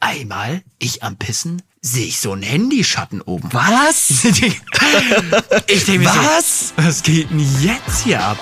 einmal, 0.00 0.62
ich 0.78 1.02
am 1.02 1.16
Pissen, 1.16 1.62
sehe 1.82 2.06
ich 2.06 2.20
so 2.20 2.32
einen 2.32 2.42
Handyschatten 2.42 3.20
oben. 3.22 3.48
Was? 3.52 4.24
ich 4.24 5.84
denke 5.84 5.98
mir 6.00 6.06
Was? 6.06 6.68
so, 6.68 6.74
was 6.76 7.02
geht 7.02 7.30
denn 7.30 7.40
jetzt 7.62 8.02
hier 8.02 8.22
ab? 8.22 8.38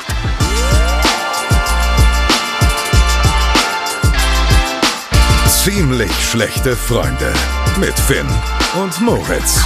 Ziemlich 5.47 6.11
schlechte 6.31 6.77
Freunde 6.77 7.35
mit 7.79 7.99
Finn 7.99 8.29
und 8.81 9.01
Moritz. 9.01 9.61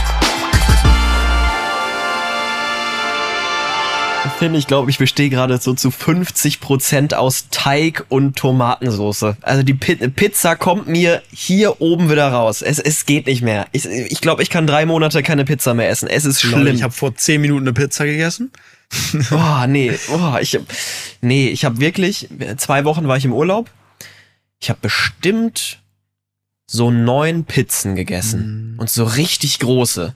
Finn, 4.30 4.54
ich 4.54 4.66
glaube, 4.66 4.90
ich 4.90 4.98
bestehe 4.98 5.30
gerade 5.30 5.58
so 5.58 5.74
zu 5.74 5.88
50% 5.88 7.14
aus 7.14 7.46
Teig 7.50 8.04
und 8.08 8.36
Tomatensoße. 8.36 9.36
Also 9.42 9.62
die 9.62 9.74
Pi 9.74 9.96
Pizza 10.08 10.56
kommt 10.56 10.86
mir 10.88 11.22
hier 11.32 11.80
oben 11.80 12.10
wieder 12.10 12.28
raus. 12.28 12.62
Es, 12.62 12.78
es 12.78 13.06
geht 13.06 13.26
nicht 13.26 13.42
mehr. 13.42 13.66
Ich 13.72 13.82
glaube, 13.82 14.06
ich, 14.08 14.20
glaub, 14.20 14.40
ich 14.40 14.50
kann 14.50 14.66
drei 14.66 14.86
Monate 14.86 15.22
keine 15.22 15.44
Pizza 15.44 15.74
mehr 15.74 15.88
essen. 15.88 16.08
Es 16.08 16.24
ist 16.24 16.40
schlimm. 16.40 16.74
Ich 16.74 16.82
habe 16.82 16.92
vor 16.92 17.14
zehn 17.14 17.40
Minuten 17.40 17.62
eine 17.62 17.72
Pizza 17.72 18.04
gegessen. 18.04 18.50
Oh, 19.30 19.66
nee. 19.66 19.98
Oh, 20.10 20.36
ich, 20.38 20.58
nee, 21.22 21.48
ich 21.48 21.64
habe 21.64 21.80
wirklich, 21.80 22.28
zwei 22.58 22.84
Wochen 22.84 23.08
war 23.08 23.16
ich 23.16 23.24
im 23.24 23.32
Urlaub. 23.32 23.70
Ich 24.60 24.68
habe 24.68 24.80
bestimmt 24.82 25.80
so 26.66 26.90
neun 26.90 27.44
Pizzen 27.44 27.96
gegessen. 27.96 28.74
Mm. 28.76 28.80
Und 28.80 28.90
so 28.90 29.04
richtig 29.04 29.60
große. 29.60 30.14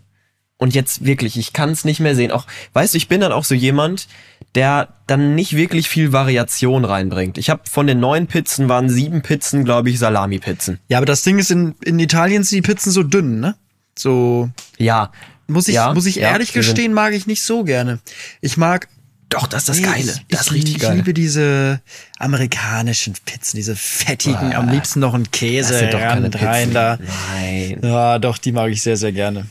Und 0.58 0.74
jetzt 0.74 1.04
wirklich, 1.04 1.36
ich 1.38 1.52
kann 1.52 1.70
es 1.70 1.84
nicht 1.84 2.00
mehr 2.00 2.14
sehen. 2.14 2.30
Auch, 2.32 2.46
weißt 2.72 2.94
du, 2.94 2.98
ich 2.98 3.08
bin 3.08 3.20
dann 3.20 3.30
auch 3.32 3.44
so 3.44 3.54
jemand, 3.54 4.08
der 4.54 4.88
dann 5.06 5.34
nicht 5.34 5.54
wirklich 5.54 5.86
viel 5.88 6.12
Variation 6.12 6.86
reinbringt. 6.86 7.36
Ich 7.36 7.50
habe 7.50 7.60
von 7.70 7.86
den 7.86 8.00
neun 8.00 8.26
Pizzen 8.26 8.66
waren 8.68 8.88
sieben 8.88 9.20
Pizzen, 9.20 9.64
glaube 9.64 9.90
ich, 9.90 9.98
Salami-Pizzen. 9.98 10.78
Ja, 10.88 10.96
aber 10.96 11.04
das 11.06 11.22
Ding 11.22 11.38
ist, 11.38 11.50
in, 11.50 11.74
in 11.84 11.98
Italien 11.98 12.42
sind 12.42 12.56
die 12.56 12.62
Pizzen 12.72 12.90
so 12.90 13.02
dünn, 13.02 13.38
ne? 13.40 13.54
So, 13.98 14.48
Ja. 14.78 15.12
muss 15.46 15.68
ich, 15.68 15.74
Ja, 15.74 15.92
muss 15.92 16.06
ich 16.06 16.20
ehrlich 16.20 16.54
gestehen, 16.54 16.94
mag 16.94 17.12
ich 17.12 17.26
nicht 17.26 17.42
so 17.42 17.62
gerne. 17.62 17.98
Ich 18.40 18.56
mag 18.56 18.88
Doch, 19.28 19.46
das 19.48 19.62
ist 19.64 19.68
das 19.68 19.76
Nee, 19.80 19.86
Geile. 19.86 20.12
Ich, 20.12 20.24
Das 20.28 20.40
ist 20.42 20.46
ich, 20.48 20.52
richtig 20.54 20.76
ich 20.76 20.82
geil. 20.82 20.96
liebe 20.96 21.12
diese 21.12 21.82
amerikanischen 22.18 23.14
Pizzen, 23.26 23.56
diese 23.56 23.76
fettigen, 23.76 24.54
am 24.54 24.68
liebsten 24.70 25.00
noch 25.00 25.14
ein 25.14 25.30
Käse 25.30 25.70
das 25.72 25.80
sind 25.80 25.94
doch 25.94 26.00
keine 26.00 26.32
rein 26.34 26.68
Pizzen. 26.70 26.74
da. 26.74 26.98
Nein. 27.34 27.78
Ja, 27.82 28.18
doch, 28.18 28.38
die 28.38 28.52
mag 28.52 28.70
ich 28.70 28.82
sehr, 28.82 28.96
sehr 28.96 29.12
gerne. 29.12 29.46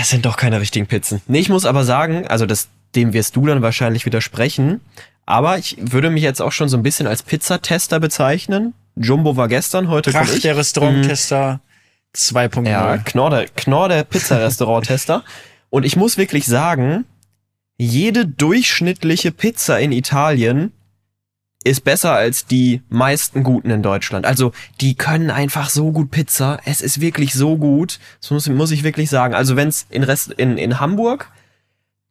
Das 0.00 0.08
sind 0.08 0.24
doch 0.24 0.38
keine 0.38 0.62
richtigen 0.62 0.86
Pizzen. 0.86 1.20
Nee, 1.26 1.40
ich 1.40 1.50
muss 1.50 1.66
aber 1.66 1.84
sagen, 1.84 2.26
also 2.26 2.46
das, 2.46 2.68
dem 2.94 3.12
wirst 3.12 3.36
du 3.36 3.44
dann 3.44 3.60
wahrscheinlich 3.60 4.06
widersprechen, 4.06 4.80
aber 5.26 5.58
ich 5.58 5.76
würde 5.78 6.08
mich 6.08 6.22
jetzt 6.22 6.40
auch 6.40 6.52
schon 6.52 6.70
so 6.70 6.78
ein 6.78 6.82
bisschen 6.82 7.06
als 7.06 7.22
Pizzatester 7.22 8.00
bezeichnen. 8.00 8.72
Jumbo 8.96 9.36
war 9.36 9.46
gestern, 9.46 9.88
heute 9.88 10.10
Krach, 10.10 10.32
ich. 10.32 10.40
der 10.40 10.56
Restauranttester 10.56 11.60
2.0. 12.16 12.66
Ja, 12.66 12.96
Knorr 12.96 13.28
der, 13.28 13.48
Knorr 13.48 13.90
der 13.90 14.04
Pizzarestaurant-Tester. 14.04 15.22
Und 15.68 15.84
ich 15.84 15.96
muss 15.96 16.16
wirklich 16.16 16.46
sagen, 16.46 17.04
jede 17.76 18.26
durchschnittliche 18.26 19.32
Pizza 19.32 19.80
in 19.80 19.92
Italien 19.92 20.72
ist 21.62 21.84
besser 21.84 22.12
als 22.12 22.46
die 22.46 22.80
meisten 22.88 23.42
guten 23.42 23.70
in 23.70 23.82
Deutschland. 23.82 24.24
Also 24.24 24.52
die 24.80 24.94
können 24.94 25.30
einfach 25.30 25.68
so 25.68 25.92
gut 25.92 26.10
Pizza. 26.10 26.58
Es 26.64 26.80
ist 26.80 27.00
wirklich 27.00 27.34
so 27.34 27.56
gut. 27.58 27.98
Das 28.20 28.30
muss, 28.30 28.48
muss 28.48 28.70
ich 28.70 28.82
wirklich 28.82 29.10
sagen. 29.10 29.34
Also 29.34 29.56
wenn 29.56 29.68
es 29.68 29.86
in, 29.90 30.02
Rest- 30.02 30.32
in, 30.32 30.56
in 30.56 30.80
Hamburg 30.80 31.28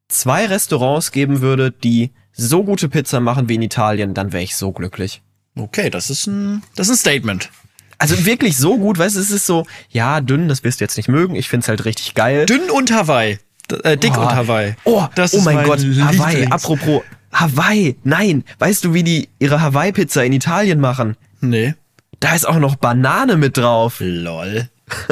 zwei 0.08 0.46
Restaurants 0.46 1.12
geben 1.12 1.42
würde, 1.42 1.72
die 1.72 2.12
so 2.32 2.64
gute 2.64 2.90
Pizza 2.90 3.20
machen 3.20 3.50
wie 3.50 3.56
in 3.56 3.62
Italien, 3.62 4.14
dann 4.14 4.32
wäre 4.34 4.44
ich 4.44 4.56
so 4.56 4.72
glücklich. 4.72 5.22
Okay, 5.58 5.90
das 5.90 6.10
ist 6.10 6.28
ein, 6.28 6.64
das 6.76 6.88
ist 6.88 6.94
ein 6.98 7.00
Statement. 7.00 7.50
Also 7.98 8.26
wirklich 8.26 8.56
so 8.56 8.78
gut, 8.78 8.98
weißt 8.98 9.16
du, 9.18 9.20
es 9.20 9.30
ist 9.32 9.46
so, 9.46 9.66
ja, 9.90 10.22
dünn, 10.22 10.48
das 10.48 10.64
wirst 10.64 10.80
du 10.80 10.86
jetzt 10.86 10.96
nicht 10.96 11.10
mögen. 11.10 11.36
Ich 11.36 11.50
find's 11.50 11.68
halt 11.68 11.84
richtig 11.86 12.14
geil. 12.14 12.46
Dünn 12.46 12.70
und 12.70 12.92
Hawaii. 12.94 13.40
D 13.70 13.76
äh, 13.84 13.98
dick 13.98 14.14
Oh. 14.18 14.22
und 14.22 14.32
Hawaii. 14.36 14.76
Oh, 14.86 15.06
Das 15.16 15.34
oh 15.34 15.42
mein, 15.42 15.56
mein 15.58 15.66
Gott, 15.66 15.80
Hawaii, 15.80 16.36
Lieblings. 16.36 16.52
apropos 16.52 17.02
Hawaii, 17.32 17.96
nein, 18.04 18.44
weißt 18.60 18.84
du, 18.86 18.94
wie 18.94 19.04
die 19.04 19.30
ihre 19.40 19.62
Hawaii-Pizza 19.62 20.24
in 20.26 20.34
Italien 20.34 20.80
machen? 20.80 21.16
Nee. 21.42 21.76
Da 22.20 22.34
ist 22.36 22.48
auch 22.48 22.60
noch 22.60 22.76
Banane 22.76 23.38
mit 23.38 23.58
drauf. 23.58 23.98
Lol. 24.00 24.70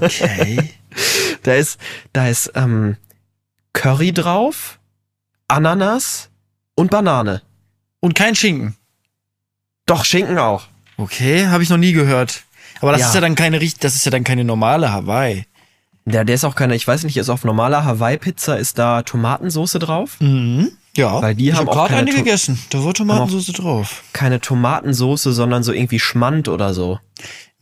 Okay. 0.00 0.70
Da 1.44 1.54
ist, 1.54 1.78
da 2.12 2.28
ist 2.28 2.52
ähm, 2.54 2.96
Curry 3.72 4.12
drauf, 4.12 4.78
Ananas 5.48 6.30
und 6.74 6.90
Banane. 6.90 7.42
und 8.00 8.14
kein 8.14 8.34
Schinken. 8.34 8.74
Doch, 9.86 10.04
Schinken 10.04 10.38
auch. 10.38 10.64
Okay, 10.96 11.46
habe 11.46 11.62
ich 11.62 11.70
noch 11.70 11.76
nie 11.76 11.92
gehört. 11.92 12.42
Aber 12.80 12.92
das 12.92 13.00
Ja. 13.02 13.06
ist 13.08 13.14
ja 13.14 13.20
dann 13.20 13.34
keine 13.36 13.60
richt- 13.60 13.84
das 13.84 13.94
ist 13.94 14.04
ja 14.04 14.10
dann 14.10 14.24
keine 14.24 14.44
normale 14.44 14.90
Hawaii. 14.92 15.44
Der, 16.06 16.24
der 16.24 16.34
ist 16.34 16.44
auch 16.44 16.54
keine, 16.56 16.74
ich 16.74 16.86
weiß 16.86 17.04
nicht, 17.04 17.16
ist 17.16 17.28
auf 17.30 17.44
normaler 17.44 17.84
Hawaii-Pizza, 17.84 18.56
ist 18.58 18.78
da 18.78 19.02
Tomatensoße 19.02 19.78
drauf? 19.78 20.16
Mhm. 20.20 20.72
Ja. 20.96 21.22
Weil 21.22 21.34
die 21.34 21.48
ich 21.48 21.54
haben 21.54 21.66
hab 21.66 21.74
gerade 21.74 21.96
eine 21.96 22.12
gegessen. 22.12 22.58
Da 22.70 22.84
war 22.84 22.94
Tomatensauce 22.94 23.52
drauf. 23.52 24.02
Keine 24.12 24.40
Tomatensoße, 24.40 25.32
sondern 25.32 25.62
so 25.62 25.72
irgendwie 25.72 26.00
Schmand 26.00 26.48
oder 26.48 26.74
so. 26.74 26.98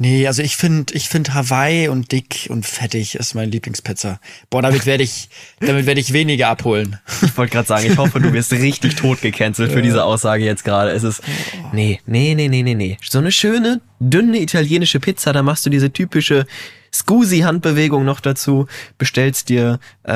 Nee, 0.00 0.28
also 0.28 0.42
ich 0.42 0.56
finde, 0.56 0.94
ich 0.94 1.08
finde 1.08 1.34
Hawaii 1.34 1.88
und 1.88 2.12
dick 2.12 2.46
und 2.50 2.64
fettig 2.64 3.16
ist 3.16 3.34
mein 3.34 3.50
Lieblingspizza. 3.50 4.20
Boah, 4.48 4.62
damit 4.62 4.86
werde 4.86 5.02
ich, 5.02 5.28
damit 5.58 5.86
werde 5.86 6.00
ich 6.00 6.12
weniger 6.12 6.48
abholen. 6.48 7.00
Ich 7.22 7.36
wollte 7.36 7.52
gerade 7.52 7.66
sagen, 7.66 7.90
ich 7.90 7.98
hoffe, 7.98 8.20
du 8.20 8.32
wirst 8.32 8.52
richtig 8.52 8.94
tot 8.94 9.20
gecancelt 9.22 9.72
für 9.72 9.82
diese 9.82 10.04
Aussage 10.04 10.44
jetzt 10.44 10.64
gerade. 10.64 10.92
Es 10.92 11.02
ist, 11.02 11.20
nee, 11.72 12.00
nee, 12.06 12.36
nee, 12.36 12.46
nee, 12.46 12.62
nee, 12.62 12.76
nee. 12.76 12.96
So 13.02 13.18
eine 13.18 13.32
schöne, 13.32 13.80
dünne 13.98 14.38
italienische 14.38 15.00
Pizza, 15.00 15.32
da 15.32 15.42
machst 15.42 15.66
du 15.66 15.70
diese 15.70 15.92
typische 15.92 16.46
Scusi-Handbewegung 16.94 18.04
noch 18.04 18.20
dazu, 18.20 18.68
bestellst 18.98 19.48
dir 19.48 19.80
äh, 20.04 20.12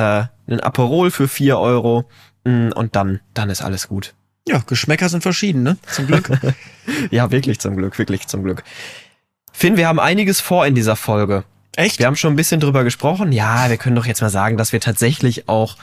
einen 0.46 0.60
Aperol 0.60 1.10
für 1.10 1.26
4 1.26 1.58
Euro 1.58 2.04
und 2.44 2.96
dann, 2.96 3.20
dann 3.34 3.50
ist 3.50 3.62
alles 3.62 3.88
gut. 3.88 4.14
Ja, 4.46 4.62
Geschmäcker 4.66 5.08
sind 5.08 5.22
verschieden, 5.22 5.62
ne? 5.62 5.76
Zum 5.86 6.06
Glück. 6.06 6.30
Ja, 7.12 7.30
wirklich 7.30 7.60
zum 7.60 7.76
Glück, 7.76 7.96
wirklich 8.00 8.26
zum 8.26 8.42
Glück. 8.42 8.64
Finn, 9.52 9.76
wir 9.76 9.86
haben 9.86 10.00
einiges 10.00 10.40
vor 10.40 10.66
in 10.66 10.74
dieser 10.74 10.96
Folge. 10.96 11.44
Echt? 11.76 12.00
Wir 12.00 12.06
haben 12.06 12.16
schon 12.16 12.32
ein 12.32 12.36
bisschen 12.36 12.58
drüber 12.58 12.82
gesprochen. 12.82 13.30
Ja, 13.30 13.70
wir 13.70 13.76
können 13.76 13.94
doch 13.94 14.06
jetzt 14.06 14.20
mal 14.20 14.30
sagen, 14.30 14.56
dass 14.56 14.72
wir 14.72 14.80
tatsächlich 14.80 15.48
auch 15.48 15.76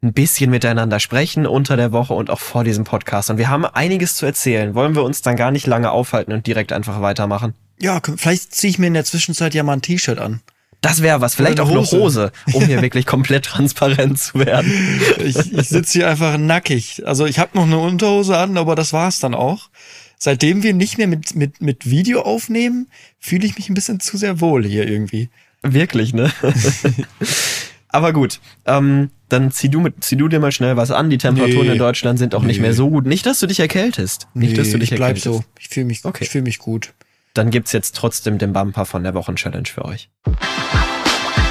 ein 0.00 0.12
bisschen 0.12 0.50
miteinander 0.50 1.00
sprechen 1.00 1.46
unter 1.46 1.76
der 1.76 1.90
Woche 1.90 2.14
und 2.14 2.30
auch 2.30 2.38
vor 2.38 2.62
diesem 2.62 2.84
Podcast. 2.84 3.30
Und 3.30 3.38
wir 3.38 3.48
haben 3.48 3.64
einiges 3.64 4.14
zu 4.14 4.26
erzählen. 4.26 4.74
Wollen 4.76 4.94
wir 4.94 5.02
uns 5.02 5.22
dann 5.22 5.34
gar 5.34 5.50
nicht 5.50 5.66
lange 5.66 5.90
aufhalten 5.90 6.32
und 6.32 6.46
direkt 6.46 6.72
einfach 6.72 7.00
weitermachen? 7.00 7.54
Ja, 7.80 8.00
vielleicht 8.16 8.54
ziehe 8.54 8.70
ich 8.70 8.78
mir 8.78 8.86
in 8.86 8.94
der 8.94 9.04
Zwischenzeit 9.04 9.54
ja 9.54 9.62
mal 9.62 9.72
ein 9.72 9.82
T-Shirt 9.82 10.18
an. 10.18 10.40
Das 10.84 11.00
wäre 11.02 11.20
was. 11.22 11.34
Vielleicht 11.34 11.54
Oder 11.60 11.62
auch 11.64 11.70
eine 11.70 11.78
eine 11.78 11.86
Hose, 11.90 12.30
um 12.52 12.64
hier 12.66 12.82
wirklich 12.82 13.06
komplett 13.06 13.46
transparent 13.46 14.18
zu 14.18 14.38
werden. 14.38 14.70
Ich, 15.24 15.52
ich 15.52 15.68
sitze 15.68 15.92
hier 16.00 16.08
einfach 16.10 16.36
nackig. 16.36 17.02
Also 17.06 17.24
ich 17.24 17.38
habe 17.38 17.56
noch 17.56 17.64
eine 17.64 17.78
Unterhose 17.78 18.36
an, 18.36 18.58
aber 18.58 18.74
das 18.74 18.92
war's 18.92 19.18
dann 19.18 19.34
auch. 19.34 19.70
Seitdem 20.18 20.62
wir 20.62 20.74
nicht 20.74 20.98
mehr 20.98 21.06
mit, 21.06 21.34
mit, 21.34 21.60
mit 21.62 21.88
Video 21.88 22.20
aufnehmen, 22.22 22.88
fühle 23.18 23.46
ich 23.46 23.56
mich 23.56 23.68
ein 23.70 23.74
bisschen 23.74 23.98
zu 24.00 24.16
sehr 24.18 24.40
wohl 24.40 24.64
hier 24.66 24.86
irgendwie. 24.86 25.30
Wirklich, 25.62 26.12
ne? 26.12 26.30
Aber 27.88 28.12
gut, 28.12 28.40
ähm, 28.66 29.10
dann 29.28 29.52
zieh 29.52 29.68
du, 29.68 29.80
mit, 29.80 30.02
zieh 30.02 30.16
du 30.16 30.28
dir 30.28 30.40
mal 30.40 30.50
schnell 30.52 30.76
was 30.76 30.90
an. 30.90 31.10
Die 31.10 31.18
Temperaturen 31.18 31.66
Nee. 31.66 31.72
in 31.74 31.78
Deutschland 31.78 32.18
sind 32.18 32.34
auch 32.34 32.42
nicht 32.42 32.56
Nee. 32.56 32.62
mehr 32.62 32.74
so 32.74 32.90
gut. 32.90 33.06
Nicht, 33.06 33.24
dass 33.24 33.38
du 33.38 33.46
dich 33.46 33.60
erkältest. 33.60 34.26
Nicht, 34.34 34.58
dass 34.58 34.70
du 34.70 34.78
dich 34.78 34.90
ich 34.92 34.96
bleib 34.96 35.16
erkältest. 35.16 35.24
so. 35.24 35.44
Ich 35.60 35.68
fühle 35.68 35.86
mich, 35.86 36.04
Okay. 36.04 36.24
ich 36.24 36.30
fühl 36.30 36.42
mich 36.42 36.58
gut. 36.58 36.92
Dann 37.34 37.50
gibt's 37.50 37.72
jetzt 37.72 37.96
trotzdem 37.96 38.38
den 38.38 38.52
Bumper 38.52 38.86
von 38.86 39.02
der 39.02 39.12
Wochenchallenge 39.14 39.66
für 39.66 39.84
euch. 39.84 40.08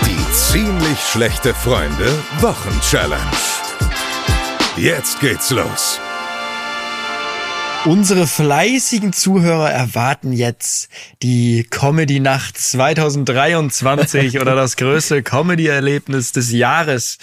Die 0.06 0.34
ziemlich 0.34 0.98
schlechte 1.00 1.54
Freunde 1.54 2.10
Wochenchallenge. 2.40 3.22
Jetzt 4.78 5.20
geht's 5.20 5.52
los. 5.52 6.00
Unsere 7.84 8.28
fleißigen 8.28 9.12
Zuhörer 9.12 9.70
erwarten 9.70 10.32
jetzt 10.32 10.88
die 11.22 11.68
Comedy-Nacht 11.70 12.58
2023 12.58 14.40
oder 14.42 14.56
das 14.56 14.78
größte 14.78 15.22
Comedy-Erlebnis 15.22 16.32
des 16.32 16.54
Jahres. 16.54 17.18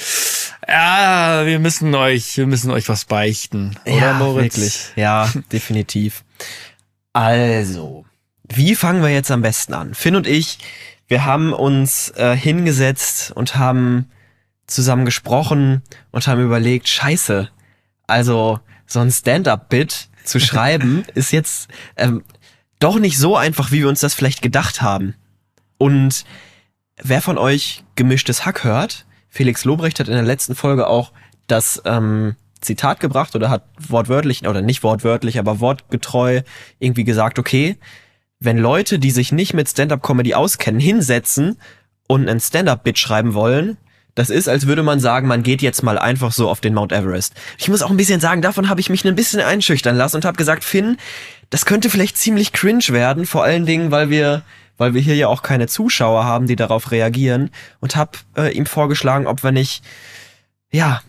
Ja, 0.68 1.46
wir 1.46 1.60
müssen 1.60 1.94
euch, 1.94 2.36
wir 2.36 2.46
müssen 2.46 2.70
euch 2.70 2.90
was 2.90 3.06
beichten. 3.06 3.74
Oder 3.86 4.12
Moritz? 4.14 4.58
wirklich. 4.58 4.92
Ja, 4.96 5.32
definitiv. 5.52 6.24
Also, 7.14 8.04
wie 8.52 8.74
fangen 8.74 9.02
wir 9.02 9.10
jetzt 9.10 9.30
am 9.30 9.42
besten 9.42 9.74
an? 9.74 9.94
Finn 9.94 10.16
und 10.16 10.26
ich, 10.26 10.58
wir 11.06 11.24
haben 11.24 11.52
uns 11.52 12.10
äh, 12.16 12.36
hingesetzt 12.36 13.32
und 13.32 13.56
haben 13.56 14.10
zusammen 14.66 15.04
gesprochen 15.04 15.82
und 16.10 16.26
haben 16.26 16.42
überlegt, 16.42 16.88
scheiße, 16.88 17.48
also 18.06 18.60
so 18.86 19.00
ein 19.00 19.10
Stand-up-Bit 19.10 20.08
zu 20.24 20.40
schreiben 20.40 21.04
ist 21.14 21.32
jetzt 21.32 21.68
ähm, 21.96 22.24
doch 22.78 22.98
nicht 22.98 23.18
so 23.18 23.36
einfach, 23.36 23.70
wie 23.70 23.80
wir 23.80 23.88
uns 23.88 24.00
das 24.00 24.14
vielleicht 24.14 24.42
gedacht 24.42 24.82
haben. 24.82 25.14
Und 25.78 26.24
wer 27.02 27.22
von 27.22 27.38
euch 27.38 27.84
gemischtes 27.94 28.44
Hack 28.44 28.64
hört, 28.64 29.06
Felix 29.28 29.64
Lobrecht 29.64 30.00
hat 30.00 30.08
in 30.08 30.14
der 30.14 30.22
letzten 30.22 30.54
Folge 30.54 30.88
auch 30.88 31.12
das 31.46 31.80
ähm, 31.84 32.36
Zitat 32.60 33.00
gebracht 33.00 33.34
oder 33.36 33.48
hat 33.48 33.64
wortwörtlich, 33.78 34.46
oder 34.46 34.60
nicht 34.60 34.82
wortwörtlich, 34.82 35.38
aber 35.38 35.60
wortgetreu 35.60 36.42
irgendwie 36.78 37.04
gesagt, 37.04 37.38
okay, 37.38 37.78
wenn 38.40 38.58
Leute, 38.58 38.98
die 38.98 39.10
sich 39.10 39.32
nicht 39.32 39.54
mit 39.54 39.68
Stand-up-Comedy 39.68 40.34
auskennen, 40.34 40.80
hinsetzen 40.80 41.58
und 42.08 42.28
ein 42.28 42.40
Stand-up-Bit 42.40 42.98
schreiben 42.98 43.34
wollen, 43.34 43.76
das 44.14 44.30
ist, 44.30 44.48
als 44.48 44.66
würde 44.66 44.82
man 44.82 44.98
sagen, 44.98 45.28
man 45.28 45.42
geht 45.42 45.62
jetzt 45.62 45.82
mal 45.82 45.98
einfach 45.98 46.32
so 46.32 46.48
auf 46.48 46.60
den 46.60 46.74
Mount 46.74 46.92
Everest. 46.92 47.34
Ich 47.58 47.68
muss 47.68 47.82
auch 47.82 47.90
ein 47.90 47.96
bisschen 47.96 48.20
sagen, 48.20 48.42
davon 48.42 48.68
habe 48.68 48.80
ich 48.80 48.90
mich 48.90 49.04
ein 49.06 49.14
bisschen 49.14 49.40
einschüchtern 49.40 49.96
lassen 49.96 50.16
und 50.16 50.24
habe 50.24 50.36
gesagt, 50.36 50.64
Finn, 50.64 50.96
das 51.50 51.64
könnte 51.64 51.90
vielleicht 51.90 52.16
ziemlich 52.16 52.52
cringe 52.52 52.88
werden, 52.88 53.26
vor 53.26 53.44
allen 53.44 53.66
Dingen, 53.66 53.90
weil 53.90 54.10
wir 54.10 54.42
weil 54.80 54.94
wir 54.94 55.02
hier 55.02 55.14
ja 55.14 55.28
auch 55.28 55.42
keine 55.42 55.66
Zuschauer 55.66 56.24
haben, 56.24 56.46
die 56.46 56.56
darauf 56.56 56.90
reagieren 56.90 57.50
und 57.80 57.96
habe 57.96 58.12
äh, 58.34 58.50
ihm 58.56 58.64
vorgeschlagen, 58.64 59.26
ob 59.26 59.44
wir 59.44 59.52
nicht 59.52 59.84
ja, 60.72 61.02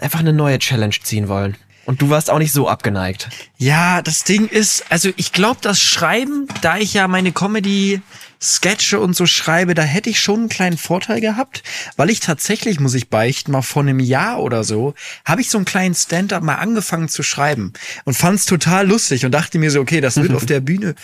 einfach 0.00 0.20
eine 0.20 0.32
neue 0.32 0.60
Challenge 0.60 0.94
ziehen 1.02 1.26
wollen. 1.26 1.56
Und 1.86 2.02
du 2.02 2.10
warst 2.10 2.30
auch 2.30 2.38
nicht 2.38 2.52
so 2.52 2.68
abgeneigt. 2.68 3.28
Ja, 3.56 4.02
das 4.02 4.24
Ding 4.24 4.48
ist, 4.48 4.84
also 4.90 5.10
ich 5.16 5.32
glaube, 5.32 5.60
das 5.62 5.80
Schreiben, 5.80 6.48
da 6.60 6.78
ich 6.78 6.94
ja 6.94 7.06
meine 7.06 7.32
Comedy 7.32 8.02
Sketche 8.42 9.00
und 9.00 9.16
so 9.16 9.24
schreibe, 9.24 9.74
da 9.74 9.82
hätte 9.82 10.10
ich 10.10 10.20
schon 10.20 10.40
einen 10.40 10.48
kleinen 10.48 10.76
Vorteil 10.76 11.20
gehabt, 11.20 11.62
weil 11.96 12.10
ich 12.10 12.20
tatsächlich, 12.20 12.80
muss 12.80 12.94
ich 12.94 13.08
beichten, 13.08 13.52
mal 13.52 13.62
vor 13.62 13.82
einem 13.82 14.00
Jahr 14.00 14.42
oder 14.42 14.64
so, 14.64 14.94
habe 15.24 15.40
ich 15.40 15.48
so 15.48 15.58
einen 15.58 15.64
kleinen 15.64 15.94
Stand-up 15.94 16.42
mal 16.42 16.56
angefangen 16.56 17.08
zu 17.08 17.22
schreiben 17.22 17.72
und 18.04 18.14
fand 18.14 18.40
es 18.40 18.46
total 18.46 18.86
lustig 18.86 19.24
und 19.24 19.32
dachte 19.32 19.58
mir 19.58 19.70
so, 19.70 19.80
okay, 19.80 20.00
das 20.00 20.16
wird 20.16 20.32
auf 20.34 20.44
der 20.44 20.60
Bühne 20.60 20.96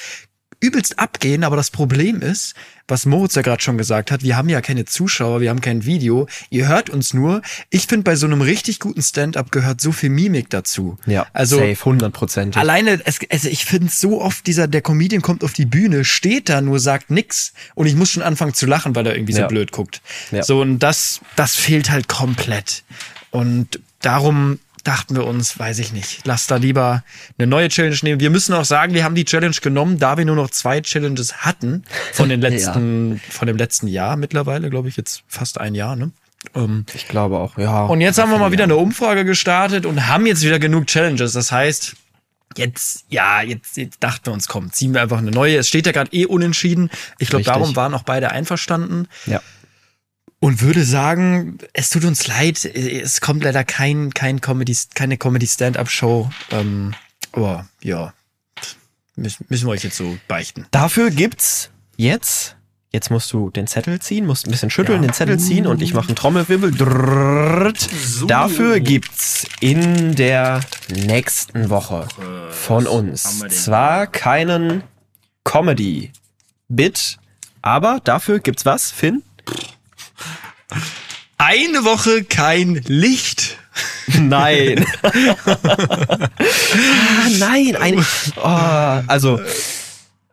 übelst 0.62 0.98
abgehen, 0.98 1.44
aber 1.44 1.56
das 1.56 1.70
Problem 1.70 2.22
ist, 2.22 2.54
was 2.88 3.04
Moritz 3.04 3.34
ja 3.34 3.42
gerade 3.42 3.60
schon 3.62 3.76
gesagt 3.78 4.10
hat, 4.10 4.22
wir 4.22 4.36
haben 4.36 4.48
ja 4.48 4.60
keine 4.60 4.84
Zuschauer, 4.84 5.40
wir 5.40 5.50
haben 5.50 5.60
kein 5.60 5.84
Video, 5.84 6.28
ihr 6.50 6.68
hört 6.68 6.88
uns 6.88 7.12
nur. 7.14 7.42
Ich 7.70 7.86
finde, 7.86 8.04
bei 8.04 8.14
so 8.16 8.26
einem 8.26 8.40
richtig 8.40 8.78
guten 8.78 9.02
Stand-up 9.02 9.50
gehört 9.50 9.80
so 9.80 9.92
viel 9.92 10.10
Mimik 10.10 10.50
dazu. 10.50 10.98
Ja, 11.06 11.26
also 11.32 11.56
safe, 11.56 11.74
100%. 11.74 12.56
Alleine, 12.56 13.00
es, 13.04 13.18
also 13.28 13.48
ich 13.48 13.64
finde 13.64 13.90
so 13.90 14.20
oft, 14.22 14.46
dieser, 14.46 14.68
der 14.68 14.82
Comedian 14.82 15.20
kommt 15.20 15.42
auf 15.42 15.52
die 15.52 15.66
Bühne, 15.66 16.04
steht 16.04 16.48
da 16.48 16.60
nur, 16.60 16.78
sagt 16.80 17.10
nix 17.10 17.52
und 17.74 17.86
ich 17.86 17.96
muss 17.96 18.10
schon 18.10 18.22
anfangen 18.22 18.54
zu 18.54 18.66
lachen, 18.66 18.94
weil 18.94 19.06
er 19.06 19.16
irgendwie 19.16 19.32
Ja. 19.34 19.42
so 19.42 19.48
blöd 19.48 19.72
guckt. 19.72 20.00
Ja. 20.30 20.42
So, 20.44 20.60
und 20.60 20.78
das, 20.78 21.20
das 21.34 21.56
fehlt 21.56 21.90
halt 21.90 22.08
komplett. 22.08 22.84
Und 23.30 23.80
darum 24.00 24.58
dachten 24.84 25.14
wir 25.14 25.26
uns, 25.26 25.58
weiß 25.58 25.78
ich 25.78 25.92
nicht, 25.92 26.20
lass 26.24 26.46
da 26.46 26.56
lieber 26.56 27.04
eine 27.38 27.46
neue 27.46 27.68
Challenge 27.68 27.96
nehmen. 28.02 28.20
Wir 28.20 28.30
müssen 28.30 28.52
auch 28.54 28.64
sagen, 28.64 28.94
wir 28.94 29.04
haben 29.04 29.14
die 29.14 29.24
Challenge 29.24 29.56
genommen, 29.60 29.98
da 29.98 30.16
wir 30.16 30.24
nur 30.24 30.36
noch 30.36 30.50
zwei 30.50 30.80
Challenges 30.80 31.38
hatten 31.38 31.84
von 32.12 32.28
den 32.28 32.40
letzten, 32.42 33.20
von 33.30 33.46
dem 33.46 33.56
letzten 33.56 33.86
Jahr 33.86 34.16
mittlerweile, 34.16 34.70
glaube 34.70 34.88
ich, 34.88 34.96
jetzt 34.96 35.22
fast 35.28 35.60
ein 35.60 35.74
Jahr, 35.74 35.96
ne? 35.96 36.10
Ähm, 36.54 36.84
Ich 36.94 37.06
glaube 37.06 37.38
auch, 37.38 37.56
ja. 37.56 37.84
und 37.84 38.00
jetzt 38.00 38.18
haben 38.18 38.30
wir 38.30 38.38
mal 38.38 38.50
wieder 38.52 38.64
eine 38.64 38.76
Umfrage 38.76 39.24
gestartet 39.24 39.86
und 39.86 40.08
haben 40.08 40.26
jetzt 40.26 40.42
wieder 40.42 40.58
genug 40.58 40.86
Challenges. 40.86 41.32
Das 41.32 41.52
heißt, 41.52 41.94
jetzt, 42.56 43.04
ja, 43.08 43.42
jetzt, 43.42 43.76
jetzt 43.76 44.02
dachten 44.02 44.26
wir 44.26 44.32
uns, 44.32 44.48
komm, 44.48 44.72
ziehen 44.72 44.92
wir 44.94 45.02
einfach 45.02 45.18
eine 45.18 45.30
neue. 45.30 45.56
Es 45.58 45.68
steht 45.68 45.86
ja 45.86 45.92
gerade 45.92 46.12
eh 46.12 46.26
unentschieden. 46.26 46.90
Ich 47.18 47.28
glaube, 47.28 47.44
darum 47.44 47.76
waren 47.76 47.94
auch 47.94 48.02
beide 48.02 48.30
einverstanden. 48.32 49.06
Ja. 49.26 49.40
Und 50.42 50.60
würde 50.60 50.84
sagen, 50.84 51.58
es 51.72 51.90
tut 51.90 52.04
uns 52.04 52.26
leid, 52.26 52.64
es 52.64 53.20
kommt 53.20 53.44
leider 53.44 53.62
kein, 53.62 54.12
kein 54.12 54.40
Comedy, 54.40 54.76
keine 54.92 55.16
Comedy-Stand-Up-Show. 55.16 56.28
Ähm, 56.50 56.94
aber 57.30 57.68
ja, 57.80 58.12
müssen, 59.14 59.46
wir 59.48 59.68
euch 59.68 59.84
jetzt 59.84 59.96
so 59.96 60.18
beichten. 60.26 60.66
Dafür 60.72 61.12
gibt's 61.12 61.70
jetzt, 61.96 62.56
jetzt 62.90 63.12
musst 63.12 63.32
du 63.32 63.50
den 63.50 63.68
Zettel 63.68 64.00
ziehen, 64.00 64.26
musst 64.26 64.48
ein 64.48 64.50
bisschen 64.50 64.68
schütteln, 64.70 65.00
Ja. 65.00 65.08
den 65.10 65.14
Zettel 65.14 65.38
ziehen 65.38 65.64
und 65.64 65.80
ich 65.80 65.94
mache 65.94 66.08
einen 66.08 66.16
Trommelwirbel. 66.16 66.72
Drrrrt. 66.72 67.88
Dafür 68.26 68.80
gibt's 68.80 69.46
in 69.60 70.16
der 70.16 70.58
nächsten 70.90 71.70
Woche 71.70 72.08
von 72.50 72.88
uns 72.88 73.38
zwar 73.48 74.08
keinen 74.08 74.82
Comedy-Bit, 75.44 77.18
aber 77.62 78.00
dafür 78.02 78.40
gibt's 78.40 78.66
was, 78.66 78.90
Finn? 78.90 79.22
Eine 81.38 81.84
Woche 81.84 82.24
kein 82.24 82.82
Licht. 82.86 83.56
Nein. 84.20 84.84
ah, 85.02 86.28
nein, 87.38 87.76
ein, 87.76 88.04
oh, 88.36 89.02
also 89.08 89.40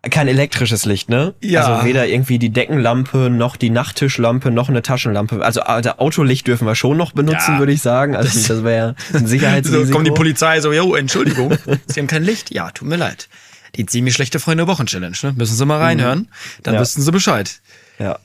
kein 0.09 0.27
elektrisches 0.27 0.85
Licht, 0.85 1.09
ne? 1.09 1.33
Ja. 1.41 1.65
Also 1.65 1.85
weder 1.85 2.07
irgendwie 2.07 2.39
die 2.39 2.49
Deckenlampe 2.51 3.29
noch 3.29 3.57
die 3.57 3.69
Nachttischlampe 3.69 4.49
noch 4.51 4.69
eine 4.69 4.81
Taschenlampe. 4.81 5.43
Also, 5.43 5.61
also 5.61 5.91
Autolicht 5.97 6.47
dürfen 6.47 6.65
wir 6.67 6.75
schon 6.75 6.97
noch 6.97 7.11
benutzen, 7.11 7.53
Ja. 7.53 7.59
würde 7.59 7.73
ich 7.73 7.81
sagen. 7.81 8.15
Also 8.15 8.29
das, 8.33 8.47
das 8.47 8.63
wäre 8.63 8.95
ein 9.13 9.21
So 9.21 9.27
Sicherheitsrisiko. 9.27 9.91
kommt 9.91 10.07
die 10.07 10.11
Polizei 10.11 10.61
so, 10.61 10.71
jo, 10.71 10.95
Entschuldigung, 10.95 11.55
Sie 11.87 11.99
haben 11.99 12.07
kein 12.07 12.23
Licht? 12.23 12.51
Ja, 12.51 12.71
tut 12.71 12.87
mir 12.87 12.95
leid. 12.95 13.27
Die 13.75 13.85
ziemlich 13.85 14.15
schlechte 14.15 14.39
Freunde 14.39 14.67
Wochen-Challenge, 14.67 15.15
ne? 15.21 15.33
Müssen 15.37 15.55
Sie 15.55 15.65
mal 15.65 15.77
reinhören, 15.79 16.27
dann 16.63 16.75
Ja. 16.75 16.79
wüssten 16.81 17.01
Sie 17.01 17.11
Bescheid. 17.11 17.59
Ja. 17.99 18.17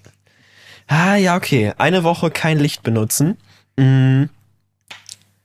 Ah, 0.87 1.17
ja, 1.17 1.37
okay. 1.37 1.73
Eine 1.79 2.05
Woche 2.05 2.31
kein 2.31 2.59
Licht 2.59 2.83
benutzen. 2.83 3.37
Mm, 3.77 4.25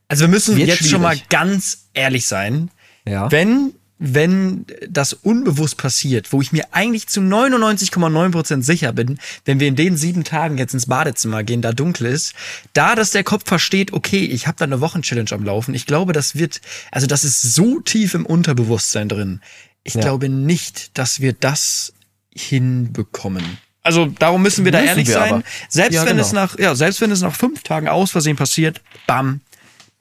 Also 0.08 0.22
wir 0.22 0.28
müssen 0.30 0.56
Wird 0.58 0.68
jetzt 0.68 0.90
schon 0.90 1.02
mal 1.02 1.14
schwierig. 1.16 1.30
ganz 1.30 1.88
ehrlich 1.94 2.26
sein. 2.28 2.70
ja. 3.06 3.32
Wenn, 3.32 3.74
wenn 4.02 4.66
das 4.90 5.12
unbewusst 5.14 5.76
passiert, 5.78 6.32
wo 6.32 6.42
ich 6.42 6.52
mir 6.54 6.66
eigentlich 6.72 7.08
zu 7.08 7.20
99,9% 7.20 8.62
sicher 8.64 8.94
bin, 8.94 9.20
wenn 9.46 9.60
wir 9.60 9.68
in 9.68 9.76
den 9.76 9.98
sieben 9.98 10.24
Tagen 10.24 10.58
jetzt 10.58 10.74
ins 10.74 10.86
Badezimmer 10.86 11.44
gehen, 11.44 11.62
da 11.62 11.74
dunkel 11.74 12.08
ist, 12.08 12.34
da, 12.74 12.96
dass 12.96 13.12
der 13.12 13.24
Kopf 13.26 13.44
versteht, 13.46 13.92
okay, 13.94 14.24
ich 14.26 14.48
habe 14.48 14.58
da 14.58 14.66
eine 14.66 14.80
Wochenchallenge 14.82 15.32
am 15.34 15.44
Laufen, 15.44 15.74
ich 15.76 15.86
glaube, 15.86 16.14
das 16.14 16.36
wird, 16.36 16.62
also 16.92 17.08
das 17.08 17.24
ist 17.26 17.42
so 17.42 17.80
tief 17.82 18.14
im 18.14 18.26
Unterbewusstsein 18.26 19.10
drin. 19.10 19.42
Ich 19.84 19.96
Ja. 19.96 20.02
glaube 20.02 20.30
nicht, 20.30 20.98
dass 20.98 21.20
wir 21.20 21.34
das 21.34 21.94
hinbekommen. 22.34 23.58
Also 23.82 24.06
darum 24.08 24.42
müssen 24.42 24.66
wir 24.66 24.72
da 24.72 24.80
Müssen 24.80 24.90
ehrlich 24.90 25.08
wir 25.08 25.14
sein. 25.14 25.34
aber. 25.34 25.44
Selbst 25.70 25.96
Ja, 25.96 26.02
wenn 26.02 26.10
genau. 26.18 26.22
es 26.22 26.34
nach, 26.34 26.58
ja, 26.60 26.76
selbst 26.76 27.02
wenn 27.02 27.12
es 27.12 27.22
nach 27.22 27.34
fünf 27.36 27.64
Tagen 27.64 27.88
aus 27.88 28.12
Versehen 28.12 28.36
passiert, 28.36 28.82
bam, 29.08 29.42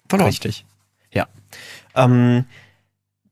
verloren. 0.09 0.29
Richtig. 0.29 0.65
Ja. 1.13 1.27
Ähm, 1.95 2.45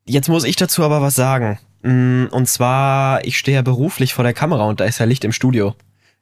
jetzt 0.05 0.29
muss 0.29 0.45
ich 0.45 0.57
dazu 0.57 0.83
aber 0.85 1.03
was 1.03 1.15
sagen. 1.15 1.59
Mm, 1.83 2.27
Und 2.31 2.49
zwar, 2.49 3.25
ich 3.25 3.39
stehe 3.39 3.57
ja 3.57 3.63
beruflich 3.63 4.15
vor 4.15 4.25
der 4.25 4.35
Kamera 4.35 4.65
und 4.65 4.81
da 4.81 4.85
ist 4.85 4.99
ja 4.99 5.07
Licht 5.07 5.25
im 5.25 5.33
Studio. 5.33 5.75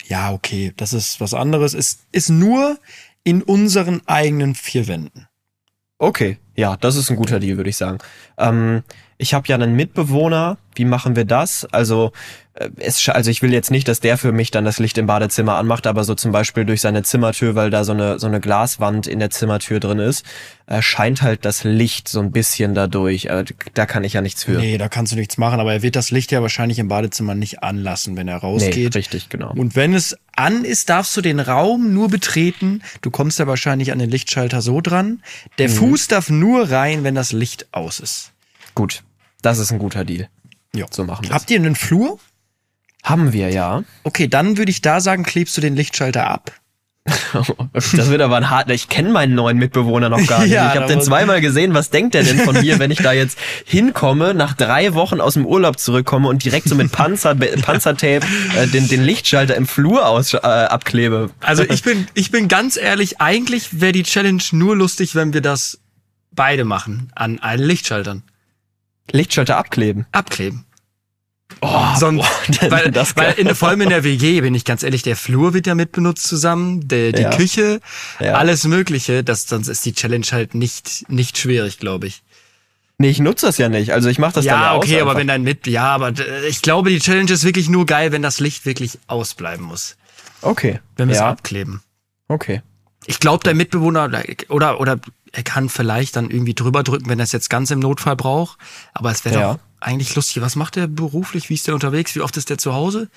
Ja, 0.06 0.32
okay, 0.32 0.72
das 0.76 0.92
ist 0.92 1.20
was 1.20 1.34
anderes. 1.34 1.74
Ist, 1.74 2.00
ist 2.12 2.28
nur 2.28 2.78
in 3.24 3.42
unseren 3.42 4.02
eigenen 4.06 4.54
vier 4.54 4.86
Wänden. 4.86 5.28
Okay, 5.98 6.38
ja, 6.56 6.76
das 6.76 6.96
ist 6.96 7.10
ein 7.10 7.16
guter 7.16 7.40
Deal, 7.40 7.56
würde 7.56 7.70
ich 7.70 7.76
sagen. 7.76 7.98
Ähm, 8.36 8.82
ich 9.18 9.34
habe 9.34 9.46
ja 9.48 9.54
einen 9.56 9.74
Mitbewohner. 9.76 10.58
Wie 10.76 10.84
machen 10.84 11.14
wir 11.14 11.24
das? 11.24 11.64
Also, 11.70 12.10
äh, 12.54 12.68
es, 12.78 13.08
also 13.08 13.30
ich 13.30 13.42
will 13.42 13.52
jetzt 13.52 13.70
nicht, 13.70 13.86
dass 13.86 14.00
der 14.00 14.18
für 14.18 14.32
mich 14.32 14.50
dann 14.50 14.64
das 14.64 14.80
Licht 14.80 14.98
im 14.98 15.06
Badezimmer 15.06 15.54
anmacht, 15.54 15.86
aber 15.86 16.02
so 16.02 16.16
zum 16.16 16.32
Beispiel 16.32 16.64
durch 16.64 16.80
seine 16.80 17.04
Zimmertür, 17.04 17.54
weil 17.54 17.70
da 17.70 17.84
so 17.84 17.92
eine 17.92 18.18
so 18.18 18.26
eine 18.26 18.40
Glaswand 18.40 19.06
in 19.06 19.20
der 19.20 19.30
Zimmertür 19.30 19.78
drin 19.78 20.00
ist, 20.00 20.24
äh, 20.66 20.82
scheint 20.82 21.22
halt 21.22 21.44
das 21.44 21.62
Licht 21.62 22.08
so 22.08 22.18
ein 22.18 22.32
bisschen 22.32 22.74
dadurch. 22.74 23.26
Äh, 23.26 23.44
da 23.74 23.86
kann 23.86 24.02
ich 24.02 24.14
ja 24.14 24.20
nichts 24.20 24.42
für. 24.44 24.58
Nee, 24.58 24.78
da 24.78 24.88
kannst 24.88 25.12
du 25.12 25.16
nichts 25.16 25.38
machen, 25.38 25.60
aber 25.60 25.72
er 25.74 25.82
wird 25.82 25.94
das 25.94 26.10
Licht 26.10 26.32
ja 26.32 26.42
wahrscheinlich 26.42 26.80
im 26.80 26.88
Badezimmer 26.88 27.36
nicht 27.36 27.62
anlassen, 27.62 28.16
wenn 28.16 28.26
er 28.26 28.34
Nee, 28.38 28.40
rausgeht. 28.40 28.96
richtig, 28.96 29.28
genau. 29.28 29.52
Und 29.52 29.76
wenn 29.76 29.94
es 29.94 30.16
an 30.34 30.64
ist, 30.64 30.88
darfst 30.90 31.16
du 31.16 31.20
den 31.20 31.38
Raum 31.38 31.94
nur 31.94 32.08
betreten. 32.08 32.82
Du 33.00 33.12
kommst 33.12 33.38
ja 33.38 33.46
wahrscheinlich 33.46 33.92
an 33.92 34.00
den 34.00 34.10
Lichtschalter 34.10 34.60
so 34.60 34.80
dran. 34.80 35.22
Der 35.58 35.68
Mhm. 35.68 35.74
Fuß 35.74 36.08
darf 36.08 36.30
nur 36.30 36.68
rein, 36.72 37.04
wenn 37.04 37.14
das 37.14 37.30
Licht 37.30 37.68
aus 37.70 38.00
ist. 38.00 38.32
Gut, 38.74 39.02
das 39.42 39.58
ist 39.58 39.72
ein 39.72 39.78
guter 39.78 40.04
Deal. 40.04 40.28
Ja. 40.74 40.86
So 40.90 41.04
machen 41.04 41.24
wir 41.24 41.34
Habt 41.34 41.50
ihr 41.50 41.58
einen 41.58 41.76
Flur? 41.76 42.18
Haben 43.02 43.32
wir, 43.32 43.50
ja. 43.50 43.84
Okay, 44.02 44.28
dann 44.28 44.56
würde 44.56 44.70
ich 44.70 44.80
da 44.80 45.00
sagen, 45.00 45.24
klebst 45.24 45.56
du 45.56 45.60
den 45.60 45.76
Lichtschalter 45.76 46.28
ab. 46.28 46.52
Das 47.72 48.08
wird 48.08 48.22
aber 48.22 48.36
ein 48.36 48.48
harter. 48.48 48.72
Ich 48.72 48.88
kenne 48.88 49.10
meinen 49.10 49.34
neuen 49.34 49.58
Mitbewohner 49.58 50.08
noch 50.08 50.24
gar 50.26 50.40
nicht. 50.42 50.52
Ja, 50.52 50.70
ich 50.70 50.76
habe 50.76 50.86
den 50.86 51.02
zweimal 51.02 51.40
gesehen. 51.40 51.74
Was 51.74 51.90
denkt 51.90 52.14
der 52.14 52.22
denn 52.22 52.38
von 52.38 52.58
mir, 52.60 52.78
wenn 52.78 52.90
ich 52.90 52.98
da 52.98 53.12
jetzt 53.12 53.36
hinkomme, 53.64 54.34
nach 54.34 54.54
drei 54.54 54.94
Wochen 54.94 55.20
aus 55.20 55.34
dem 55.34 55.44
Urlaub 55.44 55.78
zurückkomme 55.78 56.28
und 56.28 56.44
direkt 56.44 56.68
so 56.68 56.74
mit 56.74 56.92
Panzer, 56.92 57.34
Panzertape 57.62 58.24
äh, 58.56 58.66
den, 58.68 58.88
den 58.88 59.02
Lichtschalter 59.02 59.56
im 59.56 59.66
Flur 59.66 60.08
aus, 60.08 60.32
äh, 60.34 60.38
abklebe? 60.38 61.30
Also 61.40 61.64
ich 61.64 61.82
bin, 61.82 62.06
ich 62.14 62.30
bin 62.30 62.48
ganz 62.48 62.76
ehrlich, 62.76 63.20
eigentlich 63.20 63.80
wäre 63.80 63.92
die 63.92 64.04
Challenge 64.04 64.42
nur 64.52 64.76
lustig, 64.76 65.14
wenn 65.14 65.34
wir 65.34 65.40
das 65.40 65.80
beide 66.30 66.64
machen 66.64 67.10
an 67.14 67.38
allen 67.40 67.62
Lichtschaltern. 67.62 68.22
Lichtschalter 69.12 69.56
abkleben. 69.56 70.06
Abkleben. 70.12 70.64
Oh, 71.60 71.84
Sonst, 71.98 72.22
boah, 72.60 72.70
weil, 72.70 72.90
das 72.90 73.16
weil 73.16 73.34
in, 73.34 73.54
vor 73.54 73.68
allem 73.68 73.82
in 73.82 73.88
der 73.90 74.04
WG, 74.04 74.40
bin 74.40 74.54
ich 74.54 74.64
ganz 74.64 74.82
ehrlich, 74.82 75.02
der 75.02 75.16
Flur 75.16 75.54
wird 75.54 75.66
ja 75.66 75.74
mitbenutzt 75.74 76.26
zusammen, 76.26 76.88
der, 76.88 77.12
die 77.12 77.22
Ja. 77.22 77.30
Küche, 77.30 77.80
Ja. 78.18 78.34
alles 78.34 78.64
Mögliche. 78.64 79.22
Das, 79.24 79.46
sonst 79.46 79.68
ist 79.68 79.84
die 79.84 79.92
Challenge 79.94 80.26
halt 80.32 80.54
nicht, 80.54 81.08
nicht 81.08 81.38
schwierig, 81.38 81.78
glaube 81.78 82.06
ich. 82.06 82.22
Nee, 82.96 83.08
ich 83.10 83.18
nutze 83.18 83.46
das 83.46 83.58
ja 83.58 83.68
nicht. 83.68 83.92
Also 83.92 84.08
ich 84.08 84.18
mache 84.18 84.34
das 84.34 84.44
dann 84.44 84.60
ja 84.60 84.66
ja, 84.72 84.76
okay, 84.76 84.96
aus 84.96 85.00
aber 85.02 85.10
einfach. 85.10 85.20
wenn 85.20 85.26
dein 85.26 85.42
mit, 85.42 85.66
ja, 85.66 85.86
aber 85.86 86.10
äh, 86.16 86.46
ich 86.46 86.62
glaube, 86.62 86.90
die 86.90 87.00
Challenge 87.00 87.30
ist 87.32 87.44
wirklich 87.44 87.68
nur 87.68 87.86
geil, 87.86 88.12
wenn 88.12 88.22
das 88.22 88.38
Licht 88.40 88.66
wirklich 88.66 88.98
ausbleiben 89.08 89.64
muss. 89.66 89.96
Okay. 90.42 90.80
Wenn 90.96 91.08
wir 91.08 91.14
es 91.14 91.20
ja. 91.20 91.28
abkleben. 91.30 91.82
Okay. 92.28 92.62
Ich 93.06 93.20
glaube, 93.20 93.44
dein 93.44 93.56
Mitbewohner 93.56 94.10
oder 94.48 94.80
oder 94.80 94.98
er 95.32 95.42
kann 95.42 95.68
vielleicht 95.68 96.16
dann 96.16 96.30
irgendwie 96.30 96.54
drüber 96.54 96.82
drücken, 96.82 97.08
wenn 97.08 97.18
er 97.18 97.24
es 97.24 97.32
jetzt 97.32 97.50
ganz 97.50 97.70
im 97.70 97.80
Notfall 97.80 98.16
braucht. 98.16 98.58
Aber 98.92 99.10
es 99.10 99.24
wäre 99.24 99.34
Ja. 99.34 99.52
doch, 99.54 99.58
eigentlich 99.80 100.14
lustig. 100.14 100.40
Was 100.42 100.56
macht 100.56 100.76
der 100.76 100.86
beruflich? 100.86 101.50
Wie 101.50 101.54
ist 101.54 101.66
der 101.66 101.74
unterwegs? 101.74 102.14
Wie 102.14 102.20
oft 102.20 102.36
ist 102.36 102.50
der 102.50 102.58
zu 102.58 102.72
Hause? 102.72 103.08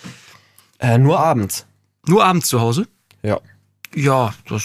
Äh, 0.80 0.98
nur 0.98 1.20
abends. 1.20 1.66
Nur 2.06 2.26
abends 2.26 2.48
zu 2.48 2.60
Hause? 2.60 2.88
Ja. 3.24 3.40
Ja, 3.96 4.34
das 4.50 4.64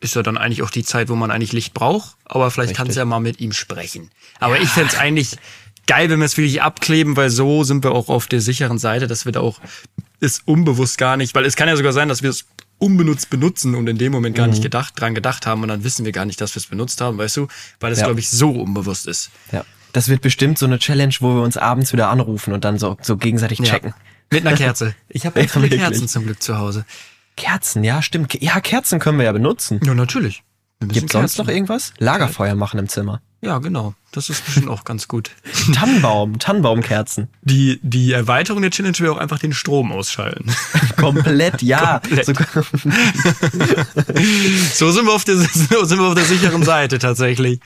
ist 0.00 0.14
ja 0.14 0.22
dann 0.22 0.36
eigentlich 0.36 0.62
auch 0.62 0.70
die 0.70 0.84
Zeit, 0.84 1.08
wo 1.08 1.14
man 1.14 1.30
eigentlich 1.30 1.52
Licht 1.52 1.72
braucht. 1.74 2.16
Aber 2.24 2.50
vielleicht 2.50 2.74
kannst 2.74 2.96
du 2.96 3.00
ja 3.00 3.04
mal 3.04 3.20
mit 3.20 3.40
ihm 3.40 3.52
sprechen. 3.52 4.10
Aber 4.40 4.60
ich 4.60 4.68
fänd's 4.68 4.96
eigentlich 4.96 5.36
geil, 5.86 6.10
wenn 6.10 6.18
wir 6.18 6.26
es 6.26 6.36
wirklich 6.36 6.62
abkleben, 6.62 7.16
weil 7.16 7.30
so 7.30 7.64
sind 7.64 7.84
wir 7.84 7.92
auch 7.92 8.08
auf 8.08 8.26
der 8.26 8.40
sicheren 8.40 8.78
Seite, 8.78 9.06
dass 9.06 9.24
wir 9.24 9.32
da 9.32 9.40
auch 9.40 9.60
es 10.20 10.40
unbewusst 10.44 10.98
gar 10.98 11.16
nicht, 11.16 11.34
weil 11.34 11.44
es 11.44 11.54
kann 11.56 11.68
ja 11.68 11.76
sogar 11.76 11.92
sein, 11.92 12.08
dass 12.08 12.22
wir 12.22 12.30
es 12.30 12.46
unbenutzt 12.78 13.30
benutzen 13.30 13.74
und 13.74 13.86
in 13.88 13.98
dem 13.98 14.12
Moment 14.12 14.36
gar 14.36 14.46
nicht 14.46 14.62
gedacht, 14.62 14.94
dran 15.00 15.14
gedacht 15.14 15.46
haben 15.46 15.62
und 15.62 15.68
dann 15.68 15.84
wissen 15.84 16.04
wir 16.04 16.12
gar 16.12 16.24
nicht, 16.24 16.40
dass 16.40 16.54
wir 16.54 16.60
es 16.60 16.66
benutzt 16.66 17.00
haben, 17.00 17.18
weißt 17.18 17.36
du? 17.36 17.48
Weil 17.80 17.92
es, 17.92 18.00
Ja. 18.00 18.06
glaube 18.06 18.20
ich, 18.20 18.28
so 18.30 18.50
unbewusst 18.50 19.06
ist. 19.06 19.30
Ja. 19.52 19.64
Das 19.92 20.08
wird 20.08 20.22
bestimmt 20.22 20.58
so 20.58 20.66
eine 20.66 20.78
Challenge, 20.78 21.14
wo 21.20 21.34
wir 21.36 21.42
uns 21.42 21.56
abends 21.56 21.92
wieder 21.92 22.08
anrufen 22.10 22.52
und 22.52 22.64
dann 22.64 22.78
so, 22.78 22.96
so 23.00 23.16
gegenseitig 23.16 23.60
checken. 23.62 23.94
Mit 24.32 24.46
einer 24.46 24.56
Kerze. 24.56 24.94
Ich 25.08 25.24
habe 25.24 25.40
Ja, 25.40 25.54
wirklich. 25.54 25.80
Kerzen 25.80 26.08
zum 26.08 26.24
Glück 26.24 26.42
zu 26.42 26.58
Hause. 26.58 26.84
Kerzen, 27.36 27.84
ja, 27.84 28.02
stimmt. 28.02 28.34
Ja, 28.42 28.60
Kerzen 28.60 28.98
können 28.98 29.18
wir 29.18 29.24
ja 29.24 29.32
benutzen. 29.32 29.80
Ja, 29.84 29.94
natürlich. 29.94 30.42
Gibt 30.80 31.12
sonst 31.12 31.38
noch 31.38 31.48
irgendwas? 31.48 31.92
Lagerfeuer 31.98 32.54
machen 32.54 32.78
im 32.78 32.88
Zimmer. 32.88 33.22
Ja, 33.40 33.58
genau. 33.58 33.94
Das 34.14 34.30
ist 34.30 34.44
bestimmt 34.44 34.68
auch 34.68 34.84
ganz 34.84 35.08
gut. 35.08 35.32
Tannenbaum, 35.74 36.38
Tannenbaumkerzen. 36.38 37.26
Die, 37.42 37.80
die 37.82 38.12
Erweiterung 38.12 38.62
der 38.62 38.70
Challenge 38.70 38.96
wäre 39.00 39.12
auch 39.12 39.18
einfach 39.18 39.40
den 39.40 39.52
Strom 39.52 39.90
ausschalten. 39.90 40.54
Komplett, 40.96 41.62
ja. 41.62 41.98
Komplett. 41.98 42.26
So, 42.26 42.32
So 44.72 44.92
sind 44.92 45.06
wir 45.06 45.12
auf 45.12 45.24
der, 45.24 45.34
so 45.34 45.84
sind 45.84 45.98
wir 45.98 46.06
auf 46.06 46.14
der 46.14 46.26
sicheren 46.26 46.62
Seite 46.62 47.00
tatsächlich. 47.00 47.58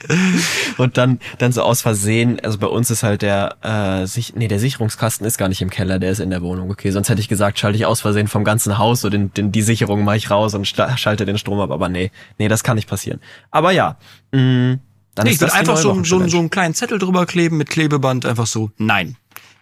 und 0.77 0.97
dann, 0.97 1.19
dann 1.37 1.51
so 1.51 1.61
aus 1.61 1.83
Versehen, 1.83 2.39
also 2.43 2.57
bei 2.57 2.65
uns 2.65 2.89
ist 2.89 3.03
halt 3.03 3.21
der, 3.21 3.57
äh, 3.61 4.07
sich, 4.07 4.33
nee, 4.35 4.47
der 4.47 4.59
Sicherungskasten 4.59 5.27
ist 5.27 5.37
gar 5.37 5.49
nicht 5.49 5.61
im 5.61 5.69
Keller, 5.69 5.99
der 5.99 6.11
ist 6.11 6.19
in 6.19 6.31
der 6.31 6.41
Wohnung. 6.41 6.71
Okay, 6.71 6.89
sonst 6.89 7.09
hätte 7.09 7.21
ich 7.21 7.27
gesagt, 7.27 7.59
schalte 7.59 7.77
ich 7.77 7.85
aus 7.85 8.01
Versehen 8.01 8.27
vom 8.27 8.43
ganzen 8.43 8.79
Haus 8.79 9.01
so 9.01 9.11
den, 9.11 9.31
den, 9.35 9.51
die 9.51 9.61
Sicherung 9.61 10.03
mache 10.03 10.17
ich 10.17 10.31
raus 10.31 10.55
und 10.55 10.65
schalte 10.65 11.27
den 11.27 11.37
Strom 11.37 11.59
ab. 11.59 11.69
Aber 11.69 11.89
nee, 11.89 12.09
nee, 12.39 12.47
das 12.47 12.63
kann 12.63 12.75
nicht 12.75 12.89
passieren. 12.89 13.19
Aber 13.51 13.71
ja, 13.71 13.97
mh, 14.31 14.79
dann 15.19 15.27
Nee, 15.27 15.33
ich 15.33 15.41
würde 15.41 15.53
einfach 15.53 15.77
so, 15.77 16.03
so, 16.03 16.27
so 16.27 16.39
einen 16.39 16.49
kleinen 16.49 16.73
Zettel 16.73 16.97
drüber 16.97 17.25
kleben 17.25 17.57
mit 17.57 17.69
Klebeband, 17.69 18.25
einfach 18.25 18.47
so, 18.47 18.71
nein, 18.77 19.17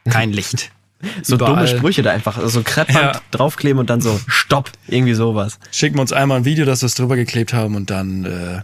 kein 0.09 0.31
Licht. 0.31 0.71
so 1.23 1.35
überall. 1.35 1.55
dumme 1.55 1.67
Sprüche 1.67 2.01
da 2.03 2.11
einfach, 2.11 2.37
also 2.37 2.49
so 2.49 2.61
Kreppband 2.63 3.15
Ja. 3.15 3.21
draufkleben 3.31 3.79
und 3.79 3.89
dann 3.89 4.01
so 4.01 4.19
Stopp, 4.27 4.71
irgendwie 4.87 5.13
sowas. 5.13 5.59
Schicken 5.71 5.95
wir 5.97 6.01
uns 6.01 6.13
einmal 6.13 6.37
ein 6.37 6.45
Video, 6.45 6.65
dass 6.65 6.81
wir 6.81 6.87
es 6.87 6.95
drüber 6.95 7.15
geklebt 7.15 7.53
haben 7.53 7.75
und 7.75 7.89
dann, 7.89 8.25
äh, 8.25 8.61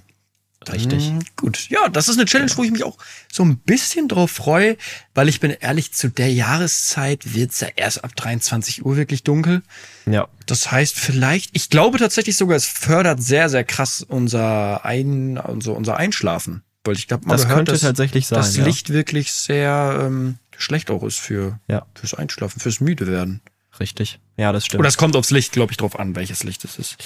Richtig. 0.72 1.12
Gut, 1.36 1.70
ja, 1.70 1.90
das 1.90 2.08
ist 2.08 2.18
eine 2.18 2.26
Challenge, 2.26 2.52
wo 2.56 2.64
ich 2.64 2.72
mich 2.72 2.84
auch 2.84 2.98
so 3.30 3.44
ein 3.44 3.58
bisschen 3.58 4.08
drauf 4.08 4.32
freue, 4.32 4.78
weil 5.14 5.28
ich 5.28 5.42
bin 5.42 5.52
ehrlich, 5.52 5.94
zu 5.94 6.08
der 6.08 6.32
Jahreszeit 6.32 7.34
wird's 7.34 7.60
ja 7.60 7.68
erst 7.76 8.04
ab 8.04 8.16
23 8.16 8.86
Uhr 8.86 8.96
wirklich 8.96 9.24
dunkel. 9.24 9.62
Ja. 10.06 10.28
Das 10.46 10.72
heißt 10.72 10.98
vielleicht, 10.98 11.50
ich 11.54 11.70
glaube 11.70 11.98
tatsächlich 12.00 12.38
sogar, 12.38 12.56
es 12.56 12.66
fördert 12.66 13.22
sehr, 13.22 13.50
sehr 13.50 13.64
krass 13.66 14.06
unser, 14.08 14.86
Ein, 14.86 15.38
unser, 15.38 15.76
unser 15.76 15.98
Einschlafen. 15.98 16.64
Weil 16.86 16.96
ich 16.96 17.08
glaube, 17.08 17.26
man 17.26 17.36
Das 17.38 17.44
gehört, 17.44 17.58
könnte 17.60 17.72
dass 17.72 17.82
tatsächlich 17.82 18.28
sein, 18.28 18.40
das 18.40 18.56
ja. 18.58 18.66
Licht 18.66 18.90
wirklich 18.92 19.32
sehr 19.32 20.02
ähm, 20.06 20.38
schlecht 20.58 20.92
auch 20.92 21.04
ist 21.04 21.20
für 21.20 21.60
Ja. 21.68 21.86
fürs 21.96 22.14
Einschlafen, 22.14 22.60
fürs 22.60 22.80
müde 22.82 23.08
werden. 23.08 23.42
Richtig. 23.80 24.20
Ja, 24.38 24.52
das 24.52 24.66
stimmt. 24.66 24.80
Oder 24.82 24.90
es 24.90 24.98
kommt 24.98 25.16
aufs 25.16 25.32
Licht, 25.32 25.52
glaube 25.54 25.72
ich, 25.72 25.78
drauf 25.78 25.98
an, 26.00 26.16
welches 26.16 26.44
Licht 26.44 26.64
es 26.66 26.78
ist. 26.78 26.98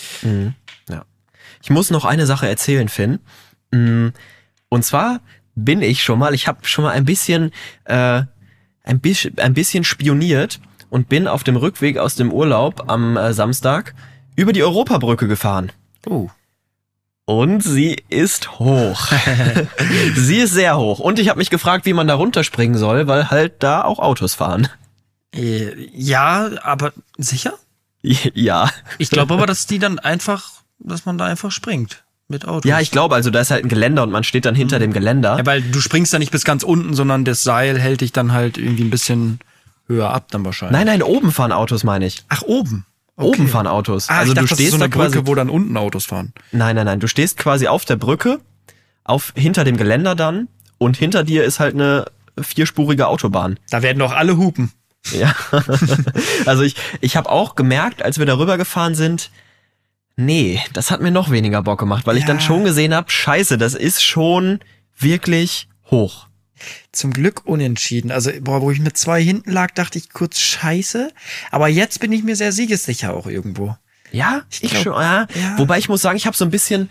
Ja. 0.90 1.06
Ich 1.64 1.70
muss 1.70 1.92
noch 1.92 2.06
eine 2.06 2.26
Sache 2.26 2.48
erzählen, 2.48 2.90
Finn. 2.90 3.20
Mm, 3.72 4.10
Und 4.70 4.84
zwar 4.84 5.22
bin 5.56 5.82
ich 5.82 6.04
schon 6.04 6.20
mal, 6.20 6.34
ich 6.34 6.48
habe 6.48 6.66
schon 6.68 6.84
mal 6.84 6.92
ein 6.92 7.06
bisschen, 7.06 7.52
äh, 7.86 8.24
ein 8.84 9.00
bisschen, 9.00 9.38
ein 9.40 9.54
bisschen 9.54 9.84
spioniert 9.84 10.60
und 10.90 11.08
bin 11.10 11.28
auf 11.28 11.44
dem 11.44 11.56
Rückweg 11.56 11.98
aus 11.98 12.16
dem 12.16 12.32
Urlaub 12.34 12.90
am 12.90 13.16
äh, 13.18 13.34
Samstag 13.34 13.94
über 14.36 14.54
die 14.54 14.64
Europabrücke 14.64 15.28
gefahren. 15.28 15.72
Oh. 16.06 16.30
Und 17.30 17.62
sie 17.62 17.98
ist 18.08 18.58
hoch. 18.58 19.12
sie 20.16 20.38
ist 20.38 20.54
sehr 20.54 20.78
hoch. 20.78 21.00
Und 21.00 21.20
ich 21.20 21.28
habe 21.28 21.40
mich 21.40 21.50
gefragt, 21.50 21.86
wie 21.86 21.92
man 21.92 22.08
da 22.08 22.16
runterspringen 22.16 22.78
soll, 22.78 23.08
weil 23.08 23.30
halt 23.30 23.56
da 23.60 23.84
auch 23.84 24.00
Autos 24.00 24.34
fahren. 24.34 24.70
Äh, 25.36 25.90
ja, 25.94 26.50
aber 26.64 26.94
sicher? 27.18 27.56
ja. 28.02 28.72
Ich 28.98 29.10
glaube 29.10 29.34
aber, 29.34 29.46
dass 29.46 29.68
die 29.68 29.78
dann 29.78 30.00
einfach, 30.00 30.52
dass 30.80 31.06
man 31.06 31.18
da 31.18 31.26
einfach 31.26 31.52
springt 31.52 32.06
mit 32.30 32.48
Autos. 32.48 32.70
Ja, 32.70 32.80
ich 32.80 32.92
glaube, 32.92 33.16
also 33.16 33.30
da 33.30 33.42
ist 33.42 33.52
halt 33.52 33.66
ein 33.66 33.70
Geländer 33.70 34.04
und 34.04 34.12
man 34.12 34.24
steht 34.24 34.46
dann 34.46 34.56
hinter 34.56 34.80
dem 34.80 34.94
Geländer. 34.94 35.38
Ja, 35.38 35.46
weil 35.46 35.62
du 35.62 35.82
springst 35.82 36.14
da 36.14 36.20
nicht 36.20 36.32
bis 36.32 36.46
ganz 36.46 36.64
unten, 36.64 36.94
sondern 36.94 37.26
das 37.26 37.44
Seil 37.44 37.78
hält 37.78 38.00
dich 38.00 38.14
dann 38.14 38.32
halt 38.32 38.58
irgendwie 38.58 38.86
ein 38.86 38.90
bisschen 38.90 39.40
höher 39.88 40.12
ab 40.12 40.28
dann 40.32 40.46
wahrscheinlich. 40.46 40.78
Nein, 40.78 40.88
nein, 40.88 41.04
oben 41.04 41.34
fahren 41.34 41.52
Autos, 41.52 41.84
meine 41.84 42.06
ich. 42.06 42.24
Ach, 42.30 42.44
oben. 42.44 42.86
Oben 43.18 43.48
fahren 43.48 43.68
Autos. 43.68 44.10
Ah, 44.10 44.20
also 44.20 44.34
dachte, 44.34 44.46
du 44.46 44.50
das 44.50 44.52
ist 44.52 44.58
stehst 44.58 44.72
so 44.72 44.78
da 44.78 44.86
eine 44.86 44.94
quasi. 44.94 45.16
Brücke, 45.16 45.28
wo 45.28 45.36
dann 45.36 45.50
unten 45.50 45.76
Autos 45.76 46.06
fahren. 46.06 46.34
Nein, 46.52 46.76
nein, 46.76 46.86
nein. 46.86 47.00
Du 47.00 47.08
stehst 47.08 47.38
quasi 47.38 47.68
auf 47.68 47.84
der 47.86 47.96
Brücke, 47.96 48.40
auf 49.04 49.34
hinter 49.36 49.64
dem 49.64 49.76
Geländer 49.78 50.14
dann 50.16 50.48
und 50.78 50.98
hinter 50.98 51.24
dir 51.24 51.44
ist 51.44 51.60
halt 51.60 51.74
eine 51.74 52.06
vierspurige 52.40 53.08
Autobahn. 53.08 53.60
Da 53.72 53.82
werden 53.82 54.00
doch 54.00 54.12
alle 54.14 54.38
hupen. 54.38 54.72
Ja. 55.12 55.34
also 56.46 56.62
ich, 56.64 56.76
ich 57.02 57.16
habe 57.18 57.30
auch 57.30 57.56
gemerkt, 57.56 58.04
als 58.04 58.20
wir 58.20 58.26
darüber 58.26 58.58
gefahren 58.58 58.94
sind, 58.94 59.32
nee, 60.16 60.62
das 60.74 60.92
hat 60.92 61.02
mir 61.02 61.12
noch 61.12 61.32
weniger 61.32 61.64
Bock 61.64 61.80
gemacht, 61.80 62.06
weil 62.06 62.18
ich 62.18 62.26
dann 62.26 62.38
Ja. 62.38 62.42
schon 62.44 62.64
gesehen 62.66 62.94
habe, 62.94 63.10
scheiße, 63.10 63.58
das 63.58 63.74
ist 63.74 64.04
schon 64.04 64.60
wirklich 64.98 65.68
hoch. 65.90 66.28
Zum 66.92 67.12
Glück 67.12 67.42
unentschieden. 67.46 68.12
Also, 68.12 68.32
boah, 68.42 68.62
wo 68.62 68.72
ich 68.72 68.80
mit 68.80 68.98
zwei 68.98 69.22
hinten 69.22 69.52
lag, 69.52 69.72
dachte 69.72 69.98
ich 69.98 70.10
kurz 70.10 70.40
scheiße. 70.40 71.12
Aber 71.52 71.68
jetzt 71.68 72.00
bin 72.00 72.12
ich 72.12 72.24
mir 72.24 72.36
sehr 72.36 72.52
siegessicher 72.52 73.14
auch 73.14 73.28
irgendwo. 73.28 73.76
Ja, 74.12 74.44
ich, 74.62 74.72
glaub, 74.72 74.84
schon. 74.84 74.94
Ja. 74.94 75.28
ja. 75.36 75.58
Wobei 75.58 75.78
ich 75.80 75.90
muss 75.90 76.02
sagen, 76.02 76.18
ich 76.18 76.26
habe 76.26 76.36
so 76.38 76.46
ein 76.46 76.52
bisschen. 76.52 76.90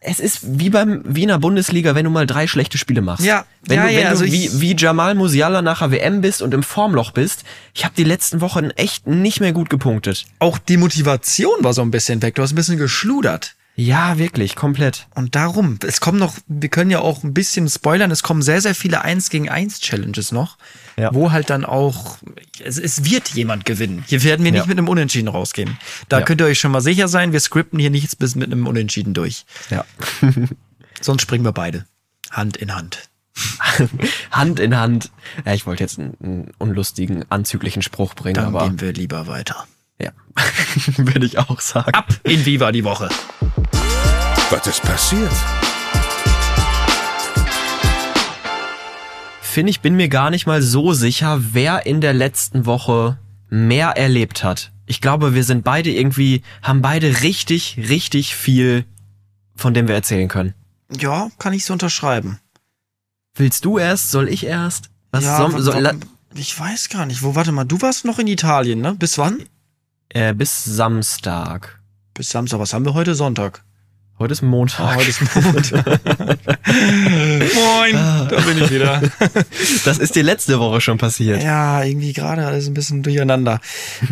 Es 0.00 0.20
ist 0.20 0.40
wie 0.60 0.70
beim 0.70 1.02
Wiener 1.04 1.38
Bundesliga, 1.38 1.94
wenn 1.96 2.04
du 2.04 2.10
mal 2.10 2.26
drei 2.26 2.46
schlechte 2.46 2.78
Spiele 2.78 3.00
machst. 3.00 3.24
Ja, 3.24 3.44
wenn 3.62 3.78
ja, 3.78 3.82
du, 3.82 3.88
wenn 3.88 3.94
ja, 3.96 4.02
du 4.02 4.08
also 4.10 4.24
wie, 4.26 4.46
ich- 4.46 4.60
wie 4.60 4.76
Jamal 4.76 5.14
Musiala 5.16 5.62
nachher 5.62 5.90
WM 5.90 6.20
bist 6.20 6.42
und 6.42 6.54
im 6.54 6.62
Formloch 6.62 7.10
bist. 7.10 7.42
Ich 7.74 7.84
habe 7.84 7.94
die 7.96 8.04
letzten 8.04 8.40
Wochen 8.40 8.70
echt 8.70 9.06
nicht 9.08 9.40
mehr 9.40 9.52
gut 9.52 9.68
gepunktet. 9.70 10.26
Auch 10.38 10.58
die 10.58 10.76
Motivation 10.76 11.56
war 11.64 11.72
so 11.72 11.82
ein 11.82 11.90
bisschen 11.90 12.22
weg. 12.22 12.36
Du 12.36 12.42
hast 12.42 12.52
ein 12.52 12.56
bisschen 12.56 12.78
geschludert. 12.78 13.56
Ja, 13.78 14.16
wirklich, 14.16 14.56
komplett. 14.56 15.06
Und 15.14 15.34
darum, 15.34 15.78
es 15.86 16.00
kommen 16.00 16.18
noch, 16.18 16.34
wir 16.48 16.70
können 16.70 16.90
ja 16.90 17.00
auch 17.00 17.22
ein 17.22 17.34
bisschen 17.34 17.68
spoilern, 17.68 18.10
es 18.10 18.22
kommen 18.22 18.40
sehr, 18.40 18.62
sehr 18.62 18.74
viele 18.74 19.02
1 19.02 19.28
gegen 19.28 19.50
1 19.50 19.80
Challenges 19.80 20.32
noch, 20.32 20.56
Ja. 20.96 21.12
wo 21.14 21.30
halt 21.30 21.50
dann 21.50 21.66
auch, 21.66 22.16
es, 22.64 22.78
es 22.78 23.04
wird 23.04 23.28
jemand 23.34 23.66
gewinnen. 23.66 24.02
Hier 24.08 24.22
werden 24.22 24.44
wir 24.44 24.52
nicht 24.52 24.62
Ja. 24.62 24.66
mit 24.66 24.78
einem 24.78 24.88
Unentschieden 24.88 25.28
rausgehen. 25.28 25.76
Da 26.08 26.20
Ja. 26.20 26.24
könnt 26.24 26.40
ihr 26.40 26.46
euch 26.46 26.58
schon 26.58 26.72
mal 26.72 26.80
sicher 26.80 27.06
sein, 27.06 27.32
wir 27.34 27.40
skripten 27.40 27.78
hier 27.78 27.90
nichts 27.90 28.16
bis 28.16 28.34
mit 28.34 28.50
einem 28.50 28.66
Unentschieden 28.66 29.12
durch. 29.12 29.44
Ja. 29.68 29.84
Sonst 31.02 31.20
springen 31.22 31.44
wir 31.44 31.52
beide. 31.52 31.84
Hand 32.30 32.56
in 32.56 32.74
Hand. 32.74 33.10
Hand 34.30 34.58
in 34.58 34.74
Hand. 34.78 35.10
Ja, 35.44 35.52
ich 35.52 35.66
wollte 35.66 35.82
jetzt 35.84 35.98
einen, 35.98 36.16
einen 36.22 36.50
unlustigen, 36.56 37.26
anzüglichen 37.30 37.82
Spruch 37.82 38.14
bringen, 38.14 38.34
Dann 38.36 38.46
aber 38.46 38.64
gehen 38.66 38.80
wir 38.80 38.94
lieber 38.94 39.26
weiter. 39.26 39.66
ja, 40.00 40.12
würde 40.96 41.26
ich 41.26 41.36
auch 41.38 41.60
sagen. 41.60 41.92
Ab 41.92 42.08
in 42.22 42.46
Viva 42.46 42.72
die 42.72 42.84
Woche. 42.84 43.10
Was 44.50 44.66
ist 44.66 44.82
passiert? 44.82 45.32
Finn, 49.40 49.66
ich 49.66 49.80
bin 49.80 49.96
mir 49.96 50.08
gar 50.08 50.30
nicht 50.30 50.46
mal 50.46 50.62
so 50.62 50.92
sicher, 50.92 51.40
wer 51.52 51.86
in 51.86 52.00
der 52.00 52.14
letzten 52.14 52.64
Woche 52.64 53.18
mehr 53.48 53.96
erlebt 53.96 54.44
hat. 54.44 54.72
Ich 54.86 55.00
glaube, 55.00 55.34
wir 55.34 55.42
sind 55.42 55.64
beide 55.64 55.90
irgendwie, 55.90 56.42
haben 56.62 56.80
beide 56.80 57.22
richtig, 57.22 57.76
richtig 57.88 58.36
viel, 58.36 58.84
von 59.56 59.74
dem 59.74 59.88
wir 59.88 59.96
erzählen 59.96 60.28
können. 60.28 60.54
Ja, 60.96 61.28
kann 61.38 61.52
ich 61.52 61.64
so 61.64 61.72
unterschreiben. 61.72 62.38
Willst 63.34 63.64
du 63.64 63.78
erst? 63.78 64.12
Soll 64.12 64.28
ich 64.28 64.46
erst? 64.46 64.90
Was 65.10 65.24
ja, 65.24 65.36
soll, 65.38 65.60
soll, 65.60 66.00
ich 66.34 66.58
weiß 66.58 66.88
gar 66.90 67.06
nicht. 67.06 67.22
Wo, 67.22 67.34
warte 67.34 67.50
mal, 67.50 67.64
du 67.64 67.80
warst 67.80 68.04
noch 68.04 68.20
in 68.20 68.28
Italien, 68.28 68.80
ne? 68.80 68.94
Bis 68.94 69.18
wann? 69.18 69.42
äh, 70.10 70.34
bis 70.34 70.64
Samstag. 70.64 71.80
Bis 72.14 72.30
Samstag. 72.30 72.60
Was 72.60 72.72
haben 72.72 72.84
wir 72.84 72.94
heute? 72.94 73.14
Sonntag. 73.16 73.64
Heute 74.18 74.32
ist 74.32 74.40
Montag. 74.42 74.80
Ah, 74.80 74.94
heute 74.94 75.10
ist 75.10 75.20
Montag. 75.34 75.84
Moin, 76.66 77.92
da 77.94 78.40
bin 78.46 78.62
ich 78.62 78.70
wieder. 78.70 79.02
das 79.84 79.98
ist 79.98 80.14
die 80.16 80.22
letzte 80.22 80.58
Woche 80.58 80.80
schon 80.80 80.96
passiert. 80.96 81.42
Ja, 81.42 81.82
irgendwie 81.82 82.14
gerade 82.14 82.46
alles 82.46 82.66
ein 82.66 82.72
bisschen 82.72 83.02
durcheinander. 83.02 83.60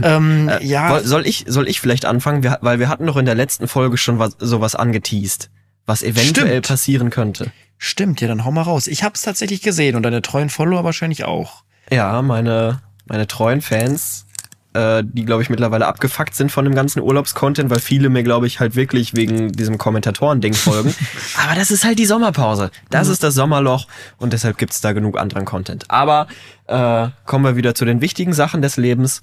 ähm, 0.02 0.50
ja, 0.60 0.90
Woll- 0.90 1.04
Soll 1.04 1.26
ich, 1.26 1.44
soll 1.48 1.68
ich 1.68 1.80
vielleicht 1.80 2.04
anfangen? 2.04 2.42
Wir, 2.42 2.58
weil 2.60 2.78
wir 2.78 2.90
hatten 2.90 3.06
doch 3.06 3.16
in 3.16 3.24
der 3.24 3.34
letzten 3.34 3.66
Folge 3.66 3.96
schon 3.96 4.18
was, 4.18 4.36
sowas 4.38 4.74
angeteased, 4.74 5.48
was 5.86 6.02
eventuell 6.02 6.48
Stimmt. 6.48 6.68
passieren 6.68 7.10
könnte. 7.10 7.50
stimmt, 7.78 8.20
ja, 8.20 8.28
dann 8.28 8.44
hau 8.44 8.50
mal 8.50 8.60
raus. 8.62 8.86
Ich 8.88 9.04
habe 9.04 9.14
es 9.14 9.22
tatsächlich 9.22 9.62
gesehen 9.62 9.96
und 9.96 10.02
deine 10.02 10.20
treuen 10.20 10.50
Follower 10.50 10.84
wahrscheinlich 10.84 11.24
auch. 11.24 11.64
Ja, 11.90 12.20
meine, 12.20 12.82
meine 13.06 13.26
treuen 13.26 13.62
Fans 13.62 14.26
äh, 14.74 15.02
die, 15.06 15.24
glaube 15.24 15.42
ich, 15.42 15.50
mittlerweile 15.50 15.86
abgefuckt 15.86 16.34
sind 16.34 16.52
von 16.52 16.64
dem 16.64 16.74
ganzen 16.74 17.00
Urlaubscontent, 17.00 17.70
weil 17.70 17.80
viele 17.80 18.08
mir, 18.10 18.22
glaube 18.22 18.46
ich, 18.46 18.60
halt 18.60 18.76
wirklich 18.76 19.14
wegen 19.14 19.52
diesem 19.52 19.78
Kommentatoren-Ding 19.78 20.54
folgen. 20.54 20.94
Aber 21.42 21.54
das 21.54 21.70
ist 21.70 21.84
halt 21.84 21.98
die 21.98 22.06
Sommerpause. 22.06 22.70
Das 22.90 23.08
ist 23.08 23.22
das 23.22 23.34
Sommerloch 23.34 23.86
und 24.18 24.32
deshalb 24.32 24.58
gibt's 24.58 24.80
da 24.80 24.92
genug 24.92 25.18
anderen 25.18 25.44
Content. 25.44 25.90
Aber 25.90 26.26
äh, 26.66 27.08
kommen 27.24 27.44
wir 27.44 27.56
wieder 27.56 27.74
zu 27.74 27.84
den 27.84 28.00
wichtigen 28.00 28.32
Sachen 28.32 28.62
des 28.62 28.76
Lebens. 28.76 29.22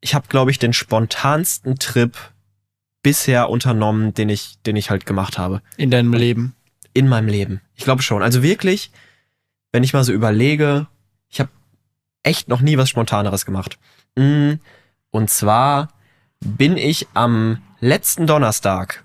Ich 0.00 0.14
habe, 0.14 0.28
glaube 0.28 0.50
ich, 0.50 0.58
den 0.58 0.72
spontansten 0.72 1.78
Trip 1.78 2.16
bisher 3.02 3.48
unternommen, 3.48 4.12
den 4.14 4.28
ich, 4.28 4.58
den 4.66 4.76
ich 4.76 4.90
halt 4.90 5.06
gemacht 5.06 5.38
habe 5.38 5.62
In 5.76 5.90
deinem 5.90 6.12
Leben. 6.12 6.54
in 6.92 7.08
meinem 7.08 7.28
Leben. 7.28 7.60
Ich 7.74 7.84
glaube 7.84 8.02
schon. 8.02 8.22
Also 8.22 8.42
wirklich, 8.42 8.90
wenn 9.72 9.82
ich 9.84 9.92
mal 9.94 10.04
so 10.04 10.12
überlege, 10.12 10.86
ich 11.28 11.40
habe 11.40 11.50
echt 12.22 12.48
noch 12.48 12.60
nie 12.60 12.76
was 12.76 12.90
Spontaneres 12.90 13.46
gemacht. 13.46 13.78
Mm, 14.16 14.54
Und 15.10 15.30
zwar 15.30 15.88
bin 16.40 16.76
ich 16.76 17.08
am 17.14 17.58
letzten 17.80 18.26
Donnerstag 18.26 19.04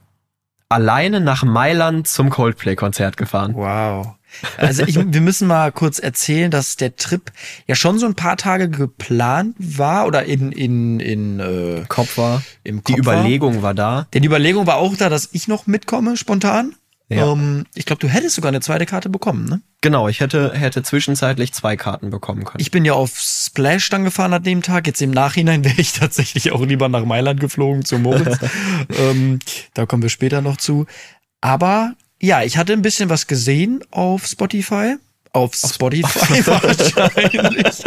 alleine 0.69 1.21
nach 1.21 1.43
Mailand 1.43 2.07
zum 2.07 2.29
Coldplay-Konzert 2.29 3.17
gefahren. 3.17 3.53
Wow. 3.55 4.15
Also 4.57 4.83
ich, 4.83 4.95
wir 4.95 5.21
müssen 5.21 5.47
mal 5.47 5.71
kurz 5.71 5.99
erzählen, 5.99 6.51
dass 6.51 6.75
der 6.75 6.95
Trip 6.95 7.31
ja 7.67 7.75
schon 7.75 7.99
so 7.99 8.05
ein 8.05 8.15
paar 8.15 8.35
Tage 8.35 8.69
geplant 8.69 9.55
war 9.57 10.07
oder 10.07 10.25
in, 10.25 10.51
in, 10.51 10.99
in 10.99 11.39
äh, 11.39 11.85
Kopf 11.87 12.17
war. 12.17 12.43
im 12.63 12.83
Die 12.83 12.93
Kopf 12.93 13.05
war. 13.05 13.13
Überlegung 13.19 13.61
war 13.61 13.73
da. 13.73 14.07
Denn 14.13 14.23
die 14.23 14.27
Überlegung 14.27 14.67
war 14.67 14.75
auch 14.77 14.95
da, 14.97 15.09
dass 15.09 15.29
ich 15.31 15.47
noch 15.47 15.67
mitkomme, 15.67 16.17
spontan. 16.17 16.75
Ja. 17.07 17.31
Ähm, 17.31 17.65
ich 17.75 17.85
glaube, 17.85 17.99
du 17.99 18.07
hättest 18.07 18.35
sogar 18.35 18.49
eine 18.49 18.61
zweite 18.61 18.85
Karte 18.85 19.09
bekommen, 19.09 19.45
ne? 19.45 19.61
Genau, 19.81 20.07
ich 20.07 20.21
hätte, 20.21 20.53
hätte 20.53 20.81
zwischenzeitlich 20.81 21.53
zwei 21.53 21.75
Karten 21.77 22.09
bekommen 22.09 22.43
können. 22.45 22.59
Ich 22.59 22.71
bin 22.71 22.83
ja 22.83 22.93
auf 22.93 23.19
Splash 23.19 23.89
dann 23.89 24.03
gefahren 24.03 24.33
an 24.33 24.41
dem 24.41 24.63
Tag. 24.63 24.87
Jetzt 24.87 25.01
im 25.01 25.11
Nachhinein 25.11 25.63
wäre 25.63 25.79
ich 25.79 25.93
tatsächlich 25.93 26.51
auch 26.51 26.65
lieber 26.65 26.89
nach 26.89 27.05
Mailand 27.05 27.39
geflogen 27.39 27.85
zu 27.85 27.99
Moritz. 27.99 28.39
ähm, 28.97 29.39
da 29.75 29.85
kommen 29.85 30.01
wir 30.01 30.09
später 30.09 30.41
noch 30.41 30.57
zu. 30.57 30.87
Aber 31.41 31.93
ja, 32.19 32.41
ich 32.41 32.57
hatte 32.57 32.73
ein 32.73 32.81
bisschen 32.81 33.09
was 33.09 33.27
gesehen 33.27 33.83
auf 33.91 34.25
Spotify. 34.25 34.95
Auf, 35.31 35.53
Spotify 35.53 36.47
wahrscheinlich. 36.47 37.83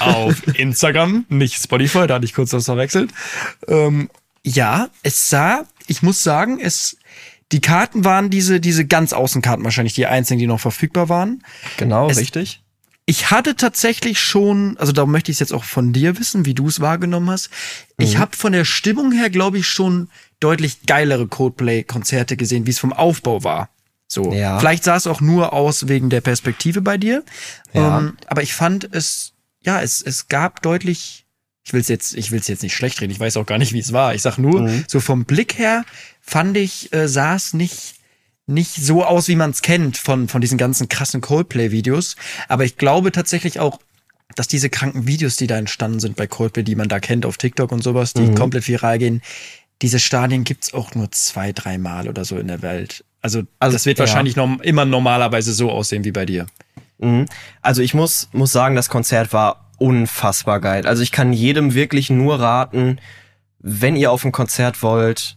auf 0.00 0.46
Instagram, 0.58 1.24
nicht 1.30 1.60
Spotify, 1.60 2.06
da 2.06 2.16
hatte 2.16 2.26
ich 2.26 2.34
kurz 2.34 2.50
das 2.50 2.66
verwechselt. 2.66 3.10
Ähm, 3.66 4.10
ja, 4.46 4.88
es 5.02 5.28
sah, 5.28 5.66
ich 5.88 6.02
muss 6.02 6.22
sagen, 6.22 6.58
es, 6.60 6.96
die 7.52 7.60
Karten 7.60 8.04
waren 8.04 8.30
diese, 8.30 8.60
diese 8.60 8.86
ganz 8.86 9.12
Außenkarten 9.12 9.64
wahrscheinlich, 9.64 9.94
die 9.94 10.06
einzigen, 10.06 10.38
die 10.38 10.46
noch 10.46 10.60
verfügbar 10.60 11.08
waren. 11.08 11.42
genau, 11.76 12.08
es- 12.08 12.18
richtig. 12.18 12.62
Ich 13.08 13.30
hatte 13.30 13.54
tatsächlich 13.54 14.18
schon, 14.20 14.76
also 14.78 14.90
da 14.90 15.06
möchte 15.06 15.30
ich 15.30 15.36
es 15.36 15.40
jetzt 15.40 15.52
auch 15.52 15.62
von 15.62 15.92
dir 15.92 16.18
wissen, 16.18 16.44
wie 16.44 16.54
du 16.54 16.66
es 16.66 16.80
wahrgenommen 16.80 17.30
hast. 17.30 17.50
Ich 17.98 18.18
habe 18.18 18.36
von 18.36 18.50
der 18.52 18.64
Stimmung 18.64 19.12
her, 19.12 19.30
glaube 19.30 19.58
ich, 19.58 19.68
schon 19.68 20.08
deutlich 20.40 20.86
geilere 20.86 21.28
Codeplay-Konzerte 21.28 22.36
gesehen, 22.36 22.66
wie 22.66 22.70
es 22.70 22.80
vom 22.80 22.92
Aufbau 22.92 23.44
war. 23.44 23.68
So. 24.08 24.32
Ja. 24.32 24.58
Vielleicht 24.58 24.82
sah 24.82 24.96
es 24.96 25.06
auch 25.06 25.20
nur 25.20 25.52
aus 25.52 25.86
wegen 25.86 26.10
der 26.10 26.20
Perspektive 26.20 26.80
bei 26.80 26.98
dir. 26.98 27.22
Ja. 27.72 27.98
Ähm, 28.00 28.16
aber 28.26 28.42
ich 28.42 28.54
fand 28.54 28.88
es, 28.92 29.34
ja, 29.60 29.80
es, 29.80 30.02
es 30.02 30.26
gab 30.26 30.62
deutlich, 30.62 31.25
ich 31.66 31.72
will 31.72 31.80
es 31.80 31.88
jetzt, 31.88 32.14
ich 32.14 32.30
will 32.30 32.38
es 32.38 32.46
jetzt 32.46 32.62
nicht 32.62 32.74
schlecht 32.76 33.00
reden, 33.00 33.10
ich 33.12 33.18
weiß 33.20 33.36
auch 33.36 33.44
gar 33.44 33.58
nicht, 33.58 33.72
wie 33.72 33.80
es 33.80 33.92
war. 33.92 34.14
Ich 34.14 34.22
sag 34.22 34.38
nur, 34.38 34.62
Mhm. 34.62 34.84
so 34.86 35.00
vom 35.00 35.24
Blick 35.24 35.58
her 35.58 35.84
fand 36.22 36.56
ich, 36.56 36.92
äh, 36.94 37.08
sah 37.08 37.34
es 37.34 37.52
nicht 37.52 37.94
nicht 38.48 38.76
so 38.76 39.04
aus, 39.04 39.26
wie 39.26 39.34
man 39.34 39.50
es 39.50 39.60
kennt 39.60 39.96
von, 39.96 40.28
von 40.28 40.40
diesen 40.40 40.56
ganzen 40.56 40.88
krassen 40.88 41.20
Coldplay-Videos. 41.20 42.14
Aber 42.46 42.64
ich 42.64 42.76
glaube 42.76 43.10
tatsächlich 43.10 43.58
auch, 43.58 43.80
dass 44.36 44.46
diese 44.46 44.70
kranken 44.70 45.08
Videos, 45.08 45.34
die 45.34 45.48
da 45.48 45.58
entstanden 45.58 45.98
sind 45.98 46.14
bei 46.14 46.28
Coldplay, 46.28 46.62
die 46.62 46.76
man 46.76 46.88
da 46.88 47.00
kennt 47.00 47.26
auf 47.26 47.38
TikTok 47.38 47.72
und 47.72 47.82
sowas, 47.82 48.12
die 48.12 48.32
komplett 48.34 48.68
viral 48.68 48.98
gehen, 49.00 49.20
diese 49.82 49.98
Stadien 49.98 50.44
gibt's 50.44 50.72
auch 50.72 50.94
nur 50.94 51.10
zwei, 51.10 51.50
dreimal 51.52 52.08
oder 52.08 52.24
so 52.24 52.38
in 52.38 52.46
der 52.46 52.62
Welt. 52.62 53.04
Also, 53.20 53.42
Also, 53.58 53.74
das 53.74 53.84
wird 53.84 53.98
ja. 53.98 54.04
wahrscheinlich 54.06 54.36
noch, 54.36 54.60
immer 54.60 54.84
normalerweise 54.84 55.52
so 55.52 55.72
aussehen 55.72 56.04
wie 56.04 56.12
bei 56.12 56.24
dir. 56.24 56.46
Mhm. 56.98 57.26
Also 57.62 57.82
ich 57.82 57.94
muss, 57.94 58.28
muss 58.32 58.52
sagen, 58.52 58.76
das 58.76 58.88
Konzert 58.88 59.32
war 59.32 59.65
unfassbar 59.78 60.60
geil. 60.60 60.86
Also 60.86 61.02
ich 61.02 61.12
kann 61.12 61.32
jedem 61.32 61.74
wirklich 61.74 62.10
nur 62.10 62.40
raten, 62.40 62.98
wenn 63.58 63.96
ihr 63.96 64.12
auf 64.12 64.24
ein 64.24 64.32
Konzert 64.32 64.82
wollt 64.82 65.36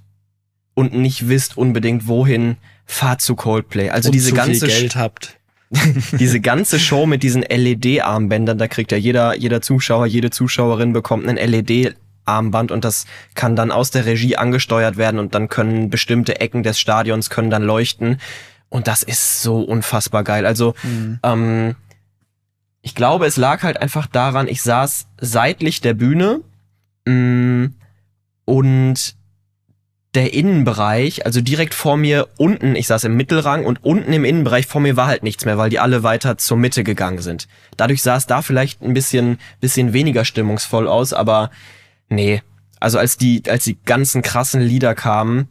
und 0.74 0.94
nicht 0.94 1.28
wisst 1.28 1.58
unbedingt 1.58 2.08
wohin, 2.08 2.58
fahrt 2.86 3.22
zu 3.22 3.36
Coldplay. 3.36 3.90
Also 3.90 4.10
Und 4.10 4.14
diese 4.14 4.34
ganze, 4.34 4.68
Geld 4.68 4.96
habt. 4.96 5.40
diese 6.20 6.40
ganze 6.40 6.80
Show 6.80 7.06
mit 7.06 7.24
diesen 7.24 7.44
LED-Armbändern, 7.44 8.58
da 8.58 8.68
kriegt 8.68 8.92
ja 8.92 8.98
jeder, 8.98 9.36
jeder 9.36 9.62
Zuschauer, 9.62 10.06
jede 10.06 10.30
Zuschauerin 10.30 10.94
bekommt 10.94 11.28
ein 11.28 11.36
LED-Armband 11.36 12.72
und 12.72 12.86
das 12.86 13.06
kann 13.36 13.56
dann 13.56 13.72
aus 13.72 13.92
der 13.92 14.06
Regie 14.06 14.36
angesteuert 14.36 14.98
werden 14.98 15.20
und 15.20 15.36
dann 15.36 15.50
können 15.50 15.90
bestimmte 15.90 16.40
Ecken 16.40 16.64
des 16.64 16.80
Stadions 16.80 17.30
können 17.30 17.50
dann 17.50 17.64
leuchten. 17.64 18.20
Und 18.70 18.88
das 18.88 19.04
ist 19.04 19.42
so 19.42 19.62
unfassbar 19.62 20.24
geil. 20.24 20.46
Also, 20.46 20.76
ähm, 21.24 21.76
ich 22.82 22.96
glaube, 22.96 23.26
es 23.26 23.38
lag 23.38 23.64
halt 23.64 23.82
einfach 23.82 24.08
daran, 24.08 24.48
ich 24.48 24.62
saß 24.62 25.08
seitlich 25.20 25.82
der 25.82 25.94
Bühne 25.94 26.42
mh, 27.06 27.70
und 28.46 29.16
der 30.16 30.34
Innenbereich, 30.34 31.26
also 31.26 31.40
direkt 31.40 31.76
vor 31.76 31.96
mir 31.96 32.30
unten, 32.38 32.76
ich 32.76 32.88
saß 32.88 33.04
im 33.04 33.16
Mittelrang 33.16 33.66
und 33.66 33.84
unten 33.84 34.12
im 34.12 34.26
Innenbereich 34.26 34.66
vor 34.66 34.82
mir 34.82 34.98
war 34.98 35.06
halt 35.06 35.22
nichts 35.22 35.46
mehr, 35.46 35.58
weil 35.58 35.70
die 35.70 35.80
alle 35.80 36.02
weiter 36.02 36.38
zur 36.38 36.58
Mitte 36.58 36.84
gegangen 36.84 37.20
sind. 37.20 37.48
Dadurch 37.78 38.02
sah 38.02 38.16
es 38.16 38.26
da 38.26 38.42
vielleicht 38.42 38.82
ein 38.82 38.94
bisschen, 38.94 39.38
bisschen 39.60 39.94
weniger 39.94 40.26
stimmungsvoll 40.26 40.88
aus, 40.88 41.14
aber 41.14 41.52
nee. 42.10 42.42
Also 42.80 42.98
als 42.98 43.18
die, 43.18 43.44
als 43.48 43.66
die 43.66 43.78
ganzen 43.86 44.22
krassen 44.22 44.62
Lieder 44.62 44.96
kamen, 44.96 45.50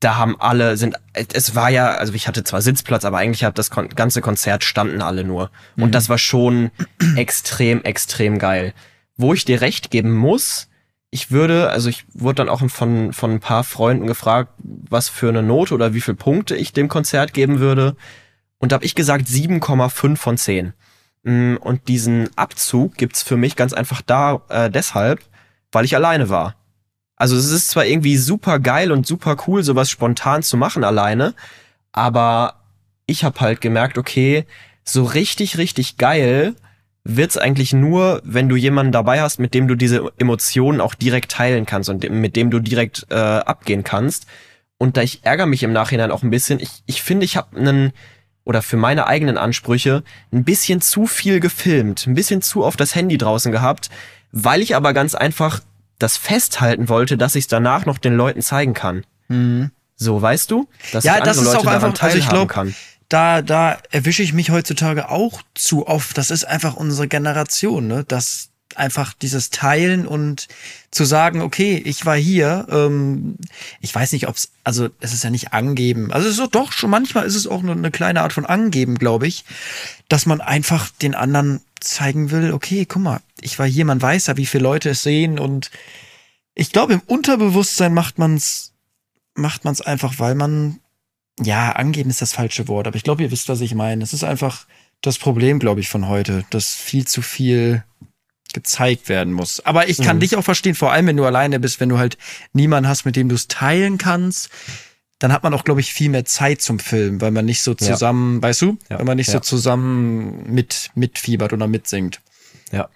da 0.00 0.16
haben 0.16 0.38
alle, 0.38 0.76
sind, 0.76 0.96
es 1.14 1.54
war 1.54 1.70
ja, 1.70 1.94
also 1.94 2.12
ich 2.12 2.28
hatte 2.28 2.44
zwar 2.44 2.60
Sitzplatz, 2.60 3.04
aber 3.04 3.18
eigentlich 3.18 3.44
hat 3.44 3.58
das 3.58 3.70
kon 3.70 3.88
ganze 3.88 4.20
Konzert 4.20 4.62
standen 4.62 5.00
alle 5.00 5.24
nur. 5.24 5.50
Und 5.76 5.94
das 5.94 6.08
war 6.08 6.18
schon 6.18 6.70
extrem, 7.16 7.82
extrem 7.82 8.38
geil. 8.38 8.74
Wo 9.16 9.32
ich 9.32 9.44
dir 9.44 9.62
recht 9.62 9.90
geben 9.90 10.12
muss, 10.14 10.68
ich 11.10 11.30
würde, 11.30 11.70
also 11.70 11.88
ich 11.88 12.04
wurde 12.12 12.36
dann 12.36 12.48
auch 12.50 12.60
von, 12.68 13.12
von 13.12 13.30
ein 13.30 13.40
paar 13.40 13.64
Freunden 13.64 14.06
gefragt, 14.06 14.52
was 14.58 15.08
für 15.08 15.30
eine 15.30 15.42
Note 15.42 15.72
oder 15.72 15.94
wie 15.94 16.02
viele 16.02 16.16
Punkte 16.16 16.56
ich 16.56 16.74
dem 16.74 16.88
Konzert 16.88 17.32
geben 17.32 17.58
würde. 17.58 17.96
Und 18.58 18.72
da 18.72 18.74
habe 18.74 18.84
ich 18.84 18.94
gesagt 18.94 19.26
7,5 19.26 20.16
von 20.16 20.36
10. 20.36 20.74
Mm, 21.22 21.56
Und 21.56 21.88
diesen 21.88 22.28
Abzug 22.36 22.96
gibt's 22.96 23.22
für 23.22 23.36
mich 23.36 23.56
ganz 23.56 23.72
einfach 23.72 24.02
da 24.02 24.42
äh, 24.48 24.70
deshalb, 24.70 25.20
weil 25.72 25.84
ich 25.84 25.94
alleine 25.94 26.28
war. 26.28 26.54
Also 27.16 27.36
es 27.36 27.50
ist 27.50 27.70
zwar 27.70 27.86
irgendwie 27.86 28.16
super 28.16 28.58
geil 28.58 28.92
und 28.92 29.06
super 29.06 29.36
cool, 29.46 29.62
sowas 29.62 29.90
spontan 29.90 30.42
zu 30.42 30.56
machen 30.56 30.84
alleine, 30.84 31.34
aber 31.92 32.62
ich 33.06 33.24
habe 33.24 33.40
halt 33.40 33.60
gemerkt, 33.60 33.98
okay, 33.98 34.44
so 34.84 35.04
richtig, 35.04 35.58
richtig 35.58 35.96
geil 35.96 36.54
wird's 37.08 37.38
eigentlich 37.38 37.72
nur, 37.72 38.20
wenn 38.24 38.48
du 38.48 38.56
jemanden 38.56 38.92
dabei 38.92 39.20
hast, 39.20 39.38
mit 39.38 39.54
dem 39.54 39.68
du 39.68 39.76
diese 39.76 40.12
Emotionen 40.18 40.80
auch 40.80 40.94
direkt 40.94 41.30
teilen 41.30 41.64
kannst 41.64 41.88
und 41.88 42.08
mit 42.10 42.36
dem 42.36 42.50
du 42.50 42.58
direkt 42.58 43.06
äh, 43.10 43.14
abgehen 43.14 43.84
kannst. 43.84 44.26
Und 44.78 44.96
da 44.96 45.02
ich 45.02 45.24
ärgere 45.24 45.46
mich 45.46 45.62
im 45.62 45.72
Nachhinein 45.72 46.10
auch 46.10 46.22
ein 46.22 46.30
bisschen, 46.30 46.60
ich, 46.60 46.82
ich 46.86 47.02
finde, 47.02 47.24
ich 47.24 47.36
habe 47.36 47.56
einen 47.56 47.92
oder 48.44 48.62
für 48.62 48.76
meine 48.76 49.06
eigenen 49.06 49.38
Ansprüche 49.38 50.02
ein 50.32 50.44
bisschen 50.44 50.80
zu 50.80 51.06
viel 51.06 51.40
gefilmt, 51.40 52.06
ein 52.06 52.14
bisschen 52.14 52.42
zu 52.42 52.64
oft 52.64 52.78
das 52.78 52.94
Handy 52.94 53.18
draußen 53.18 53.50
gehabt, 53.50 53.88
weil 54.32 54.60
ich 54.60 54.76
aber 54.76 54.92
ganz 54.92 55.14
einfach 55.14 55.60
das 55.98 56.16
festhalten 56.16 56.88
wollte, 56.88 57.16
dass 57.16 57.34
ich 57.34 57.44
es 57.44 57.48
danach 57.48 57.86
noch 57.86 57.98
den 57.98 58.16
Leuten 58.16 58.42
zeigen 58.42 58.74
kann. 58.74 59.04
So, 59.96 60.20
weißt 60.22 60.50
du? 60.50 60.68
Dass 60.92 61.04
Ja, 61.04 61.18
ich 61.18 61.24
das 61.24 61.38
ist 61.38 61.44
Leute 61.44 61.58
auch 61.58 61.66
einfach- 61.66 62.02
also 62.02 62.18
ich 62.18 62.24
teilhaben 62.24 62.46
glaub, 62.46 62.48
kann. 62.48 62.74
da, 63.08 63.42
da 63.42 63.78
erwische 63.90 64.22
ich 64.22 64.32
mich 64.32 64.50
heutzutage 64.50 65.08
auch 65.08 65.42
zu 65.54 65.86
oft. 65.86 66.16
Das 66.18 66.30
ist 66.30 66.44
einfach 66.44 66.74
unsere 66.76 67.08
Generation, 67.08 67.86
ne? 67.88 68.04
Das 68.06 68.50
einfach 68.78 69.12
dieses 69.14 69.50
Teilen 69.50 70.06
und 70.06 70.48
zu 70.90 71.04
sagen, 71.04 71.42
okay, 71.42 71.80
ich 71.84 72.06
war 72.06 72.16
hier. 72.16 72.66
Ähm, 72.70 73.36
ich 73.80 73.94
weiß 73.94 74.12
nicht, 74.12 74.28
ob's, 74.28 74.50
also 74.64 74.88
es 75.00 75.12
ist 75.12 75.24
ja 75.24 75.30
nicht 75.30 75.52
angeben. 75.52 76.12
Also 76.12 76.28
es 76.28 76.38
ist 76.38 76.54
doch 76.54 76.72
schon 76.72 76.90
manchmal 76.90 77.26
ist 77.26 77.34
es 77.34 77.46
auch 77.46 77.62
nur 77.62 77.74
eine 77.74 77.90
kleine 77.90 78.22
Art 78.22 78.32
von 78.32 78.46
angeben, 78.46 78.96
glaube 78.96 79.26
ich, 79.26 79.44
dass 80.08 80.26
man 80.26 80.40
einfach 80.40 80.90
den 80.90 81.14
anderen 81.14 81.60
zeigen 81.80 82.30
will, 82.30 82.52
okay, 82.52 82.86
guck 82.86 83.02
mal, 83.02 83.20
ich 83.40 83.58
war 83.58 83.66
hier. 83.66 83.84
Man 83.84 84.00
weiß 84.00 84.26
ja, 84.28 84.36
wie 84.36 84.46
viele 84.46 84.64
Leute 84.64 84.90
es 84.90 85.02
sehen 85.02 85.38
und 85.38 85.70
ich 86.54 86.72
glaube, 86.72 86.94
im 86.94 87.02
Unterbewusstsein 87.06 87.92
macht 87.92 88.18
man's, 88.18 88.72
macht 89.34 89.64
man's 89.64 89.82
einfach, 89.82 90.18
weil 90.18 90.34
man 90.34 90.80
ja, 91.42 91.72
angeben 91.72 92.10
ist 92.10 92.22
das 92.22 92.32
falsche 92.32 92.68
Wort, 92.68 92.86
aber 92.86 92.96
ich 92.96 93.02
glaube, 93.02 93.22
ihr 93.22 93.30
wisst, 93.30 93.48
was 93.48 93.60
ich 93.60 93.74
meine. 93.74 94.02
Es 94.02 94.12
ist 94.12 94.24
einfach 94.24 94.66
das 95.02 95.18
Problem, 95.18 95.58
glaube 95.58 95.80
ich, 95.80 95.88
von 95.88 96.08
heute, 96.08 96.44
dass 96.50 96.74
viel 96.74 97.06
zu 97.06 97.22
viel 97.22 97.84
gezeigt 98.52 99.08
werden 99.08 99.32
muss. 99.32 99.60
Aber 99.64 99.88
ich 99.88 99.98
kann 99.98 100.16
Mhm. 100.16 100.20
dich 100.20 100.36
auch 100.36 100.42
verstehen, 100.44 100.74
vor 100.74 100.92
allem 100.92 101.06
wenn 101.06 101.16
du 101.16 101.24
alleine 101.24 101.60
bist, 101.60 101.80
wenn 101.80 101.88
du 101.88 101.98
halt 101.98 102.16
niemanden 102.52 102.88
hast, 102.88 103.04
mit 103.04 103.16
dem 103.16 103.28
du 103.28 103.34
es 103.34 103.48
teilen 103.48 103.98
kannst, 103.98 104.48
dann 105.18 105.32
hat 105.32 105.42
man 105.42 105.54
auch, 105.54 105.64
glaube 105.64 105.80
ich, 105.80 105.92
viel 105.92 106.10
mehr 106.10 106.24
Zeit 106.26 106.60
zum 106.60 106.78
Filmen, 106.78 107.20
weil 107.20 107.30
man 107.30 107.44
nicht 107.46 107.62
so 107.62 107.72
Ja. 107.72 107.76
zusammen, 107.78 108.42
weißt 108.42 108.62
du, 108.62 108.78
Ja. 108.90 108.98
weil 108.98 109.04
man 109.06 109.16
nicht 109.16 109.28
so 109.30 109.38
Ja. 109.38 109.42
zusammen 109.42 110.44
mit 110.52 110.90
mitfiebert 110.94 111.52
oder 111.52 111.66
mitsingt. 111.66 112.20
Ja. 112.72 112.88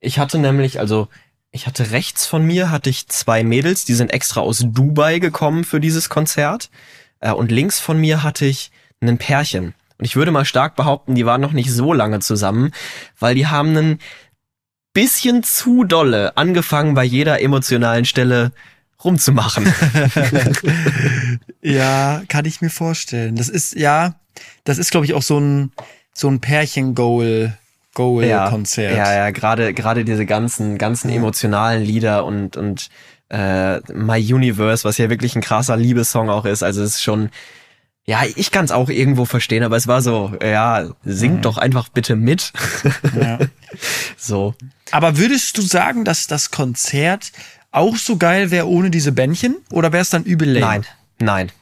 Ich 0.00 0.18
hatte 0.18 0.38
nämlich, 0.38 0.78
also 0.80 1.08
ich 1.50 1.66
hatte 1.66 1.90
rechts 1.90 2.26
von 2.26 2.44
mir 2.46 2.70
hatte 2.70 2.90
ich 2.90 3.08
zwei 3.08 3.42
Mädels, 3.44 3.84
die 3.84 3.94
sind 3.94 4.12
extra 4.12 4.40
aus 4.40 4.64
Dubai 4.66 5.18
gekommen 5.18 5.64
für 5.64 5.80
dieses 5.80 6.08
Konzert. 6.08 6.70
Äh, 7.20 7.32
und 7.32 7.50
links 7.50 7.80
von 7.80 7.98
mir 7.98 8.22
hatte 8.22 8.44
ich 8.44 8.70
ein 9.00 9.16
Pärchen. 9.18 9.74
Und 9.98 10.04
ich 10.04 10.16
würde 10.16 10.30
mal 10.30 10.44
stark 10.44 10.76
behaupten, 10.76 11.14
die 11.14 11.24
waren 11.24 11.40
noch 11.40 11.52
nicht 11.52 11.70
so 11.72 11.94
lange 11.94 12.20
zusammen, 12.20 12.72
weil 13.18 13.34
die 13.34 13.46
haben 13.46 13.70
einen 13.76 13.98
bisschen 14.96 15.42
zu 15.42 15.84
dolle 15.84 16.38
angefangen 16.38 16.94
bei 16.94 17.04
jeder 17.04 17.42
emotionalen 17.42 18.06
Stelle 18.06 18.52
rumzumachen. 19.04 19.70
ja, 21.62 22.22
kann 22.28 22.46
ich 22.46 22.62
mir 22.62 22.70
vorstellen. 22.70 23.36
Das 23.36 23.50
ist, 23.50 23.74
ja, 23.74 24.14
das 24.64 24.78
ist, 24.78 24.90
glaube 24.90 25.04
ich, 25.04 25.12
auch 25.12 25.20
so 25.20 25.38
ein, 25.38 25.70
so 26.14 26.28
ein 26.28 26.40
Pärchen-Goal. 26.40 27.58
Goal-Konzert. 27.92 28.96
Ja, 28.96 29.04
ja, 29.04 29.16
ja 29.16 29.30
gerade 29.30 29.72
gerade 29.72 30.04
diese 30.04 30.26
ganzen 30.26 30.76
ganzen 30.76 31.08
emotionalen 31.10 31.82
Lieder 31.82 32.26
und 32.26 32.56
und 32.56 32.90
äh, 33.30 33.80
My 33.92 34.20
Universe, 34.20 34.84
was 34.84 34.98
ja 34.98 35.08
wirklich 35.08 35.34
ein 35.34 35.40
krasser 35.40 35.78
Liebessong 35.78 36.28
auch 36.28 36.44
ist. 36.44 36.62
Also 36.62 36.82
es 36.82 36.96
ist 36.96 37.02
schon 37.02 37.30
ja, 38.04 38.22
ich 38.36 38.50
kann 38.50 38.64
es 38.64 38.70
auch 38.70 38.88
irgendwo 38.88 39.24
verstehen, 39.24 39.64
aber 39.64 39.76
es 39.76 39.88
war 39.88 40.00
so, 40.00 40.32
ja, 40.42 40.90
sing 41.04 41.36
mhm. 41.36 41.42
doch 41.42 41.58
einfach 41.58 41.88
bitte 41.88 42.16
mit. 42.16 42.52
Ja. 43.20 43.38
so. 44.16 44.54
Aber 44.90 45.18
würdest 45.18 45.58
du 45.58 45.62
sagen, 45.62 46.04
dass 46.04 46.26
das 46.26 46.50
Konzert 46.50 47.32
auch 47.70 47.96
so 47.96 48.16
geil 48.16 48.50
wäre 48.50 48.68
ohne 48.68 48.90
diese 48.90 49.12
Bändchen? 49.12 49.56
Oder 49.70 49.92
wäre 49.92 50.02
es 50.02 50.10
dann 50.10 50.24
übel 50.24 50.50
lame? 50.50 50.66
Nein, 50.66 50.86
nein. 51.18 51.52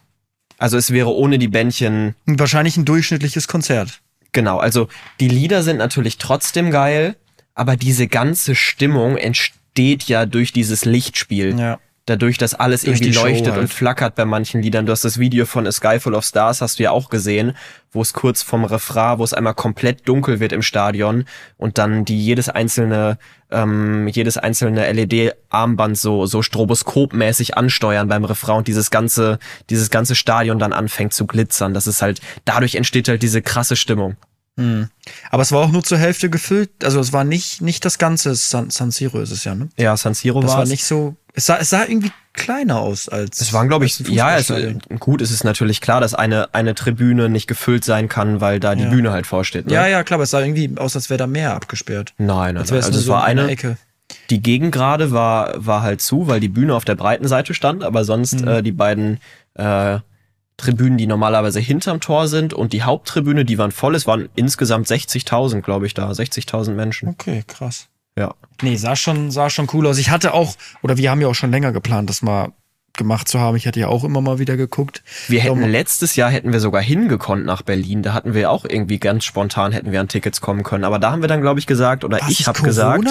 Also 0.59 0.77
es 0.77 0.91
wäre 0.91 1.13
ohne 1.13 1.39
die 1.39 1.49
Bändchen. 1.49 2.15
Wahrscheinlich 2.27 2.77
ein 2.77 2.85
durchschnittliches 2.85 3.49
Konzert. 3.49 4.01
Genau, 4.33 4.59
also 4.59 4.89
die 5.21 5.29
Lieder 5.29 5.63
sind 5.63 5.77
natürlich 5.79 6.19
trotzdem 6.19 6.71
geil, 6.71 7.17
aber 7.55 7.77
diese 7.77 8.09
ganze 8.09 8.55
Stimmung 8.55 9.17
entsteht 9.17 10.05
ja 10.05 10.27
durch 10.27 10.53
dieses 10.53 10.85
Lichtspiel. 10.85 11.59
Ja 11.59 11.79
dadurch, 12.07 12.37
dass 12.39 12.55
alles 12.55 12.83
Durch 12.83 13.01
irgendwie 13.01 13.19
leuchtet 13.19 13.53
halt. 13.53 13.61
und 13.61 13.69
flackert 13.69 14.15
bei 14.15 14.25
manchen 14.25 14.61
Liedern. 14.63 14.87
Du 14.87 14.93
hast 14.93 15.05
das 15.05 15.19
Video 15.19 15.47
von 15.47 15.67
A 15.67 15.73
Sky 15.73 15.99
Full 15.99 16.15
of 16.15 16.25
Stars, 16.25 16.61
hast 16.61 16.79
du 16.79 16.83
ja 16.83 16.91
auch 16.91 17.09
gesehen, 17.09 17.57
wo 17.93 18.03
es 18.03 18.13
kurz 18.13 18.43
vom 18.43 18.65
Refrain, 18.65 19.19
wo 19.19 19.25
es 19.25 19.33
einmal 19.33 19.55
komplett 19.55 20.07
dunkel 20.07 20.41
wird 20.41 20.53
im 20.53 20.63
Stadion 20.63 21.25
und 21.57 21.79
dann 21.79 22.05
die 22.05 22.23
jedes 22.23 22.49
einzelne 22.49 23.19
ähm, 23.51 24.09
jedes 24.09 24.37
einzelne 24.37 24.91
LED-Armband 24.93 25.97
so 25.97 26.27
so 26.27 26.43
stroboskopmäßig 26.43 27.57
ansteuern 27.57 28.09
beim 28.09 28.25
Refrain 28.25 28.59
und 28.59 28.69
dieses 28.69 28.91
ganze 28.91 29.39
dieses 29.71 29.91
ganze 29.91 30.15
Stadion 30.15 30.59
dann 30.59 30.73
anfängt 30.73 31.15
zu 31.15 31.27
glitzern. 31.27 31.73
Das 31.73 31.87
ist 31.87 32.03
halt 32.03 32.21
dadurch 32.45 32.75
entsteht 32.75 33.09
halt 33.09 33.23
diese 33.23 33.43
krasse 33.43 33.77
Stimmung. 33.77 34.17
Hm. 34.57 34.89
Aber 35.31 35.43
es 35.43 35.53
war 35.53 35.63
auch 35.63 35.73
nur 35.73 35.83
zur 35.83 35.99
Hälfte 35.99 36.31
gefüllt. 36.31 36.85
Also 36.85 37.01
es 37.01 37.13
war 37.13 37.25
nicht, 37.25 37.61
nicht 37.61 37.85
das 37.85 37.99
ganze 37.99 38.35
San, 38.35 38.71
San 38.71 38.91
Siro 38.91 39.21
ist 39.21 39.33
es 39.33 39.45
ja, 39.45 39.55
ne? 39.55 39.69
Ja, 39.77 39.97
San 39.97 40.15
Siro 40.15 40.37
war. 40.37 40.43
Das 40.43 40.57
war 40.57 40.67
nicht 40.67 40.85
so. 40.85 41.17
Es 41.37 41.47
sah, 41.47 41.57
es 41.57 41.71
sah 41.71 41.85
irgendwie 41.85 42.13
kleiner 42.33 42.79
aus 42.79 43.09
als. 43.09 43.41
Es 43.41 43.53
waren, 43.53 43.69
glaube 43.69 43.87
ich, 43.87 43.99
ja, 44.01 44.27
also, 44.27 44.55
gut, 45.01 45.21
es 45.21 45.33
ist 45.33 45.45
natürlich 45.45 45.81
klar, 45.81 46.01
dass 46.01 46.15
eine, 46.15 46.55
eine 46.55 46.75
Tribüne 46.75 47.29
nicht 47.29 47.49
gefüllt 47.49 47.85
sein 47.85 48.09
kann, 48.09 48.41
weil 48.41 48.61
da 48.61 48.75
die 48.77 48.85
ja. 48.85 48.89
Bühne 48.89 49.11
halt 49.11 49.27
vorsteht. 49.27 49.67
Ne? 49.67 49.73
Ja, 49.73 49.87
ja, 49.87 50.05
klar, 50.05 50.17
aber 50.17 50.25
es 50.25 50.31
sah 50.31 50.41
irgendwie 50.41 50.71
aus, 50.77 50.95
als 50.95 51.11
wäre 51.11 51.19
da 51.19 51.27
mehr 51.27 51.55
abgesperrt. 51.55 52.15
Nein, 52.19 52.55
nein, 52.55 52.55
nein. 52.55 52.73
Also 52.73 52.77
es 52.77 53.09
war 53.09 53.25
eine. 53.25 53.49
Ecke. 53.49 53.77
Die 54.31 54.43
Gegengrade 54.43 55.13
war, 55.13 55.55
war 55.57 55.83
halt 55.83 56.01
zu, 56.01 56.29
weil 56.29 56.39
die 56.39 56.49
Bühne 56.49 56.75
auf 56.75 56.85
der 56.85 56.95
breiten 56.95 57.27
Seite 57.27 57.53
stand, 57.53 57.83
aber 57.83 58.05
sonst 58.05 58.43
mhm. 58.43 58.49
äh, 58.49 58.63
die 58.63 58.73
beiden 58.73 59.19
äh, 59.55 59.99
Tribünen, 60.57 60.99
die 60.99 61.07
normalerweise 61.07 61.59
hinterm 61.59 62.01
Tor 62.01 62.29
sind 62.29 62.55
und 62.55 62.73
die 62.73 62.83
Haupttribüne, 62.83 63.45
die 63.45 63.59
waren 63.59 63.73
voll. 63.73 63.95
Es 63.95 64.07
waren 64.07 64.29
insgesamt 64.37 64.87
60.000, 64.87 65.63
glaube 65.63 65.87
ich, 65.87 65.95
da. 65.95 66.11
60.000 66.11 66.73
Menschen. 66.73 67.09
Okay, 67.09 67.43
krass. 67.47 67.89
Ja. 68.17 68.35
Nee, 68.63 68.77
sah 68.77 68.97
schon, 68.97 69.31
sah 69.31 69.51
schon 69.51 69.69
cool 69.73 69.87
aus. 69.87 69.99
Ich 69.99 70.11
hatte 70.11 70.35
auch, 70.35 70.55
oder 70.83 70.97
wir 70.97 71.11
haben 71.11 71.21
ja 71.21 71.29
auch 71.29 71.35
schon 71.35 71.51
länger 71.51 71.73
geplant, 71.73 72.09
das 72.09 72.23
mal 72.23 72.53
gemacht 72.97 73.29
zu 73.29 73.41
haben. 73.41 73.57
Ich 73.57 73.67
hatte 73.67 73.81
ja 73.81 73.89
auch 73.89 74.05
immer 74.05 74.21
mal 74.21 74.39
wieder 74.39 74.57
geguckt. 74.57 75.03
Wir 75.29 75.41
hätten 75.41 75.59
Darum, 75.59 75.71
letztes 75.71 76.17
Jahr 76.17 76.31
hätten 76.31 76.53
wir 76.53 76.61
sogar 76.61 76.81
hingekonnt 76.81 77.45
nach 77.45 77.63
Berlin. 77.63 78.03
Da 78.03 78.13
hatten 78.13 78.35
wir 78.35 78.51
auch 78.51 78.65
irgendwie 78.65 78.99
ganz 78.99 79.25
spontan 79.25 79.73
hätten 79.73 79.91
wir 79.93 80.01
an 80.01 80.09
Tickets 80.09 80.41
kommen 80.41 80.63
können. 80.63 80.85
Aber 80.85 80.99
da 80.99 81.11
haben 81.11 81.23
wir 81.23 81.29
dann, 81.29 81.41
glaube 81.41 81.59
ich, 81.59 81.67
gesagt, 81.67 82.05
oder 82.05 82.21
ich 82.29 82.47
habe 82.47 82.63
gesagt. 82.63 83.09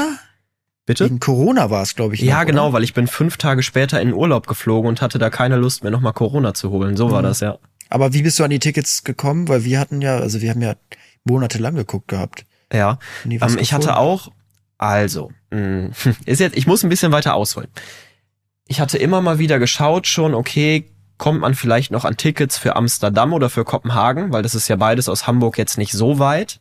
Bitte? 0.86 1.06
Wegen 1.06 1.22
Corona 1.22 1.70
war 1.70 1.82
es, 1.82 1.96
glaube 1.96 2.16
ich. 2.16 2.22
Ja, 2.22 2.40
noch, 2.40 2.46
genau, 2.46 2.66
oder? 2.66 2.74
weil 2.74 2.84
ich 2.84 2.94
bin 2.94 3.08
fünf 3.08 3.38
Tage 3.38 3.64
später 3.64 4.02
in 4.02 4.14
Urlaub 4.14 4.48
geflogen 4.48 4.90
und 4.90 5.02
hatte 5.02 5.18
da 5.18 5.30
keine 5.30 5.56
Lust 5.56 5.84
mehr, 5.84 5.92
nochmal 5.92 6.12
Corona 6.12 6.54
zu 6.54 6.72
holen. 6.72 6.98
So 6.98 7.08
mhm. 7.08 7.12
war 7.12 7.22
das, 7.22 7.40
ja. 7.40 7.58
Aber 7.90 8.14
wie 8.14 8.22
bist 8.22 8.40
du 8.40 8.44
an 8.44 8.50
die 8.50 8.60
Tickets 8.60 9.04
gekommen? 9.04 9.48
Weil 9.48 9.64
wir 9.64 9.80
hatten 9.80 10.02
ja, 10.02 10.18
also 10.18 10.42
wir 10.42 10.50
haben 10.50 10.62
ja 10.62 10.76
monatelang 11.24 11.76
geguckt 11.76 12.10
gehabt. 12.10 12.46
Ja. 12.72 13.00
Ähm, 13.24 13.58
ich 13.60 13.72
hatte 13.72 13.96
auch, 13.96 14.32
also, 14.84 15.32
mh, 15.52 15.60
mm, 15.60 15.92
ist 16.26 16.40
jetzt, 16.40 16.58
ich 16.58 16.68
muss 16.68 16.84
ein 16.84 16.90
bisschen 16.90 17.14
weiter 17.14 17.36
ausholen. 17.36 17.70
Ich 18.68 18.82
hatte 18.82 18.98
immer 18.98 19.22
mal 19.22 19.40
wieder 19.40 19.58
geschaut 19.58 20.08
schon, 20.08 20.34
okay, 20.34 20.90
kommt 21.18 21.40
man 21.40 21.56
vielleicht 21.56 21.92
noch 21.92 22.04
an 22.04 22.18
Tickets 22.18 22.58
für 22.58 22.76
Amsterdam 22.76 23.32
oder 23.32 23.50
für 23.50 23.64
Kopenhagen, 23.64 24.34
weil 24.34 24.44
das 24.44 24.56
ist 24.56 24.68
ja 24.68 24.76
beides 24.76 25.08
aus 25.08 25.26
Hamburg 25.26 25.58
jetzt 25.58 25.78
nicht 25.78 25.94
so 25.94 26.20
weit 26.20 26.60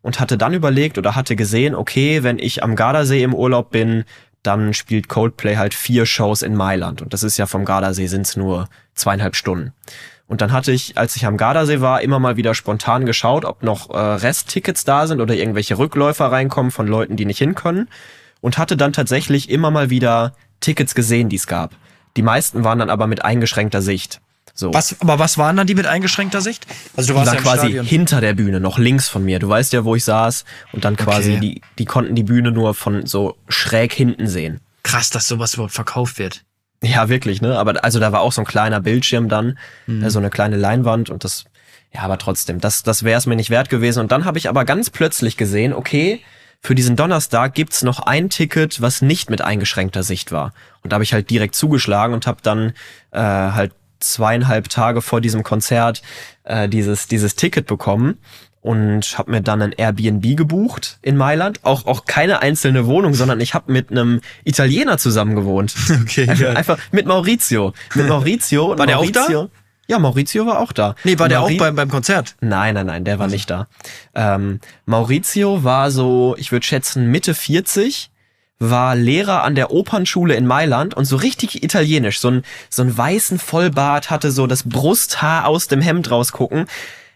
und 0.00 0.18
hatte 0.18 0.36
dann 0.36 0.54
überlegt 0.54 0.98
oder 0.98 1.14
hatte 1.14 1.36
gesehen, 1.36 1.76
okay, 1.76 2.24
wenn 2.24 2.40
ich 2.40 2.64
am 2.64 2.74
Gardasee 2.74 3.22
im 3.22 3.34
Urlaub 3.34 3.70
bin, 3.70 4.04
dann 4.42 4.74
spielt 4.74 5.08
Coldplay 5.08 5.56
halt 5.56 5.72
vier 5.72 6.04
Shows 6.04 6.42
in 6.42 6.56
Mailand. 6.56 7.00
Und 7.00 7.12
das 7.12 7.22
ist 7.22 7.36
ja 7.36 7.46
vom 7.46 7.64
Gardasee 7.64 8.08
sind's 8.08 8.36
nur 8.36 8.68
zweieinhalb 8.94 9.36
Stunden. 9.36 9.72
Und 10.32 10.40
dann 10.40 10.50
hatte 10.50 10.72
ich, 10.72 10.96
als 10.96 11.14
ich 11.14 11.26
am 11.26 11.36
Gardasee 11.36 11.82
war, 11.82 12.00
immer 12.00 12.18
mal 12.18 12.38
wieder 12.38 12.54
spontan 12.54 13.04
geschaut, 13.04 13.44
ob 13.44 13.62
noch 13.62 13.90
äh, 13.90 13.98
Resttickets 13.98 14.82
da 14.82 15.06
sind 15.06 15.20
oder 15.20 15.34
irgendwelche 15.34 15.76
Rückläufer 15.76 16.32
reinkommen 16.32 16.72
von 16.72 16.86
Leuten, 16.86 17.18
die 17.18 17.26
nicht 17.26 17.36
hin 17.36 17.54
können. 17.54 17.90
Und 18.40 18.56
hatte 18.56 18.78
dann 18.78 18.94
tatsächlich 18.94 19.50
immer 19.50 19.70
mal 19.70 19.90
wieder 19.90 20.32
Tickets 20.60 20.94
gesehen, 20.94 21.28
die 21.28 21.36
es 21.36 21.46
gab. 21.46 21.72
Die 22.16 22.22
meisten 22.22 22.64
waren 22.64 22.78
dann 22.78 22.88
aber 22.88 23.06
mit 23.08 23.22
eingeschränkter 23.22 23.82
Sicht. 23.82 24.22
So. 24.54 24.72
Was, 24.72 24.98
aber 25.02 25.18
was 25.18 25.36
waren 25.36 25.54
dann 25.54 25.66
die 25.66 25.74
mit 25.74 25.84
eingeschränkter 25.84 26.40
Sicht? 26.40 26.66
Also 26.96 27.12
du 27.12 27.18
warst 27.18 27.34
ja 27.34 27.38
quasi 27.38 27.66
Stadion. 27.66 27.84
hinter 27.84 28.22
der 28.22 28.32
Bühne, 28.32 28.58
noch 28.58 28.78
links 28.78 29.10
von 29.10 29.22
mir. 29.22 29.38
Du 29.38 29.50
weißt 29.50 29.74
ja, 29.74 29.84
wo 29.84 29.96
ich 29.96 30.04
saß 30.04 30.46
und 30.72 30.86
dann 30.86 30.96
quasi 30.96 31.32
okay. 31.32 31.40
die, 31.40 31.60
die 31.78 31.84
konnten 31.84 32.14
die 32.14 32.22
Bühne 32.22 32.52
nur 32.52 32.72
von 32.72 33.04
so 33.04 33.36
schräg 33.50 33.92
hinten 33.92 34.28
sehen. 34.28 34.60
Krass, 34.82 35.10
dass 35.10 35.28
sowas 35.28 35.52
überhaupt 35.52 35.74
verkauft 35.74 36.18
wird. 36.18 36.42
Ja, 36.82 37.08
wirklich, 37.08 37.40
ne? 37.40 37.58
Aber 37.58 37.82
also 37.84 38.00
da 38.00 38.12
war 38.12 38.20
auch 38.20 38.32
so 38.32 38.42
ein 38.42 38.46
kleiner 38.46 38.80
Bildschirm 38.80 39.28
dann, 39.28 39.58
mhm. 39.86 40.10
so 40.10 40.18
eine 40.18 40.30
kleine 40.30 40.56
Leinwand 40.56 41.10
und 41.10 41.22
das, 41.24 41.44
ja, 41.92 42.00
aber 42.02 42.18
trotzdem, 42.18 42.60
das, 42.60 42.82
das 42.82 43.04
wäre 43.04 43.18
es 43.18 43.26
mir 43.26 43.36
nicht 43.36 43.50
wert 43.50 43.68
gewesen. 43.68 44.00
Und 44.00 44.12
dann 44.12 44.24
habe 44.24 44.38
ich 44.38 44.48
aber 44.48 44.64
ganz 44.64 44.90
plötzlich 44.90 45.36
gesehen, 45.36 45.72
okay, 45.72 46.20
für 46.60 46.74
diesen 46.74 46.96
Donnerstag 46.96 47.54
gibt's 47.54 47.82
noch 47.82 48.00
ein 48.00 48.30
Ticket, 48.30 48.80
was 48.80 49.02
nicht 49.02 49.30
mit 49.30 49.42
eingeschränkter 49.42 50.02
Sicht 50.02 50.32
war. 50.32 50.52
Und 50.82 50.92
da 50.92 50.94
habe 50.94 51.04
ich 51.04 51.12
halt 51.12 51.30
direkt 51.30 51.54
zugeschlagen 51.54 52.14
und 52.14 52.26
habe 52.26 52.38
dann 52.42 52.72
äh, 53.12 53.20
halt 53.20 53.72
zweieinhalb 54.00 54.68
Tage 54.68 55.02
vor 55.02 55.20
diesem 55.20 55.44
Konzert 55.44 56.02
äh, 56.44 56.68
dieses, 56.68 57.06
dieses 57.06 57.36
Ticket 57.36 57.66
bekommen 57.66 58.18
und 58.62 59.18
habe 59.18 59.32
mir 59.32 59.42
dann 59.42 59.60
ein 59.60 59.72
Airbnb 59.72 60.36
gebucht 60.36 60.98
in 61.02 61.16
Mailand. 61.16 61.60
Auch 61.64 61.86
auch 61.86 62.04
keine 62.06 62.40
einzelne 62.40 62.86
Wohnung, 62.86 63.12
sondern 63.12 63.40
ich 63.40 63.54
habe 63.54 63.70
mit 63.70 63.90
einem 63.90 64.20
Italiener 64.44 64.96
zusammen 64.98 65.34
gewohnt. 65.36 65.74
Okay, 66.02 66.28
einfach, 66.28 66.40
ja. 66.40 66.52
einfach 66.52 66.78
mit 66.90 67.06
Maurizio. 67.06 67.74
Mit 67.94 68.08
Maurizio. 68.08 68.70
War 68.78 68.86
der 68.86 68.96
Maurizio, 68.96 69.20
auch 69.22 69.44
da? 69.44 69.48
Ja, 69.88 69.98
Maurizio 69.98 70.46
war 70.46 70.60
auch 70.60 70.72
da. 70.72 70.94
Nee, 71.04 71.18
war 71.18 71.28
der 71.28 71.40
Mauri 71.40 71.56
auch 71.56 71.58
beim, 71.58 71.74
beim 71.74 71.90
Konzert? 71.90 72.36
Nein, 72.40 72.74
nein, 72.74 72.86
nein, 72.86 73.04
der 73.04 73.18
war 73.18 73.24
also. 73.24 73.34
nicht 73.34 73.50
da. 73.50 73.68
Ähm, 74.14 74.60
Maurizio 74.86 75.64
war 75.64 75.90
so, 75.90 76.34
ich 76.38 76.52
würde 76.52 76.64
schätzen, 76.64 77.10
Mitte 77.10 77.34
40 77.34 78.10
war 78.58 78.94
Lehrer 78.94 79.42
an 79.42 79.54
der 79.54 79.72
Opernschule 79.72 80.34
in 80.34 80.46
Mailand 80.46 80.94
und 80.94 81.04
so 81.04 81.16
richtig 81.16 81.64
italienisch, 81.64 82.20
so 82.20 82.30
ein 82.30 82.42
so 82.70 82.82
ein 82.82 82.96
weißen 82.96 83.38
Vollbart, 83.38 84.08
hatte 84.10 84.30
so 84.30 84.46
das 84.46 84.68
Brusthaar 84.68 85.46
aus 85.46 85.66
dem 85.66 85.80
Hemd 85.80 86.10
rausgucken, 86.10 86.66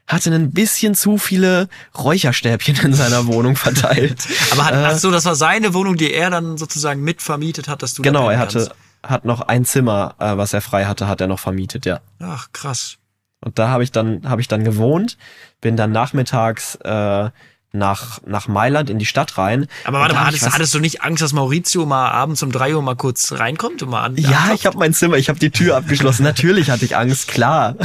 hatte 0.07 0.33
ein 0.33 0.53
bisschen 0.53 0.95
zu 0.95 1.19
viele 1.19 1.69
Räucherstäbchen 1.99 2.77
in 2.83 2.95
seiner 2.95 3.27
Wohnung 3.27 3.57
verteilt. 3.57 4.27
Aber 4.53 4.64
hat, 4.64 4.75
äh, 4.75 4.85
ach 4.87 4.99
so, 4.99 5.11
das 5.11 5.25
war 5.25 5.35
seine 5.35 5.75
Wohnung, 5.75 5.97
die 5.97 6.12
er 6.12 6.31
dann 6.31 6.57
sozusagen 6.57 7.03
mitvermietet 7.03 7.69
hat, 7.69 7.83
dass 7.83 7.95
du 7.95 8.03
Genau, 8.03 8.31
er 8.31 8.38
hatte 8.38 8.71
hat 9.03 9.25
noch 9.25 9.40
ein 9.42 9.64
Zimmer, 9.64 10.14
äh, 10.19 10.37
was 10.37 10.53
er 10.53 10.61
frei 10.61 10.87
hatte, 10.87 11.09
hat 11.09 11.21
er 11.21 11.27
noch 11.27 11.38
vermietet, 11.38 11.87
ja. 11.87 12.01
Ach, 12.19 12.49
krass. 12.53 12.97
Und 13.40 13.59
da 13.59 13.69
habe 13.69 13.83
ich 13.85 13.92
dann 13.92 14.29
habe 14.29 14.40
ich 14.40 14.49
dann 14.49 14.64
gewohnt, 14.64 15.16
bin 15.61 15.77
dann 15.77 15.92
nachmittags 15.92 16.77
äh, 16.77 17.31
nach, 17.78 18.20
nach 18.26 18.48
Mailand 18.48 18.90
in 18.90 18.98
die 18.98 19.06
Stadt 19.06 19.38
rein. 19.38 19.66
Aber 19.84 20.00
warte 20.00 20.14
mal, 20.14 20.26
hattest, 20.26 20.50
hattest, 20.50 20.74
du 20.74 20.78
nicht 20.78 21.02
Angst, 21.02 21.22
dass 21.22 21.32
Maurizio 21.32 21.86
mal 21.86 22.10
abends 22.10 22.42
um 22.42 22.52
drei 22.52 22.74
Uhr 22.74 22.82
mal 22.82 22.96
kurz 22.96 23.32
reinkommt 23.32 23.82
und 23.82 23.90
mal 23.90 24.02
an? 24.02 24.16
Ja, 24.16 24.30
ankommt? 24.30 24.54
ich 24.54 24.66
habe 24.66 24.78
mein 24.78 24.92
Zimmer, 24.92 25.16
ich 25.16 25.28
habe 25.28 25.38
die 25.38 25.50
Tür 25.50 25.76
abgeschlossen. 25.76 26.22
Natürlich 26.24 26.70
hatte 26.70 26.84
ich 26.84 26.96
Angst, 26.96 27.28
klar. 27.28 27.76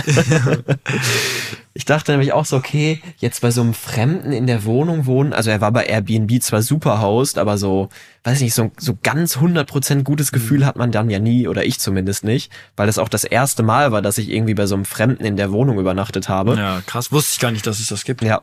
ich 1.74 1.86
dachte 1.86 2.12
nämlich 2.12 2.34
auch 2.34 2.46
so, 2.46 2.58
okay, 2.58 3.02
jetzt 3.18 3.42
bei 3.42 3.52
so 3.52 3.62
einem 3.62 3.74
Fremden 3.74 4.32
in 4.34 4.46
der 4.46 4.66
Wohnung 4.66 5.06
wohnen, 5.06 5.34
also 5.34 5.50
er 5.50 5.62
war 5.62 5.72
bei 5.72 5.86
Airbnb 5.86 6.42
zwar 6.42 6.62
super 6.62 7.02
Host, 7.02 7.38
aber 7.38 7.58
so, 7.58 7.90
weiß 8.24 8.38
ich 8.38 8.44
nicht, 8.44 8.54
so, 8.54 8.72
so 8.78 8.98
ganz 9.02 9.38
100% 9.38 10.04
gutes 10.04 10.32
Gefühl 10.32 10.66
hat 10.66 10.76
man 10.76 10.92
dann 10.92 11.10
ja 11.10 11.20
nie, 11.20 11.48
oder 11.48 11.66
ich 11.66 11.80
zumindest 11.80 12.24
nicht, 12.24 12.52
weil 12.76 12.88
das 12.88 12.98
auch 12.98 13.10
das 13.10 13.24
erste 13.24 13.64
Mal 13.64 13.92
war, 13.92 14.02
dass 14.02 14.18
ich 14.18 14.30
irgendwie 14.30 14.54
bei 14.54 14.66
so 14.66 14.76
einem 14.76 14.86
Fremden 14.86 15.24
in 15.24 15.38
der 15.38 15.52
Wohnung 15.52 15.80
übernachtet 15.80 16.28
habe. 16.28 16.56
Ja, 16.56 16.82
krass, 16.86 17.12
wusste 17.12 17.34
ich 17.34 17.40
gar 17.40 17.52
nicht, 17.52 17.66
dass 17.66 17.80
es 17.80 17.88
das 17.88 18.04
gibt. 18.04 18.22
Ja. 18.22 18.42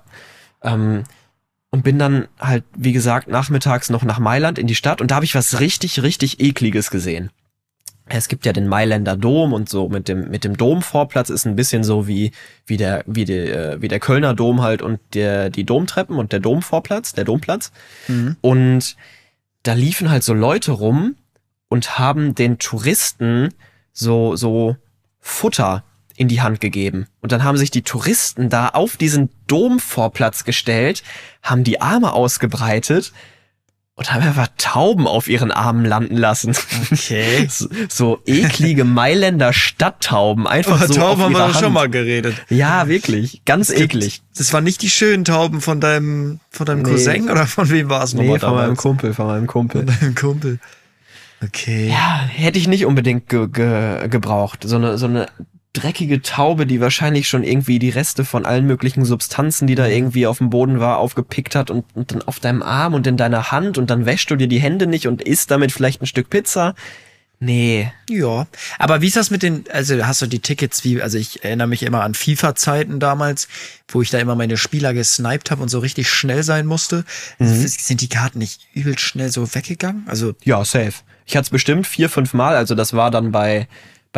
Ähm, 0.63 1.05
und 1.71 1.85
bin 1.85 1.99
dann 1.99 2.29
halt, 2.39 2.65
wie 2.77 2.93
gesagt, 2.93 3.29
nachmittags 3.29 3.91
noch 3.91 4.03
nach 4.03 4.19
Mailand 4.19 4.59
in 4.59 4.67
die 4.67 4.75
Stadt 4.75 5.01
und 5.01 5.11
da 5.11 5.17
habe 5.17 5.25
ich 5.25 5.35
was 5.35 5.61
richtig, 5.61 6.03
richtig 6.03 6.41
ekliges 6.41 6.91
gesehen. 6.91 7.31
Es 8.11 8.29
gibt 8.29 8.47
ja 8.47 8.55
den 8.55 8.69
Mailänder 8.69 9.17
Dom 9.17 9.53
und 9.53 9.69
so 9.69 9.89
mit 9.89 10.09
dem 10.09 10.31
mit 10.31 10.45
dem 10.45 10.57
Domvorplatz 10.57 11.29
ist 11.29 11.47
ein 11.47 11.57
bisschen 11.57 11.85
so 11.85 12.09
wie 12.09 12.33
wie 12.67 12.79
der 12.79 13.05
wie 13.07 13.27
der 13.27 13.83
wie 13.83 13.89
der 13.89 14.01
Kölner 14.01 14.35
Dom 14.35 14.63
halt 14.63 14.81
und 14.81 14.99
der 15.13 15.51
die 15.51 15.65
Domtreppen 15.65 16.17
und 16.17 16.33
der 16.33 16.41
Domvorplatz, 16.41 17.13
der 17.13 17.25
Domplatz. 17.25 17.71
Mhm. 18.07 18.37
Und 18.41 18.97
da 19.63 19.75
liefen 19.75 20.11
halt 20.11 20.25
so 20.25 20.33
Leute 20.33 20.73
rum 20.73 21.17
und 21.69 21.99
haben 21.99 22.35
den 22.35 22.59
Touristen 22.59 23.51
so 23.93 24.37
so 24.37 24.77
Futter 25.21 25.85
in 26.19 26.29
die 26.29 26.43
Hand 26.43 26.61
gegeben. 26.61 27.07
Und 27.21 27.31
dann 27.33 27.45
haben 27.45 27.57
sich 27.57 27.71
die 27.71 27.83
Touristen 27.83 28.51
da 28.51 28.69
auf 28.71 28.97
diesen 28.97 29.31
Domvorplatz 29.47 30.45
gestellt, 30.45 31.03
haben 31.43 31.63
die 31.65 31.81
Arme 31.81 32.13
ausgebreitet 32.13 33.13
und 33.95 34.13
haben 34.13 34.23
einfach 34.23 34.49
Tauben 34.59 35.07
auf 35.07 35.29
ihren 35.29 35.51
Armen 35.53 35.85
landen 35.85 36.17
lassen. 36.17 36.55
Okay. 36.93 37.47
So, 37.49 37.69
so 37.89 38.19
eklige 38.27 38.85
Mailänder 38.85 39.53
Stadttauben. 39.53 40.47
Einfach 40.49 40.79
Aber 40.79 40.89
so 40.89 40.95
Tauben 40.95 41.23
haben 41.23 41.33
wir 41.33 41.39
doch 41.39 41.55
schon 41.55 41.65
Hand. 41.67 41.75
mal 41.75 41.89
geredet. 41.89 42.35
Ja, 42.49 42.89
wirklich. 42.89 43.43
Ganz 43.45 43.71
eklig. 43.71 44.23
Das 44.37 44.53
waren 44.53 44.65
nicht 44.65 44.83
die 44.83 44.91
schönen 44.91 45.25
Tauben 45.25 45.61
von 45.61 45.81
deinem, 45.81 46.41
von 46.51 46.67
deinem 46.67 46.83
Nee. 46.83 46.91
Cousin 46.91 47.31
oder 47.31 47.47
von 47.47 47.71
wem 47.71 47.89
war 47.89 48.03
es 48.03 48.13
Nee, 48.15 48.23
nochmal 48.23 48.41
von 48.41 48.55
meinem? 48.57 48.77
Kumpel, 48.77 49.15
von 49.15 49.27
meinem 49.27 49.47
Kumpel. 49.47 49.87
Von 49.87 49.95
deinem 50.01 50.15
Kumpel. 50.17 50.59
Okay. 51.45 51.89
Ja, 51.91 52.23
hätte 52.29 52.59
ich 52.59 52.67
nicht 52.67 52.85
unbedingt 52.87 53.29
ge 53.29 53.47
ge 53.49 54.09
gebraucht. 54.09 54.65
So 54.65 54.77
eine, 54.77 54.99
so 54.99 55.07
eine 55.07 55.27
dreckige 55.73 56.23
Taube, 56.23 56.67
die 56.67 56.81
wahrscheinlich 56.81 57.29
schon 57.29 57.45
irgendwie 57.45 57.79
die 57.79 57.91
Reste 57.91 58.25
von 58.25 58.47
allen 58.47 58.67
möglichen 58.67 59.05
Substanzen, 59.05 59.67
die 59.67 59.75
da 59.75 59.87
irgendwie 59.87 60.27
auf 60.27 60.39
dem 60.39 60.51
Boden 60.51 60.81
war, 60.81 60.99
aufgepickt 60.99 61.55
hat 61.55 61.71
und, 61.71 61.85
und 61.95 62.13
dann 62.13 62.23
auf 62.23 62.41
deinem 62.41 62.63
Arm 62.63 62.95
und 62.95 63.07
in 63.07 63.17
deiner 63.17 63.53
Hand 63.53 63.79
und 63.79 63.91
dann 63.91 64.07
wäschst 64.07 64.31
du 64.31 64.37
dir 64.37 64.49
die 64.49 64.61
Hände 64.61 64.87
nicht 64.87 65.07
und 65.07 65.23
isst 65.23 65.51
damit 65.51 65.73
vielleicht 65.73 66.03
ein 66.03 66.07
Stück 66.07 66.31
Pizza. 66.31 66.75
Nee. 67.41 67.93
Ja, 68.11 68.49
aber 68.81 69.01
wie 69.01 69.07
ist 69.07 69.17
das 69.17 69.31
mit 69.31 69.45
den, 69.45 69.65
also 69.73 70.05
hast 70.05 70.21
du 70.23 70.27
die 70.27 70.41
Tickets 70.41 70.83
wie, 70.83 71.01
also 71.01 71.19
ich 71.19 71.45
erinnere 71.45 71.69
mich 71.69 71.85
immer 71.85 72.03
an 72.03 72.15
FIFA-Zeiten 72.15 72.99
damals, 72.99 73.47
wo 73.89 74.03
ich 74.03 74.11
da 74.11 74.19
immer 74.19 74.35
meine 74.35 74.57
Spieler 74.57 74.93
gesniped 74.93 75.53
habe 75.53 75.63
und 75.63 75.69
so 75.69 75.79
richtig 75.79 76.11
schnell 76.11 76.43
sein 76.43 76.67
musste. 76.67 77.05
Sind 77.39 78.01
die 78.01 78.09
Karten 78.09 78.41
nicht 78.41 78.63
übel 78.75 78.99
schnell 78.99 79.31
so 79.31 79.55
weggegangen? 79.55 80.05
Also, 80.09 80.35
Ja, 80.43 80.65
safe. 80.65 80.95
Ich 81.27 81.37
hatte 81.37 81.45
es 81.45 81.51
bestimmt 81.51 81.87
vier, 81.87 82.09
fünf 82.09 82.35
Mal, 82.35 82.57
also 82.57 82.75
das 82.75 82.95
war 82.95 83.11
dann 83.11 83.31
bei, 83.31 83.69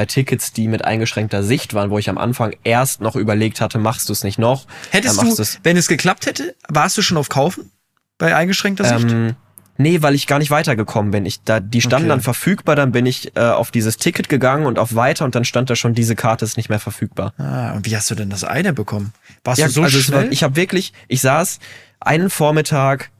bei 0.01 0.07
Tickets, 0.07 0.55
die 0.55 0.67
mit 0.67 0.83
eingeschränkter 0.83 1.43
Sicht 1.43 1.75
waren, 1.75 1.91
wo 1.91 1.99
ich 1.99 2.09
am 2.09 2.17
Anfang 2.17 2.57
erst 2.65 3.03
noch 3.03 3.17
überlegt 3.17 3.61
hatte, 3.61 3.77
machst 3.77 4.09
du 4.09 4.15
es 4.15 4.25
nicht 4.25 4.39
noch? 4.39 4.65
hättest 4.93 5.21
du, 5.21 5.37
du's. 5.37 5.61
wenn 5.63 5.77
es 5.77 5.89
geklappt 5.89 6.25
hätte, 6.25 6.55
warst 6.71 6.97
du 6.97 7.03
schon 7.03 7.19
auf 7.19 7.29
Kaufen? 7.29 7.71
Bei 8.17 8.35
eingeschränkter 8.35 8.85
Sicht? 8.85 9.11
Ähm, 9.11 9.37
nee, 9.77 10.01
weil 10.01 10.15
ich 10.15 10.27
gar 10.27 10.39
nicht 10.39 10.51
weitergekommen 10.51 11.11
bin. 11.11 11.27
Ich, 11.27 11.43
da, 11.43 11.61
die 11.61 11.83
standen 11.83 12.07
Okay. 12.07 12.15
dann 12.17 12.21
verfügbar, 12.23 12.77
dann 12.77 12.93
bin 12.93 13.05
ich 13.05 13.37
äh, 13.37 13.41
auf 13.41 13.71
dieses 13.71 13.99
Ticket 13.99 14.31
gegangen 14.31 14.65
und 14.65 14.79
auf 14.79 14.95
weiter 14.95 15.27
und 15.27 15.35
dann 15.35 15.45
stand 15.45 15.69
da 15.69 15.77
schon, 15.77 15.93
diese 15.93 16.17
Karte 16.17 16.47
ist 16.47 16.57
nicht 16.57 16.71
mehr 16.71 16.81
verfügbar. 16.81 17.35
Ah, 17.37 17.73
und 17.75 17.85
wie 17.85 17.95
hast 17.95 18.11
du 18.11 18.15
denn 18.15 18.31
das 18.31 18.43
eine 18.43 18.73
bekommen? 18.73 19.13
Warst 19.45 19.59
Ja, 19.59 19.67
du 19.67 19.73
so 19.73 19.83
also 19.83 20.01
schnell? 20.01 20.25
war, 20.29 20.33
ich 20.33 20.43
habe 20.43 20.57
wirklich, 20.57 20.95
ich 21.09 21.21
saß 21.21 21.59
einen 22.01 22.31
Vormittag 22.31 23.11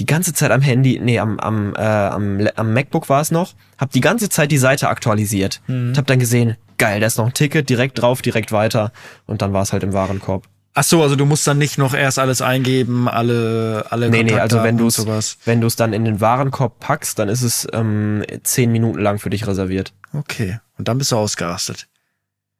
die 0.00 0.06
ganze 0.06 0.32
Zeit 0.32 0.50
am 0.52 0.60
Handy, 0.60 1.00
nee, 1.02 1.18
am, 1.18 1.38
am, 1.40 1.74
äh, 1.74 1.78
am, 1.80 2.46
am 2.56 2.72
MacBook 2.72 3.08
war 3.08 3.20
es 3.20 3.30
noch, 3.30 3.54
hab 3.78 3.90
die 3.90 4.00
ganze 4.00 4.28
Zeit 4.28 4.50
die 4.52 4.58
Seite 4.58 4.88
aktualisiert 4.88 5.60
Mhm. 5.66 5.88
und 5.88 5.98
hab 5.98 6.06
dann 6.06 6.18
gesehen, 6.20 6.56
geil, 6.78 7.00
da 7.00 7.06
ist 7.06 7.18
noch 7.18 7.26
ein 7.26 7.34
Ticket, 7.34 7.68
direkt 7.68 8.00
drauf, 8.00 8.22
direkt 8.22 8.52
weiter 8.52 8.92
und 9.26 9.42
dann 9.42 9.52
war 9.52 9.62
es 9.62 9.72
halt 9.72 9.82
im 9.82 9.92
Warenkorb. 9.92 10.46
Ach 10.74 10.84
so, 10.84 11.02
also 11.02 11.16
du 11.16 11.24
musst 11.26 11.44
dann 11.46 11.58
nicht 11.58 11.76
noch 11.78 11.92
erst 11.94 12.20
alles 12.20 12.40
eingeben, 12.40 13.08
alle, 13.08 13.86
alle 13.90 14.08
Nee, 14.10 14.22
nee, 14.22 14.38
also 14.38 14.62
wenn 14.62 14.76
du 14.78 14.86
es 14.86 15.38
wenn 15.44 15.60
du 15.60 15.66
es 15.66 15.74
dann 15.74 15.92
in 15.92 16.04
den 16.04 16.20
Warenkorb 16.20 16.78
packst, 16.78 17.18
dann 17.18 17.28
ist 17.28 17.42
es 17.42 17.66
ähm, 17.72 18.22
zehn 18.44 18.70
Minuten 18.70 19.00
lang 19.00 19.18
für 19.18 19.30
dich 19.30 19.48
reserviert. 19.48 19.92
Okay. 20.12 20.60
Und 20.78 20.86
dann 20.86 20.98
bist 20.98 21.10
du 21.10 21.16
ausgerastet. 21.16 21.88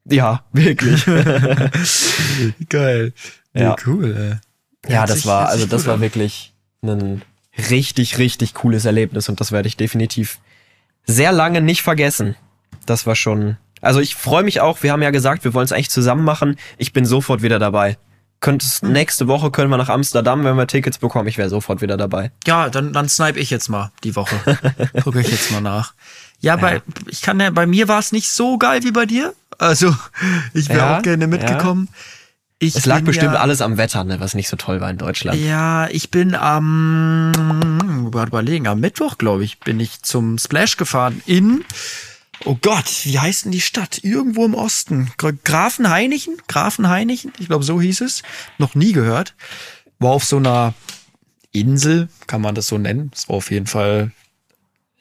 Ja, 0.04 0.42
wirklich. 0.52 1.04
Geil. 2.68 3.12
Ja. 3.54 3.76
cool, 3.86 4.40
ey. 4.86 4.92
ja, 4.92 5.06
das 5.06 5.24
war, 5.26 5.48
also 5.48 5.66
das 5.66 5.86
war 5.86 6.00
wirklich 6.00 6.54
ein 6.82 7.22
richtig, 7.70 8.18
richtig 8.18 8.54
cooles 8.54 8.84
Erlebnis 8.84 9.28
und 9.28 9.40
das 9.40 9.52
werde 9.52 9.68
ich 9.68 9.76
definitiv 9.76 10.38
sehr 11.04 11.32
lange 11.32 11.60
nicht 11.60 11.82
vergessen. 11.82 12.36
Das 12.86 13.06
war 13.06 13.16
schon, 13.16 13.56
also 13.80 14.00
ich 14.00 14.14
freue 14.14 14.42
mich 14.44 14.60
auch, 14.60 14.82
wir 14.82 14.92
haben 14.92 15.02
ja 15.02 15.10
gesagt, 15.10 15.44
wir 15.44 15.54
wollen 15.54 15.64
es 15.64 15.72
eigentlich 15.72 15.90
zusammen 15.90 16.24
machen. 16.24 16.56
Ich 16.76 16.92
bin 16.92 17.04
sofort 17.04 17.42
wieder 17.42 17.58
dabei. 17.58 17.98
Könntest, 18.40 18.82
Hm. 18.82 18.92
nächste 18.92 19.26
Woche 19.26 19.50
können 19.50 19.68
wir 19.70 19.78
nach 19.78 19.88
Amsterdam, 19.88 20.44
wenn 20.44 20.54
wir 20.56 20.68
Tickets 20.68 20.98
bekommen. 20.98 21.26
Ich 21.28 21.38
wäre 21.38 21.48
sofort 21.48 21.80
wieder 21.80 21.96
dabei. 21.96 22.30
Ja, 22.46 22.68
dann, 22.70 22.92
dann 22.92 23.08
snipe 23.08 23.38
ich 23.40 23.50
jetzt 23.50 23.68
mal 23.68 23.90
die 24.04 24.14
Woche. 24.14 24.36
Gucke 25.02 25.20
ich 25.20 25.28
jetzt 25.28 25.50
mal 25.50 25.60
nach. 25.60 25.94
Ja, 26.40 26.54
bei, 26.54 26.80
ich 27.08 27.20
kann 27.20 27.40
ja, 27.40 27.50
bei 27.50 27.66
mir 27.66 27.88
war 27.88 27.98
es 27.98 28.12
nicht 28.12 28.30
so 28.30 28.56
geil 28.56 28.84
wie 28.84 28.92
bei 28.92 29.06
dir. 29.06 29.34
Also, 29.58 29.92
ich 30.54 30.68
wäre 30.68 30.78
Ja, 30.78 30.98
auch 30.98 31.02
gerne 31.02 31.26
mitgekommen. 31.26 31.88
Ich 32.60 32.74
Es 32.74 32.86
lag 32.86 33.02
bestimmt 33.02 33.34
ja, 33.34 33.40
alles 33.40 33.60
am 33.60 33.76
Wetter, 33.76 34.02
ne, 34.02 34.18
was 34.18 34.34
nicht 34.34 34.48
so 34.48 34.56
toll 34.56 34.80
war 34.80 34.90
in 34.90 34.98
Deutschland. 34.98 35.40
Ja, 35.40 35.88
ich 35.90 36.10
bin 36.10 36.34
am, 36.34 38.08
gerade 38.10 38.28
überlegen, 38.28 38.66
am 38.66 38.80
Mittwoch, 38.80 39.16
glaube 39.16 39.44
ich, 39.44 39.60
bin 39.60 39.78
ich 39.78 40.02
zum 40.02 40.38
Splash 40.38 40.76
gefahren 40.76 41.22
in, 41.24 41.64
oh 42.44 42.56
Gott, 42.60 43.04
wie 43.04 43.18
heißt 43.20 43.44
denn 43.44 43.52
die 43.52 43.60
Stadt? 43.60 44.00
Irgendwo 44.02 44.44
im 44.44 44.54
Osten. 44.54 45.12
Gra- 45.18 45.36
Grafenhainichen? 45.44 46.36
Grafenhainichen? 46.48 47.32
Ich 47.38 47.46
glaube, 47.46 47.64
so 47.64 47.80
hieß 47.80 48.00
es. 48.00 48.22
Noch 48.58 48.74
nie 48.74 48.92
gehört. 48.92 49.34
War 50.00 50.10
auf 50.10 50.24
so 50.24 50.38
einer 50.38 50.74
Insel, 51.52 52.08
kann 52.26 52.40
man 52.40 52.56
das 52.56 52.66
so 52.66 52.76
nennen. 52.76 53.12
Es 53.14 53.28
war 53.28 53.36
auf 53.36 53.52
jeden 53.52 53.66
Fall 53.66 54.10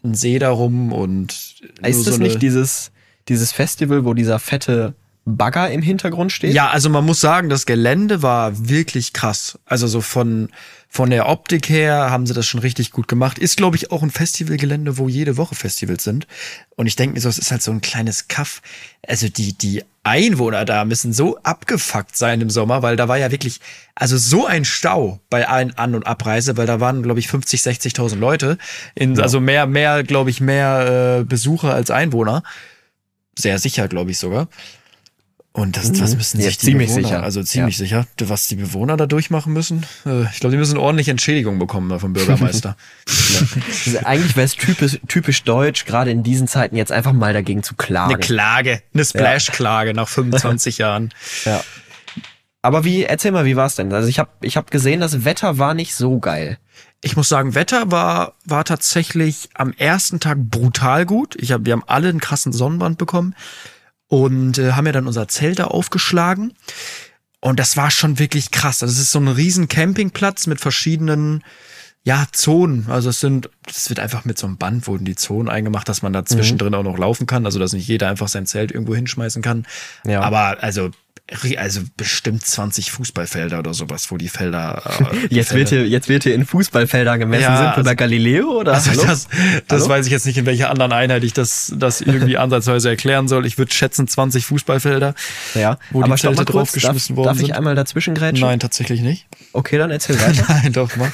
ein 0.04 0.14
See 0.14 0.38
darum 0.38 0.92
und 0.94 1.56
Ist 1.82 2.06
das 2.06 2.16
so 2.16 2.22
nicht 2.22 2.40
dieses, 2.42 2.92
dieses 3.30 3.52
Festival, 3.52 4.06
wo 4.06 4.14
dieser 4.14 4.38
fette 4.38 4.94
Bagger 5.28 5.70
im 5.70 5.82
Hintergrund 5.82 6.32
steht? 6.32 6.54
Ja, 6.54 6.70
also 6.70 6.90
man 6.90 7.06
muss 7.06 7.20
sagen, 7.20 7.50
das 7.50 7.66
Gelände 7.66 8.22
war 8.22 8.70
wirklich 8.70 9.12
krass. 9.12 9.60
Also 9.66 9.86
so 9.86 10.00
von, 10.00 10.50
von 10.88 11.10
der 11.10 11.28
Optik 11.28 11.68
her 11.68 12.10
haben 12.10 12.26
sie 12.26 12.34
das 12.34 12.46
schon 12.46 12.62
richtig 12.62 12.92
gut 12.92 13.10
gemacht. 13.10 13.38
Ist, 13.38 13.58
glaube 13.58 13.76
ich, 13.76 13.92
auch 13.92 14.04
ein 14.04 14.10
Festivalgelände, 14.10 14.98
wo 14.98 15.10
jede 15.10 15.36
Woche 15.36 15.54
Festivals 15.54 16.06
sind. 16.06 16.28
Und 16.78 16.88
ich 16.88 16.96
denke 16.96 17.16
mir 17.16 17.20
so, 17.20 17.28
es 17.28 17.38
ist 17.38 17.52
halt 17.52 17.62
so 17.62 17.72
ein 17.72 17.82
kleines 17.82 18.30
Kaff. 18.30 18.62
Also 19.06 19.28
die, 19.28 19.52
die 19.52 19.84
Einwohner 20.04 20.64
da 20.64 20.86
müssen 20.86 21.12
so 21.12 21.38
abgefuckt 21.44 22.16
sein 22.16 22.40
im 22.40 22.50
Sommer, 22.50 22.82
weil 22.82 22.96
da 22.96 23.10
war 23.10 23.18
ja 23.18 23.30
wirklich, 23.30 23.60
also 23.96 24.18
so 24.18 24.46
ein 24.46 24.64
Stau 24.64 25.20
bei 25.30 25.50
allen 25.50 25.78
An- 25.78 25.96
und 25.96 26.08
Abreise, 26.08 26.56
weil 26.56 26.68
da 26.68 26.80
waren, 26.80 27.04
glaube 27.04 27.20
ich, 27.20 27.28
50, 27.28 27.60
60.000 27.60 28.16
Leute. 28.16 28.58
In, 28.96 29.20
Also 29.20 29.42
mehr, 29.42 29.66
mehr, 29.66 30.04
glaube 30.04 30.30
ich, 30.30 30.40
mehr 30.40 31.20
äh, 31.20 31.24
Besucher 31.26 31.74
als 31.74 31.92
Einwohner. 31.92 32.44
Sehr 33.38 33.60
sicher, 33.60 33.90
glaube 33.90 34.12
ich 34.12 34.18
sogar. 34.18 34.48
Und 35.58 35.76
das, 35.76 35.90
Mhm. 35.90 36.02
was 36.02 36.16
müssen 36.16 36.40
Ja, 36.40 36.46
sich 36.50 36.60
die 36.60 36.66
ziemlich 36.68 36.90
Bewohner, 36.90 37.08
sicher. 37.08 37.24
also 37.24 37.42
ziemlich 37.42 37.78
sicher, 37.78 38.06
was 38.20 38.46
die 38.46 38.58
Bewohner 38.58 38.96
da 38.96 39.08
durchmachen 39.08 39.54
müssen? 39.54 39.88
Äh, 40.06 40.26
Ich 40.32 40.40
glaube, 40.40 40.52
die 40.52 40.58
müssen 40.58 40.78
ordentlich 40.78 41.10
Entschädigung 41.10 41.58
bekommen 41.58 42.00
vom 42.00 42.14
Bürgermeister. 42.14 42.78
Also 43.88 44.00
eigentlich 44.06 44.36
wäre 44.36 44.46
es 44.46 44.56
typisch, 44.56 45.00
typisch 45.08 45.42
deutsch, 45.44 45.86
gerade 45.86 46.12
in 46.12 46.22
diesen 46.22 46.48
Zeiten 46.48 46.76
jetzt 46.76 46.92
einfach 46.92 47.12
mal 47.14 47.34
dagegen 47.34 47.64
zu 47.64 47.74
klagen. 47.74 48.14
Eine 48.14 48.20
Klage, 48.20 48.84
eine 48.94 49.04
Splash-Klage 49.04 49.96
nach 49.96 50.08
25 50.08 50.78
Jahren. 50.78 51.12
Ja. 51.46 51.64
Aber 52.62 52.84
wie, 52.84 53.04
erzähl 53.06 53.32
mal, 53.32 53.46
wie 53.46 53.56
war's 53.56 53.74
denn? 53.76 53.92
Also 53.92 54.08
ich 54.10 54.20
habe 54.20 54.30
ich 54.42 54.58
hab 54.58 54.70
gesehen, 54.70 55.00
das 55.00 55.26
Wetter 55.26 55.58
war 55.58 55.74
nicht 55.74 55.96
so 55.96 56.20
geil. 56.20 56.60
Ich 57.02 57.16
muss 57.16 57.30
sagen, 57.30 57.56
Wetter 57.56 57.90
war, 57.90 58.34
war 58.46 58.64
tatsächlich 58.64 59.50
am 59.56 59.74
ersten 59.74 60.20
Tag 60.20 60.38
brutal 60.40 61.08
gut. 61.08 61.36
Ich 61.40 61.52
hab, 61.52 61.66
wir 61.66 61.74
haben 61.74 61.84
alle 61.88 62.10
einen 62.10 62.20
krassen 62.20 62.54
Sonnenbrand 62.54 63.00
bekommen 63.00 63.34
und 64.08 64.58
äh, 64.58 64.74
haben 64.74 64.86
ja 64.86 64.92
dann 64.92 65.08
unser 65.08 65.28
Zelt 65.28 65.60
da 65.60 65.66
aufgeschlagen. 65.66 66.54
Und 67.40 67.60
das 67.60 67.78
war 67.78 67.92
schon 67.92 68.20
wirklich 68.20 68.52
krass. 68.52 68.82
Also 68.82 68.94
es 68.94 69.00
ist 69.00 69.12
so 69.12 69.20
ein 69.20 69.28
riesen 69.28 69.68
Campingplatz 69.68 70.48
mit 70.48 70.60
verschiedenen 70.60 71.44
ja, 72.04 72.26
Zonen. 72.32 72.86
Also 72.90 73.10
es 73.10 73.20
sind, 73.20 73.50
das 73.66 73.90
wird 73.90 74.00
einfach 74.00 74.24
mit 74.24 74.38
so 74.38 74.48
einem 74.48 74.58
Band 74.58 74.88
wurden 74.88 75.06
die 75.06 75.16
Zonen 75.16 75.50
eingemacht, 75.50 75.90
dass 75.90 76.02
man 76.02 76.14
da 76.14 76.26
zwischendrin 76.26 76.74
auch 76.74 76.84
noch 76.84 76.98
laufen 76.98 77.28
kann. 77.28 77.46
Also 77.46 77.60
dass 77.60 77.74
nicht 77.74 77.88
jeder 77.88 78.10
einfach 78.10 78.30
sein 78.30 78.46
Zelt 78.46 78.72
irgendwo 78.72 78.96
hinschmeißen 78.96 79.42
kann. 79.42 79.66
Ja. 80.06 80.22
Aber 80.22 80.64
also, 80.64 80.92
also 81.58 81.82
bestimmt 81.98 82.46
20 82.46 82.92
Fußballfelder 82.92 83.60
oder 83.60 83.74
sowas, 83.74 84.12
wo 84.12 84.18
die 84.18 84.30
Felder. 84.30 84.82
Äh, 85.00 85.28
die 85.30 85.36
Jetzt 85.36 85.54
wird, 85.54 85.70
Felder- 85.70 85.84
hier, 85.84 85.90
jetzt 85.90 86.10
wird 86.10 86.24
hier 86.24 86.36
in 86.36 86.46
Fußballfeldern 86.46 87.20
gemessen. 87.20 87.44
Ja, 87.44 87.56
Sind 87.58 87.66
wir 87.66 87.78
also- 87.78 87.84
bei 87.84 87.96
Galileo 87.96 88.50
oder? 88.60 88.74
also 88.74 88.92
Hallo? 88.92 89.04
das, 89.06 89.28
das 89.68 89.82
Hallo? 89.84 89.90
weiß 89.90 90.06
ich 90.06 90.12
jetzt 90.12 90.26
nicht, 90.26 90.38
in 90.38 90.46
welcher 90.46 90.70
anderen 90.70 90.92
Einheit 90.92 91.24
ich 91.24 91.34
das, 91.34 91.74
das 91.76 92.02
irgendwie 92.02 92.38
ansatzweise 92.38 92.90
erklären 92.90 93.28
soll. 93.28 93.46
Ich 93.46 93.58
würde 93.58 93.74
schätzen 93.74 94.08
20 94.08 94.46
Fußballfelder. 94.46 95.14
ja. 95.56 95.78
wo 95.92 96.00
die 96.04 96.12
Aber 96.12 96.16
mal 96.24 96.36
kurz, 96.36 96.46
draufgeschmissen 96.52 97.16
darf, 97.16 97.18
worden 97.18 97.28
darf 97.28 97.40
ich 97.42 97.48
sind. 97.48 97.56
einmal 97.56 97.76
dazwischen 97.76 98.14
grätschen? 98.16 98.48
Nein, 98.48 98.60
tatsächlich 98.60 99.02
nicht. 99.02 99.26
Okay, 99.54 99.78
dann 99.78 99.92
erzähl 99.92 100.20
weiter. 100.22 100.46
Nein, 100.48 100.74
doch, 100.74 100.90
mach. 100.96 101.12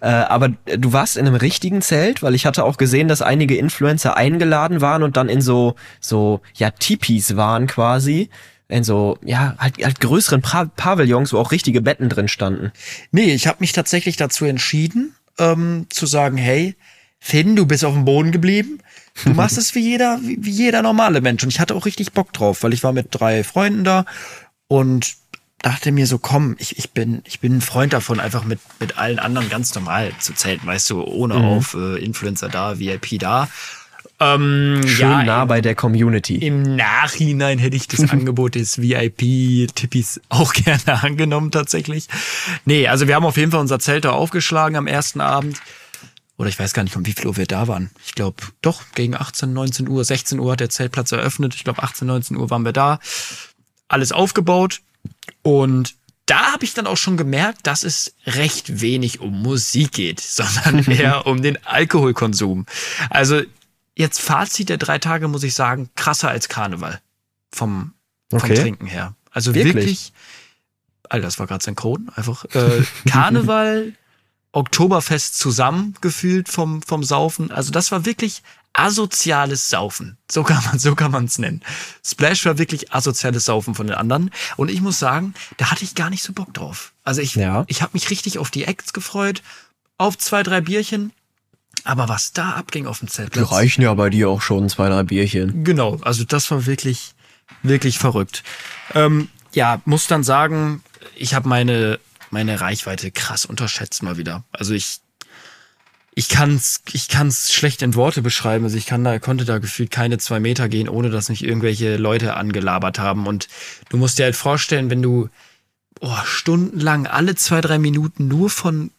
Äh, 0.00 0.06
aber 0.06 0.50
du 0.64 0.92
warst 0.92 1.16
in 1.16 1.26
einem 1.26 1.36
richtigen 1.36 1.82
Zelt, 1.82 2.22
weil 2.22 2.34
ich 2.34 2.46
hatte 2.46 2.64
auch 2.64 2.76
gesehen, 2.76 3.08
dass 3.08 3.22
einige 3.22 3.56
Influencer 3.56 4.16
eingeladen 4.16 4.80
waren 4.80 5.02
und 5.02 5.16
dann 5.16 5.28
in 5.28 5.40
so, 5.40 5.74
so, 6.00 6.40
ja, 6.54 6.70
Tipis 6.70 7.36
waren 7.36 7.66
quasi. 7.66 8.30
In 8.68 8.84
so, 8.84 9.18
ja, 9.24 9.54
halt, 9.58 9.82
halt 9.82 10.00
größeren 10.00 10.42
pa 10.42 10.66
Pavillons, 10.66 11.32
wo 11.32 11.38
auch 11.38 11.52
richtige 11.52 11.80
Betten 11.80 12.08
drin 12.08 12.28
standen. 12.28 12.72
Nee, 13.12 13.32
ich 13.34 13.46
habe 13.46 13.58
mich 13.60 13.72
tatsächlich 13.72 14.16
dazu 14.16 14.44
entschieden, 14.44 15.14
ähm, 15.38 15.86
zu 15.88 16.06
sagen, 16.06 16.36
hey, 16.36 16.76
Finn, 17.18 17.56
du 17.56 17.66
bist 17.66 17.84
auf 17.84 17.94
dem 17.94 18.04
Boden 18.04 18.30
geblieben. 18.30 18.80
Du 19.24 19.30
machst 19.30 19.58
es 19.58 19.74
wie 19.74 19.80
jeder, 19.80 20.20
wie, 20.22 20.38
wie 20.40 20.50
jeder 20.50 20.82
normale 20.82 21.20
Mensch. 21.20 21.42
Und 21.42 21.48
ich 21.48 21.60
hatte 21.60 21.74
auch 21.74 21.86
richtig 21.86 22.12
Bock 22.12 22.32
drauf, 22.32 22.62
weil 22.62 22.74
ich 22.74 22.84
war 22.84 22.92
mit 22.92 23.08
drei 23.10 23.42
Freunden 23.42 23.84
da 23.84 24.04
und 24.68 25.16
dachte 25.60 25.90
mir 25.90 26.06
so, 26.06 26.18
komm, 26.18 26.54
ich, 26.58 26.78
ich 26.78 26.90
bin, 26.92 27.22
ich 27.24 27.40
bin 27.40 27.56
ein 27.56 27.60
Freund 27.60 27.92
davon, 27.92 28.20
einfach 28.20 28.44
mit, 28.44 28.60
mit 28.78 28.96
allen 28.96 29.18
anderen 29.18 29.48
ganz 29.48 29.74
normal 29.74 30.12
zu 30.20 30.32
zelten, 30.34 30.66
weißt 30.66 30.90
du, 30.90 31.02
ohne 31.02 31.34
Mhm. 31.34 31.44
auf 31.44 31.74
äh, 31.74 31.96
Influencer 32.04 32.48
da, 32.48 32.78
VIP 32.78 33.18
da. 33.18 33.48
Ähm, 34.20 34.80
Schön 34.84 35.10
ja, 35.10 35.22
nah 35.22 35.44
bei 35.44 35.60
der 35.60 35.74
Community. 35.74 36.36
im 36.36 36.62
Nachhinein 36.76 37.58
hätte 37.58 37.76
ich 37.76 37.86
das 37.86 38.10
Angebot 38.10 38.56
des 38.56 38.80
VIP-Tippis 38.80 40.20
auch 40.28 40.52
gerne 40.54 41.02
angenommen, 41.02 41.50
tatsächlich. 41.50 42.08
Nee, 42.64 42.88
also 42.88 43.06
wir 43.06 43.14
haben 43.14 43.24
auf 43.24 43.36
jeden 43.36 43.52
Fall 43.52 43.60
unser 43.60 43.78
Zelt 43.78 44.04
da 44.04 44.10
aufgeschlagen 44.10 44.76
am 44.76 44.86
ersten 44.86 45.20
Abend. 45.20 45.60
Oder 46.36 46.48
ich 46.48 46.58
weiß 46.58 46.72
gar 46.72 46.84
nicht, 46.84 46.96
um 46.96 47.04
wie 47.04 47.12
viel 47.12 47.26
Uhr 47.26 47.36
wir 47.36 47.46
da 47.46 47.66
waren. 47.66 47.90
Ich 48.04 48.14
glaube, 48.14 48.36
doch, 48.62 48.82
gegen 48.94 49.16
18, 49.16 49.52
19 49.52 49.88
Uhr, 49.88 50.04
16 50.04 50.38
Uhr 50.38 50.52
hat 50.52 50.60
der 50.60 50.70
Zeltplatz 50.70 51.10
eröffnet. 51.10 51.54
Ich 51.56 51.64
glaube, 51.64 51.82
18, 51.82 52.06
19 52.06 52.36
Uhr 52.36 52.48
waren 52.50 52.64
wir 52.64 52.72
da. 52.72 53.00
Alles 53.88 54.12
aufgebaut. 54.12 54.80
Und 55.42 55.96
da 56.26 56.52
habe 56.52 56.64
ich 56.64 56.74
dann 56.74 56.86
auch 56.86 56.96
schon 56.96 57.16
gemerkt, 57.16 57.66
dass 57.66 57.82
es 57.82 58.14
recht 58.26 58.80
wenig 58.80 59.20
um 59.20 59.42
Musik 59.42 59.92
geht, 59.92 60.20
sondern 60.20 60.84
eher 60.84 61.26
um 61.26 61.42
den 61.42 61.64
Alkoholkonsum. 61.64 62.66
Also 63.10 63.42
jetzt 63.98 64.20
Fazit 64.20 64.68
der 64.70 64.78
drei 64.78 64.98
Tage, 64.98 65.28
muss 65.28 65.42
ich 65.42 65.54
sagen, 65.54 65.90
krasser 65.96 66.30
als 66.30 66.48
Karneval. 66.48 67.00
Vom, 67.52 67.92
vom 68.30 68.40
Okay. 68.40 68.54
Trinken 68.54 68.86
her. 68.86 69.14
Also 69.30 69.54
Wirklich? 69.54 69.74
wirklich, 69.74 70.12
Alter, 71.08 71.26
das 71.26 71.38
war 71.38 71.46
gerade 71.46 71.62
synchron. 71.64 72.10
Einfach 72.14 72.44
äh, 72.54 72.82
Karneval, 73.08 73.92
Oktoberfest 74.52 75.38
zusammengefühlt 75.38 76.48
vom, 76.48 76.80
vom 76.82 77.02
Saufen. 77.04 77.50
Also 77.50 77.70
das 77.70 77.90
war 77.92 78.04
wirklich 78.04 78.42
asoziales 78.72 79.68
Saufen. 79.68 80.18
So 80.30 80.42
kann 80.44 80.62
man, 80.64 80.78
so 80.78 80.94
kann 80.94 81.10
man 81.10 81.24
es 81.24 81.38
nennen. 81.38 81.62
Splash 82.04 82.44
war 82.46 82.58
wirklich 82.58 82.92
asoziales 82.92 83.44
Saufen 83.44 83.74
von 83.74 83.86
den 83.88 83.96
anderen. 83.96 84.30
Und 84.56 84.70
ich 84.70 84.80
muss 84.80 84.98
sagen, 84.98 85.34
da 85.56 85.70
hatte 85.70 85.84
ich 85.84 85.94
gar 85.94 86.10
nicht 86.10 86.22
so 86.22 86.32
Bock 86.32 86.54
drauf. 86.54 86.92
Also 87.04 87.20
ich, 87.20 87.34
Ja. 87.34 87.64
ich 87.66 87.82
habe 87.82 87.90
mich 87.94 88.10
richtig 88.10 88.38
auf 88.38 88.50
die 88.50 88.64
Acts 88.64 88.92
gefreut, 88.92 89.42
auf 89.96 90.16
zwei, 90.16 90.42
drei 90.42 90.60
Bierchen. 90.60 91.12
Aber 91.84 92.08
was 92.08 92.32
da 92.32 92.52
abging 92.52 92.86
auf 92.86 92.98
dem 92.98 93.06
Die 93.08 93.12
Zeltplatz. 93.14 93.52
reichen 93.52 93.82
ja 93.82 93.94
bei 93.94 94.10
dir 94.10 94.28
auch 94.28 94.42
schon 94.42 94.68
zwei, 94.68 94.88
drei 94.88 95.02
Bierchen. 95.02 95.64
Genau, 95.64 95.96
also 96.02 96.24
das 96.24 96.50
war 96.50 96.66
wirklich, 96.66 97.12
wirklich 97.62 97.98
verrückt. 97.98 98.42
Ähm, 98.94 99.28
ja, 99.52 99.80
muss 99.84 100.06
dann 100.06 100.24
sagen, 100.24 100.82
ich 101.16 101.34
habe 101.34 101.48
meine, 101.48 101.98
meine 102.30 102.60
Reichweite 102.60 103.10
krass 103.10 103.44
unterschätzt 103.44 104.02
mal 104.02 104.16
wieder. 104.18 104.44
Also 104.52 104.74
ich, 104.74 105.00
ich 106.14 106.28
kann's, 106.28 106.82
ich 106.92 107.08
kann's 107.08 107.52
schlecht 107.52 107.80
in 107.82 107.94
Worte 107.94 108.22
beschreiben. 108.22 108.64
Also 108.64 108.76
ich 108.76 108.86
kann 108.86 109.04
da, 109.04 109.18
konnte 109.18 109.44
da 109.44 109.58
gefühlt 109.58 109.90
keine 109.90 110.18
zwei 110.18 110.40
Meter 110.40 110.68
gehen, 110.68 110.88
ohne 110.88 111.10
dass 111.10 111.28
mich 111.28 111.44
irgendwelche 111.44 111.96
Leute 111.96 112.34
angelabert 112.36 112.98
haben. 112.98 113.26
Und 113.26 113.48
du 113.88 113.96
musst 113.96 114.18
dir 114.18 114.24
halt 114.24 114.36
vorstellen, 114.36 114.90
wenn 114.90 115.02
du 115.02 115.28
oh, 116.00 116.16
stundenlang 116.24 117.06
alle 117.06 117.34
zwei, 117.34 117.60
drei 117.60 117.78
Minuten 117.78 118.28
nur 118.28 118.50
von 118.50 118.90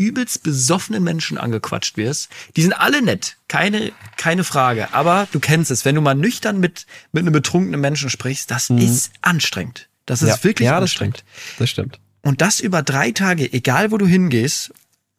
übelst 0.00 0.42
besoffenen 0.42 1.04
Menschen 1.04 1.36
angequatscht 1.38 1.96
wirst. 1.96 2.30
Die 2.56 2.62
sind 2.62 2.72
alle 2.72 3.02
nett, 3.02 3.36
keine, 3.48 3.92
keine 4.16 4.44
Frage. 4.44 4.94
Aber 4.94 5.28
du 5.32 5.40
kennst 5.40 5.70
es, 5.70 5.84
wenn 5.84 5.94
du 5.94 6.00
mal 6.00 6.14
nüchtern 6.14 6.58
mit, 6.58 6.86
mit 7.12 7.22
einem 7.22 7.32
betrunkenen 7.32 7.80
Menschen 7.80 8.08
sprichst, 8.08 8.50
das 8.50 8.70
ist 8.70 9.12
anstrengend. 9.22 9.88
Das 10.06 10.22
ist 10.22 10.42
wirklich 10.44 10.66
Mhm. 10.66 10.72
ja, 10.72 10.80
das 10.80 10.90
anstrengend. 10.90 11.18
stimmt. 11.18 11.60
Das 11.60 11.70
stimmt. 11.70 12.00
Und 12.22 12.40
das 12.40 12.60
über 12.60 12.82
drei 12.82 13.12
Tage, 13.12 13.52
egal 13.52 13.90
wo 13.92 13.98
du 13.98 14.06
hingehst. 14.06 14.72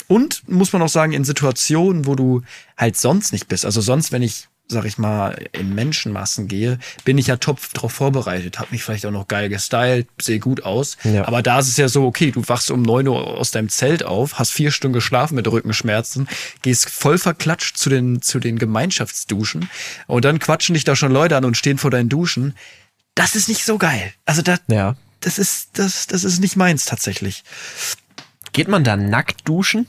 Und 0.08 0.48
muss 0.50 0.74
man 0.74 0.82
auch 0.82 0.90
sagen, 0.90 1.14
in 1.14 1.24
Situationen, 1.24 2.06
wo 2.06 2.16
du 2.16 2.42
halt 2.78 2.98
sonst 2.98 3.32
nicht 3.32 3.48
bist. 3.48 3.66
Also 3.66 3.80
sonst, 3.82 4.12
wenn 4.12 4.22
ich, 4.24 4.48
sag 4.72 4.86
ich 4.86 4.98
mal, 4.98 5.48
in 5.52 5.76
Menschenmassen 5.76 6.48
gehe, 6.48 6.80
bin 7.04 7.18
ich 7.18 7.28
ja 7.28 7.36
top 7.38 7.60
drauf 7.74 7.92
vorbereitet. 7.92 8.58
Hab 8.60 8.72
mich 8.72 8.84
vielleicht 8.84 9.06
auch 9.06 9.12
noch 9.12 9.28
geil 9.28 9.50
gestylt, 9.50 10.08
sehe 10.20 10.40
gut 10.40 10.64
aus. 10.64 10.98
Ja. 11.04 11.28
Aber 11.28 11.42
da 11.44 11.60
ist 11.60 11.68
es 11.68 11.78
ja 11.78 11.90
so, 11.90 12.06
okay, 12.06 12.32
du 12.32 12.42
wachst 12.48 12.72
um 12.72 12.82
neun 12.82 13.08
Uhr 13.08 13.38
aus 13.38 13.52
deinem 13.52 13.70
Zelt 13.70 14.04
auf, 14.04 14.40
hast 14.40 14.52
vier 14.52 14.72
Stunden 14.72 14.94
geschlafen 14.94 15.36
mit 15.36 15.48
Rückenschmerzen, 15.48 16.28
gehst 16.62 16.90
voll 16.90 17.18
verklatscht 17.18 17.78
zu 17.78 17.90
den, 17.90 18.22
zu 18.22 18.40
den 18.40 18.58
Gemeinschaftsduschen 18.58 19.70
und 20.08 20.26
dann 20.26 20.40
quatschen 20.40 20.74
dich 20.74 20.84
da 20.86 20.96
schon 20.96 21.12
Leute 21.12 21.36
an 21.38 21.46
und 21.46 21.58
stehen 21.58 21.78
vor 21.78 21.92
deinen 21.92 22.10
Duschen. 22.10 22.56
Das 23.16 23.36
ist 23.36 23.50
nicht 23.50 23.66
so 23.66 23.78
geil. 23.78 24.14
Also 24.26 24.42
da, 24.42 24.56
Ja. 24.68 24.96
das 25.20 25.38
ist, 25.38 25.70
das, 25.74 26.08
das 26.08 26.24
ist 26.24 26.40
nicht 26.40 26.56
meins 26.56 26.86
tatsächlich. 26.86 27.44
Geht 28.54 28.70
man 28.70 28.84
da 28.84 28.96
nackt 28.96 29.48
duschen? 29.48 29.88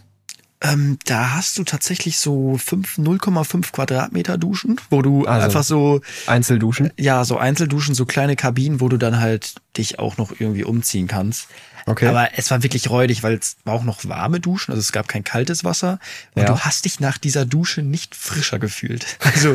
Ähm, 0.63 0.99
da 1.07 1.35
hast 1.35 1.59
du 1.59 1.65
tatsächlich 1.65 2.19
so 2.19 2.57
fünf 2.57 2.97
0,5 2.97 3.73
Quadratmeter 3.73 4.39
Duschen, 4.39 4.81
wo 4.91 5.03
du 5.03 5.27
Also- 5.27 5.45
einfach 5.47 5.65
so, 5.65 6.01
Einzelduschen? 6.27 6.93
ja, 6.97 7.25
so 7.25 7.37
Einzelduschen, 7.37 7.95
so 7.95 8.07
kleine 8.07 8.37
Kabinen, 8.37 8.81
wo 8.81 8.89
du 8.89 8.97
dann 8.97 9.21
halt 9.21 9.55
dich 9.77 9.99
auch 9.99 10.17
noch 10.19 10.33
irgendwie 10.39 10.65
umziehen 10.65 11.09
kannst. 11.09 11.49
Okay. 11.87 12.07
Aber 12.07 12.29
es 12.39 12.49
war 12.53 12.63
wirklich 12.63 12.91
räudig, 12.91 13.25
weil 13.25 13.35
es 13.35 13.57
war 13.65 13.75
auch 13.75 13.83
noch 13.83 14.05
warme 14.09 14.39
Duschen, 14.39 14.71
also 14.71 14.79
es 14.81 14.93
gab 14.93 15.09
kein 15.09 15.25
kaltes 15.25 15.65
Wasser. 15.65 15.99
Und 16.35 16.43
Ja. 16.43 16.49
du 16.49 16.61
hast 16.61 16.85
dich 16.85 17.01
nach 17.01 17.19
dieser 17.19 17.45
Dusche 17.45 17.83
nicht 17.83 18.15
frischer 18.15 18.59
gefühlt. 18.61 19.05
Also 19.35 19.53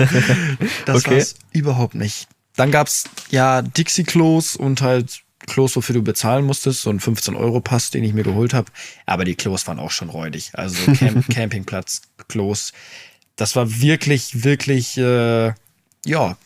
das 0.85 1.05
Okay. 1.05 1.15
war's 1.15 1.35
überhaupt 1.53 1.95
nicht. 1.95 2.27
Dann 2.57 2.71
gab's 2.71 3.05
ja 3.29 3.61
Dixie-Klos 3.61 4.55
und 4.57 4.81
halt 4.81 5.21
Klos, 5.47 5.75
wofür 5.75 5.95
du 5.95 6.03
bezahlen 6.03 6.45
musstest, 6.45 6.81
so 6.81 6.89
ein 6.89 6.99
15-Euro-Pass, 6.99 7.89
den 7.89 8.03
ich 8.03 8.13
mir 8.13 8.23
geholt 8.23 8.53
habe. 8.53 8.71
Aber 9.05 9.25
die 9.25 9.35
Klos 9.35 9.65
waren 9.65 9.79
auch 9.79 9.91
schon 9.91 10.09
räudig. 10.09 10.51
Also 10.53 10.75
so 10.85 10.91
Camp 10.91 11.27
Campingplatz-Klos. 11.33 12.73
Das 13.35 13.55
war 13.55 13.81
wirklich, 13.81 14.43
wirklich, 14.43 14.97
äh, 14.97 15.53
ja, 16.05 16.37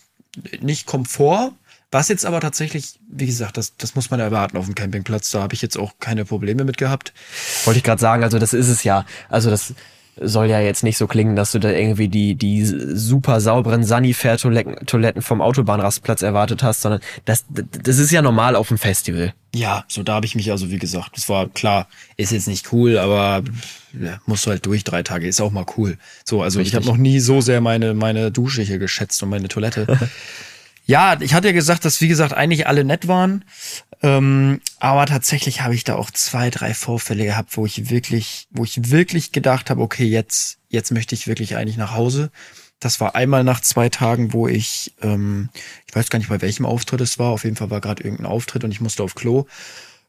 nicht 0.61 0.85
Komfort. 0.85 1.51
Was 1.93 2.07
jetzt 2.07 2.25
aber 2.25 2.39
tatsächlich, 2.39 2.99
wie 3.09 3.25
gesagt, 3.25 3.57
das, 3.57 3.75
das 3.75 3.95
muss 3.95 4.09
man 4.09 4.21
erwarten 4.21 4.55
auf 4.55 4.65
dem 4.65 4.75
Campingplatz. 4.75 5.29
Da 5.31 5.41
habe 5.41 5.55
ich 5.55 5.61
jetzt 5.61 5.77
auch 5.77 5.93
keine 5.99 6.23
Probleme 6.23 6.63
mit 6.63 6.77
gehabt. 6.77 7.11
Wollte 7.65 7.79
ich 7.79 7.83
gerade 7.83 7.99
sagen, 7.99 8.23
also 8.23 8.39
das 8.39 8.53
ist 8.53 8.69
es 8.69 8.85
ja. 8.85 9.05
Also 9.27 9.49
das 9.49 9.73
soll 10.19 10.47
ja 10.47 10.59
jetzt 10.59 10.83
nicht 10.83 10.97
so 10.97 11.07
klingen, 11.07 11.35
dass 11.35 11.51
du 11.51 11.59
da 11.59 11.69
irgendwie 11.69 12.07
die, 12.07 12.35
die 12.35 12.65
super 12.65 13.39
sauberen 13.39 13.83
Sanifair-Toiletten 13.83 14.85
Toiletten 14.85 15.21
vom 15.21 15.41
Autobahnrastplatz 15.41 16.21
erwartet 16.21 16.63
hast, 16.63 16.81
sondern 16.81 17.01
das, 17.25 17.45
das 17.49 17.97
ist 17.97 18.11
ja 18.11 18.21
normal 18.21 18.55
auf 18.55 18.67
dem 18.67 18.77
Festival. 18.77 19.33
Ja, 19.53 19.83
so 19.87 20.03
da 20.03 20.15
habe 20.15 20.25
ich 20.25 20.35
mich 20.35 20.51
also, 20.51 20.69
wie 20.69 20.77
gesagt, 20.77 21.11
das 21.15 21.27
war 21.29 21.47
klar, 21.49 21.87
ist 22.17 22.31
jetzt 22.31 22.47
nicht 22.47 22.71
cool, 22.71 22.97
aber 22.97 23.43
ja, 23.99 24.19
musst 24.25 24.45
du 24.45 24.51
halt 24.51 24.65
durch 24.65 24.83
drei 24.83 25.03
Tage, 25.03 25.27
ist 25.27 25.41
auch 25.41 25.51
mal 25.51 25.65
cool. 25.77 25.97
So, 26.23 26.41
also 26.41 26.59
ich 26.59 26.67
Richtig. 26.67 26.77
habe 26.77 26.85
noch 26.85 27.01
nie 27.01 27.19
so 27.19 27.41
sehr 27.41 27.61
meine, 27.61 27.93
meine 27.93 28.31
Dusche 28.31 28.61
hier 28.61 28.79
geschätzt 28.79 29.21
und 29.23 29.29
meine 29.29 29.47
Toilette. 29.47 29.87
ja, 30.91 31.17
ich 31.21 31.33
hatte 31.33 31.47
ja 31.47 31.53
gesagt, 31.53 31.85
dass, 31.85 32.01
wie 32.01 32.09
gesagt, 32.09 32.33
eigentlich 32.33 32.67
alle 32.67 32.83
nett 32.83 33.07
waren. 33.07 33.45
Ähm, 34.03 34.59
aber 34.79 35.05
tatsächlich 35.05 35.61
habe 35.61 35.73
ich 35.73 35.85
da 35.85 35.95
auch 35.95 36.11
zwei, 36.11 36.49
drei 36.49 36.73
Vorfälle 36.73 37.23
gehabt, 37.23 37.55
wo 37.55 37.65
ich 37.65 37.89
wirklich, 37.89 38.47
wo 38.51 38.65
ich 38.65 38.91
wirklich 38.91 39.31
gedacht 39.31 39.69
habe, 39.69 39.81
okay, 39.81 40.03
jetzt, 40.03 40.57
jetzt 40.67 40.91
möchte 40.91 41.15
ich 41.15 41.27
wirklich 41.27 41.55
eigentlich 41.55 41.77
nach 41.77 41.95
Hause. 41.95 42.29
Das 42.81 42.99
war 42.99 43.15
einmal 43.15 43.45
nach 43.45 43.61
zwei 43.61 43.87
Tagen, 43.87 44.33
wo 44.33 44.49
ich, 44.49 44.93
ähm, 45.01 45.47
ich 45.87 45.95
weiß 45.95 46.09
gar 46.09 46.19
nicht, 46.19 46.27
bei 46.27 46.41
welchem 46.41 46.65
Auftritt 46.65 46.99
es 46.99 47.17
war. 47.17 47.31
Auf 47.31 47.45
jeden 47.45 47.55
Fall 47.55 47.69
war 47.69 47.79
gerade 47.79 48.03
irgendein 48.03 48.25
Auftritt 48.25 48.65
und 48.65 48.71
ich 48.71 48.81
musste 48.81 49.03
auf 49.03 49.15
Klo. 49.15 49.45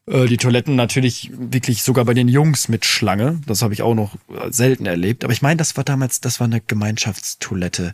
Äh, 0.05 0.25
die 0.25 0.37
Toiletten 0.37 0.75
natürlich 0.75 1.31
wirklich 1.33 1.83
sogar 1.83 2.03
bei 2.03 2.13
den 2.13 2.27
Jungs 2.27 2.67
mit 2.67 2.83
Schlange. 2.83 3.39
Das 3.45 3.61
habe 3.61 3.73
ich 3.73 3.83
auch 3.83 3.95
noch 3.95 4.17
selten 4.49 4.85
erlebt. 4.85 5.23
Aber 5.23 5.31
ich 5.31 5.41
meine, 5.41 5.57
das 5.57 5.77
war 5.77 5.85
damals, 5.85 6.19
das 6.19 6.41
war 6.41 6.45
eine 6.45 6.59
Gemeinschaftstoilette. 6.59 7.93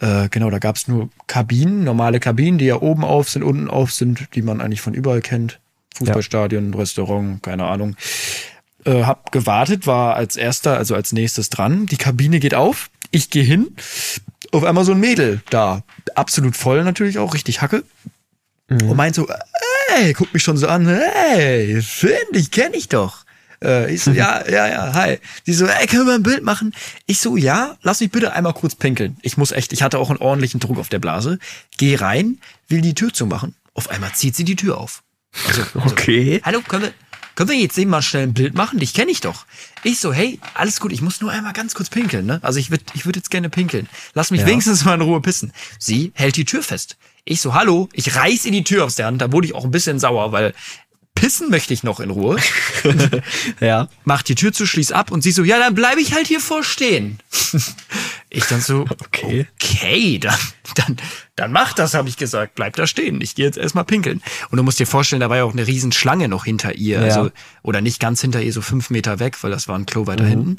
Äh, 0.00 0.28
genau, 0.28 0.50
da 0.50 0.58
gab 0.58 0.76
es 0.76 0.88
nur 0.88 1.08
Kabinen, 1.26 1.84
normale 1.84 2.20
Kabinen, 2.20 2.58
die 2.58 2.66
ja 2.66 2.80
oben 2.80 3.04
auf 3.04 3.30
sind, 3.30 3.42
unten 3.42 3.70
auf 3.70 3.92
sind, 3.92 4.28
die 4.34 4.42
man 4.42 4.60
eigentlich 4.60 4.80
von 4.80 4.94
überall 4.94 5.20
kennt. 5.20 5.60
Fußballstadion, 5.94 6.74
Restaurant, 6.74 7.42
keine 7.42 7.66
Ahnung. 7.66 7.96
Äh, 8.84 9.04
hab 9.04 9.30
gewartet, 9.30 9.86
war 9.86 10.16
als 10.16 10.36
erster, 10.36 10.76
also 10.76 10.94
als 10.94 11.12
nächstes 11.12 11.48
dran. 11.48 11.86
Die 11.86 11.96
Kabine 11.96 12.40
geht 12.40 12.54
auf, 12.54 12.90
ich 13.10 13.30
gehe 13.30 13.44
hin. 13.44 13.68
Auf 14.50 14.64
einmal 14.64 14.84
so 14.84 14.92
ein 14.92 15.00
Mädel 15.00 15.42
da. 15.50 15.82
Absolut 16.14 16.56
voll 16.56 16.82
natürlich 16.84 17.18
auch, 17.18 17.34
richtig 17.34 17.62
Hacke. 17.62 17.84
Und 18.68 18.96
meint 18.96 19.14
so, 19.14 19.28
ey, 19.94 20.12
guckt 20.14 20.34
mich 20.34 20.42
schon 20.42 20.56
so 20.56 20.66
an, 20.66 20.88
hey, 20.88 21.80
Finn, 21.82 22.12
dich 22.34 22.50
kenne 22.50 22.76
ich 22.76 22.88
doch. 22.88 23.23
Äh, 23.62 23.94
ich 23.94 24.02
so, 24.02 24.10
ja, 24.12 24.48
ja, 24.48 24.66
ja, 24.68 24.94
hi. 24.94 25.18
Die 25.46 25.52
so, 25.52 25.66
ey, 25.66 25.86
können 25.86 26.06
wir 26.06 26.14
ein 26.14 26.22
Bild 26.22 26.42
machen? 26.42 26.74
Ich 27.06 27.18
so, 27.20 27.36
ja, 27.36 27.76
lass 27.82 28.00
mich 28.00 28.10
bitte 28.10 28.32
einmal 28.32 28.54
kurz 28.54 28.74
pinkeln. 28.74 29.16
Ich 29.22 29.36
muss 29.36 29.52
echt, 29.52 29.72
ich 29.72 29.82
hatte 29.82 29.98
auch 29.98 30.10
einen 30.10 30.18
ordentlichen 30.20 30.60
Druck 30.60 30.78
auf 30.78 30.88
der 30.88 30.98
Blase. 30.98 31.38
Geh 31.78 31.96
rein, 31.96 32.38
will 32.68 32.80
die 32.80 32.94
Tür 32.94 33.12
zumachen. 33.12 33.54
Auf 33.74 33.90
einmal 33.90 34.12
zieht 34.12 34.36
sie 34.36 34.44
die 34.44 34.56
Tür 34.56 34.78
auf. 34.78 35.02
Also, 35.48 35.62
also, 35.74 35.90
Okay. 35.90 36.40
Hallo, 36.44 36.60
können 36.66 36.84
wir, 36.84 36.92
können 37.34 37.50
wir 37.50 37.56
jetzt 37.56 37.76
eben 37.78 37.90
mal 37.90 38.02
schnell 38.02 38.22
ein 38.24 38.34
Bild 38.34 38.54
machen? 38.54 38.78
Dich 38.78 38.94
kenne 38.94 39.10
ich 39.10 39.20
doch. 39.20 39.44
Ich 39.82 39.98
so, 39.98 40.12
hey, 40.12 40.38
alles 40.54 40.78
gut, 40.80 40.92
ich 40.92 41.02
muss 41.02 41.20
nur 41.20 41.32
einmal 41.32 41.52
ganz 41.52 41.74
kurz 41.74 41.90
pinkeln, 41.90 42.26
ne? 42.26 42.38
Also 42.42 42.60
ich 42.60 42.70
würde 42.70 42.84
ich 42.94 43.04
würd 43.06 43.16
jetzt 43.16 43.30
gerne 43.30 43.50
pinkeln. 43.50 43.88
Lass 44.14 44.30
mich 44.30 44.42
Ja. 44.42 44.46
wenigstens 44.46 44.84
mal 44.84 44.94
in 44.94 45.00
Ruhe 45.00 45.20
pissen. 45.20 45.52
Sie 45.78 46.12
hält 46.14 46.36
die 46.36 46.44
Tür 46.44 46.62
fest. 46.62 46.96
Ich 47.24 47.40
so, 47.40 47.54
hallo, 47.54 47.88
ich 47.92 48.14
reiß 48.16 48.44
ihr 48.44 48.52
die 48.52 48.64
Tür 48.64 48.84
aus 48.84 48.96
der 48.96 49.06
Hand. 49.06 49.20
Da 49.22 49.32
wurde 49.32 49.46
ich 49.46 49.54
auch 49.54 49.64
ein 49.64 49.70
bisschen 49.70 49.98
sauer, 49.98 50.30
weil 50.30 50.54
pissen 51.14 51.50
möchte 51.50 51.72
ich 51.72 51.82
noch 51.82 52.00
in 52.00 52.10
Ruhe. 52.10 52.38
Ja. 53.60 53.88
Mach 54.04 54.22
die 54.22 54.34
Tür 54.34 54.52
zu, 54.52 54.66
schließ 54.66 54.92
ab 54.92 55.10
und 55.10 55.22
sie 55.22 55.30
so, 55.30 55.42
ja, 55.44 55.58
dann 55.58 55.74
bleibe 55.74 56.00
ich 56.00 56.12
halt 56.14 56.26
hier 56.26 56.40
vorstehen. 56.40 57.18
ich 58.30 58.44
dann 58.44 58.60
so, 58.60 58.82
Okay. 59.06 59.46
okay, 59.54 60.18
dann, 60.18 60.38
dann, 60.74 60.96
dann 61.36 61.52
mach 61.52 61.72
das, 61.72 61.94
habe 61.94 62.08
ich 62.08 62.16
gesagt. 62.16 62.54
Bleib 62.56 62.76
da 62.76 62.86
stehen. 62.86 63.20
Ich 63.20 63.34
gehe 63.34 63.46
jetzt 63.46 63.56
erstmal 63.56 63.84
pinkeln. 63.84 64.22
Und 64.50 64.58
du 64.58 64.62
musst 64.62 64.78
dir 64.78 64.86
vorstellen, 64.86 65.20
da 65.20 65.30
war 65.30 65.38
ja 65.38 65.44
auch 65.44 65.52
eine 65.52 65.66
riesen 65.66 65.92
Schlange 65.92 66.28
noch 66.28 66.44
hinter 66.44 66.74
ihr. 66.74 66.98
Ja. 67.00 67.04
Also, 67.04 67.30
oder 67.62 67.80
nicht 67.80 68.00
ganz 68.00 68.20
hinter 68.20 68.42
ihr, 68.42 68.52
so 68.52 68.60
fünf 68.60 68.90
Meter 68.90 69.18
weg, 69.18 69.42
weil 69.42 69.50
das 69.50 69.68
war 69.68 69.78
ein 69.78 69.86
Klo 69.86 70.06
weiter 70.06 70.26
hinten. 70.26 70.58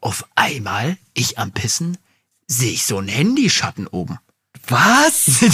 Auf 0.00 0.24
einmal, 0.36 0.96
ich 1.14 1.38
am 1.38 1.52
Pissen, 1.52 1.98
sehe 2.46 2.72
ich 2.72 2.84
so 2.86 2.98
einen 2.98 3.08
Handyschatten 3.08 3.86
oben. 3.86 4.18
Was? 4.68 5.28
ich 5.42 5.50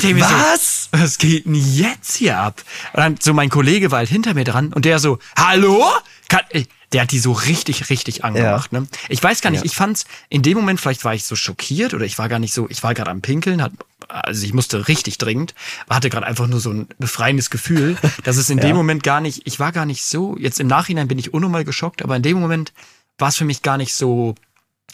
denke 0.00 0.14
mir 0.14 0.20
Was? 0.22 0.84
so, 0.92 0.98
was 1.00 1.18
geht 1.18 1.46
denn 1.46 1.54
jetzt 1.54 2.14
hier 2.16 2.38
ab? 2.38 2.62
Und 2.92 3.00
dann 3.00 3.16
so 3.20 3.34
mein 3.34 3.50
Kollege 3.50 3.90
war 3.90 3.98
halt 3.98 4.08
hinter 4.08 4.34
mir 4.34 4.44
dran 4.44 4.72
und 4.72 4.84
der 4.84 4.98
so, 5.00 5.18
hallo? 5.36 5.84
Kann, 6.28 6.42
ey, 6.50 6.66
der 6.92 7.02
hat 7.02 7.10
die 7.10 7.18
so 7.18 7.32
richtig, 7.32 7.90
richtig 7.90 8.24
angemacht. 8.24 8.72
Ne? 8.72 8.86
Ich 9.08 9.20
weiß 9.22 9.40
gar 9.40 9.50
nicht, 9.50 9.60
Ja. 9.60 9.64
ich 9.66 9.74
fand's 9.74 10.04
in 10.28 10.42
dem 10.42 10.56
Moment, 10.56 10.80
vielleicht 10.80 11.04
war 11.04 11.14
ich 11.14 11.24
so 11.24 11.34
schockiert 11.34 11.92
oder 11.94 12.04
ich 12.04 12.18
war 12.18 12.28
gar 12.28 12.38
nicht 12.38 12.54
so, 12.54 12.68
ich 12.70 12.82
war 12.84 12.94
gerade 12.94 13.10
am 13.10 13.20
Pinkeln, 13.22 13.60
hat, 13.62 13.72
also 14.08 14.44
ich 14.46 14.52
musste 14.54 14.86
richtig 14.86 15.18
dringend, 15.18 15.54
hatte 15.90 16.08
gerade 16.10 16.26
einfach 16.26 16.46
nur 16.46 16.60
so 16.60 16.70
ein 16.70 16.86
befreiendes 16.98 17.50
Gefühl, 17.50 17.96
dass 18.22 18.36
es 18.36 18.48
in 18.50 18.58
Ja. 18.58 18.64
dem 18.66 18.76
Moment 18.76 19.02
gar 19.02 19.20
nicht, 19.20 19.42
ich 19.44 19.58
war 19.58 19.72
gar 19.72 19.86
nicht 19.86 20.04
so, 20.04 20.36
jetzt 20.38 20.60
im 20.60 20.68
Nachhinein 20.68 21.08
bin 21.08 21.18
ich 21.18 21.34
unnormal 21.34 21.64
geschockt, 21.64 22.02
aber 22.02 22.14
in 22.14 22.22
dem 22.22 22.38
Moment 22.40 22.72
war 23.18 23.28
es 23.28 23.36
für 23.36 23.44
mich 23.44 23.62
gar 23.62 23.76
nicht 23.78 23.94
so 23.94 24.34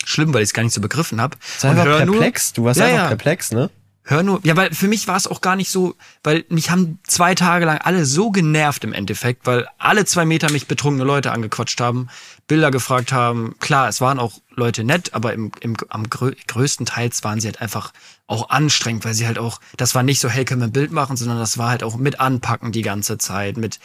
schlimm, 0.05 0.35
weil 0.35 0.43
ich 0.43 0.51
es 0.51 0.55
gar 0.55 0.63
nicht 0.63 0.75
so 0.75 0.81
begriffen 0.81 1.21
habe. 1.21 1.37
Du 1.37 1.43
warst 1.53 1.65
einfach 1.65 1.85
perplex. 1.85 2.53
Du 2.53 2.65
warst 2.65 2.81
Ja, 2.81 2.87
einfach 2.87 3.09
perplex, 3.09 3.53
ne? 3.53 3.71
Hör 4.05 4.25
nur, 4.25 4.41
ja, 4.43 4.57
weil 4.57 4.75
für 4.75 4.89
mich 4.89 5.07
war 5.07 5.17
es 5.17 5.29
auch 5.29 5.41
gar 5.41 5.55
nicht 5.55 5.71
so, 5.71 5.95
weil 6.25 6.45
mich 6.49 6.71
haben 6.71 6.99
zwei 7.07 7.37
Tage 7.37 7.67
lang 7.67 7.79
alle 7.79 8.05
so 8.05 8.33
genervt 8.33 8.83
im 8.83 8.93
Endeffekt, 8.93 9.47
weil 9.47 9.69
alle 9.79 10.05
zwei 10.05 10.25
Meter 10.25 10.51
mich 10.51 10.67
betrunkene 10.67 11.05
Leute 11.05 11.31
angequatscht 11.31 11.81
haben, 11.81 12.09
Bilder 12.49 12.73
gefragt 12.73 13.13
haben. 13.13 13.55
Klar, 13.61 13.89
es 13.89 14.01
waren 14.01 14.19
auch 14.19 14.41
Leute 14.57 14.83
nett, 14.83 15.15
aber 15.15 15.33
im, 15.35 15.53
im, 15.61 15.77
am 15.89 16.11
grö 16.11 16.33
größten 16.49 16.85
Teils 16.85 17.23
waren 17.23 17.39
sie 17.39 17.47
halt 17.47 17.61
einfach 17.61 17.93
auch 18.27 18.51
anstrengend, 18.51 19.05
weil 19.05 19.15
sie 19.15 19.27
halt 19.27 19.39
auch, 19.39 19.61
das 19.77 19.95
war 19.95 20.03
nicht 20.03 20.19
so, 20.19 20.29
hey, 20.29 20.45
können 20.45 20.63
wir 20.63 20.67
ein 20.67 20.73
Bild 20.73 20.91
machen, 20.91 21.17
sondern 21.17 21.39
das 21.39 21.57
war 21.57 21.71
halt 21.71 21.85
auch 21.85 21.95
mit 21.95 22.19
anpacken 22.19 22.73
die 22.73 22.83
ganze 22.83 23.19
Zeit, 23.19 23.57
mit 23.57 23.79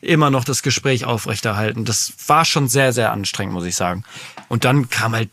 immer 0.00 0.30
noch 0.30 0.44
das 0.44 0.62
Gespräch 0.62 1.06
aufrechterhalten. 1.06 1.84
Das 1.84 2.12
war 2.28 2.44
schon 2.44 2.68
sehr, 2.68 2.92
sehr 2.92 3.10
anstrengend, 3.10 3.54
muss 3.54 3.64
ich 3.64 3.74
sagen. 3.74 4.04
Und 4.48 4.64
dann 4.64 4.90
kam 4.90 5.12
halt 5.12 5.30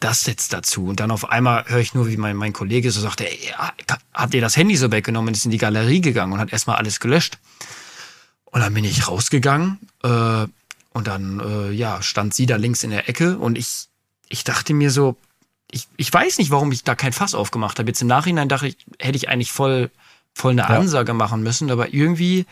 das 0.00 0.26
jetzt 0.26 0.52
dazu. 0.52 0.86
Und 0.86 1.00
dann 1.00 1.10
auf 1.10 1.30
einmal 1.30 1.64
höre 1.68 1.80
ich 1.80 1.94
nur, 1.94 2.08
wie 2.08 2.16
mein, 2.16 2.36
mein 2.36 2.52
Kollege 2.52 2.90
so 2.90 3.00
sagte, 3.00 3.28
ey, 3.28 3.52
habt 4.14 4.34
ihr 4.34 4.40
das 4.40 4.56
Handy 4.56 4.76
so 4.76 4.92
weggenommen 4.92 5.28
und 5.28 5.36
ist 5.36 5.44
in 5.44 5.50
die 5.50 5.58
Galerie 5.58 6.00
gegangen 6.00 6.32
und 6.32 6.38
hat 6.38 6.52
erstmal 6.52 6.76
alles 6.76 7.00
gelöscht. 7.00 7.38
Und 8.44 8.60
dann 8.60 8.74
bin 8.74 8.84
ich 8.84 9.08
rausgegangen 9.08 9.78
äh, 10.02 10.46
und 10.92 11.06
dann 11.06 11.40
äh, 11.40 11.70
ja, 11.72 12.00
stand 12.02 12.32
sie 12.32 12.46
da 12.46 12.56
links 12.56 12.82
in 12.82 12.90
der 12.90 13.08
Ecke 13.08 13.38
und 13.38 13.58
ich, 13.58 13.88
ich 14.28 14.44
dachte 14.44 14.72
mir 14.72 14.90
so, 14.90 15.16
ich, 15.70 15.86
ich 15.96 16.12
weiß 16.12 16.38
nicht, 16.38 16.50
warum 16.50 16.72
ich 16.72 16.84
da 16.84 16.94
kein 16.94 17.12
Fass 17.12 17.34
aufgemacht 17.34 17.78
habe. 17.78 17.90
Jetzt 17.90 18.00
im 18.00 18.08
Nachhinein 18.08 18.48
dachte 18.48 18.68
ich, 18.68 18.78
hätte 18.98 19.16
ich 19.16 19.28
eigentlich 19.28 19.52
voll, 19.52 19.90
voll 20.32 20.52
eine 20.52 20.62
Ja. 20.62 20.68
Ansage 20.68 21.12
machen 21.12 21.42
müssen, 21.42 21.70
aber 21.70 21.92
irgendwie 21.92 22.46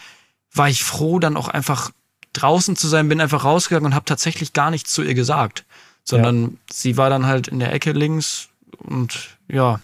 war 0.52 0.68
ich 0.68 0.84
froh, 0.84 1.18
dann 1.18 1.36
auch 1.36 1.48
einfach 1.48 1.90
draußen 2.34 2.76
zu 2.76 2.88
sein, 2.88 3.08
bin 3.08 3.20
einfach 3.20 3.44
rausgegangen 3.44 3.86
und 3.86 3.94
habe 3.94 4.04
tatsächlich 4.04 4.52
gar 4.52 4.70
nichts 4.70 4.92
zu 4.92 5.02
ihr 5.02 5.14
gesagt. 5.14 5.64
Sondern 6.08 6.58
sie 6.72 6.96
war 6.96 7.10
dann 7.10 7.26
halt 7.26 7.48
in 7.48 7.58
der 7.58 7.72
Ecke 7.72 7.92
links 7.92 8.48
und 8.78 9.36
ja, 9.48 9.80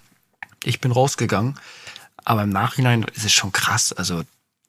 ich 0.64 0.80
bin 0.80 0.92
rausgegangen. 0.92 1.58
Aber 2.24 2.44
im 2.44 2.50
Nachhinein 2.50 3.04
ist 3.14 3.24
es 3.24 3.32
schon 3.32 3.50
krass, 3.50 3.92
also 3.92 4.22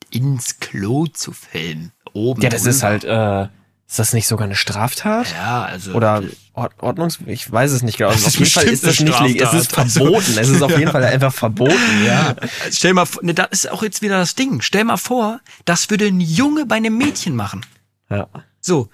ins 0.10 0.60
Klo 0.60 1.06
zu 1.08 1.32
filmen. 1.32 1.92
Oben. 2.14 2.42
Ja, 2.42 2.50
das 2.50 2.66
ist 2.66 2.82
drüber. 2.82 2.90
halt, 2.90 3.50
äh, 3.50 3.50
ist 3.88 4.00
das 4.00 4.14
nicht 4.14 4.26
sogar 4.28 4.46
eine 4.46 4.56
Straftat? 4.56 5.32
Ja, 5.34 5.64
also. 5.66 5.94
Oder 5.94 6.24
Ord 6.54 6.74
Ordnungs... 6.80 7.20
Ich 7.28 7.52
weiß 7.52 7.72
es 7.72 7.84
nicht 7.84 8.00
genau. 8.00 8.10
Das 8.10 8.22
auf 8.22 8.28
ist 8.30 8.40
jeden 8.40 8.50
Fall 8.52 8.64
ist 8.66 8.84
das 8.84 9.00
nicht. 9.00 9.42
Es 9.42 9.54
ist. 9.54 9.78
Also- 9.78 10.00
verboten. 10.00 10.38
Es 10.40 10.50
ist 10.50 10.64
auf 10.64 10.76
jeden 10.78 10.92
Fall 10.92 11.04
einfach 11.04 11.34
verboten, 11.34 12.04
ja. 12.06 12.36
Stell 12.72 12.94
mal, 12.94 13.06
vor- 13.06 13.24
ne, 13.24 13.36
das 13.36 13.50
ist 13.52 13.72
auch 13.72 13.84
jetzt 13.84 14.02
wieder 14.02 14.18
das 14.18 14.34
Ding. 14.34 14.62
Stell 14.62 14.84
mal 14.86 14.98
vor, 14.98 15.42
das 15.66 15.92
würde 15.92 16.08
ein 16.08 16.20
Junge 16.22 16.66
bei 16.66 16.76
einem 16.76 16.98
Mädchen 16.98 17.36
machen. 17.36 17.64
Ja. 18.10 18.28
So. 18.62 18.90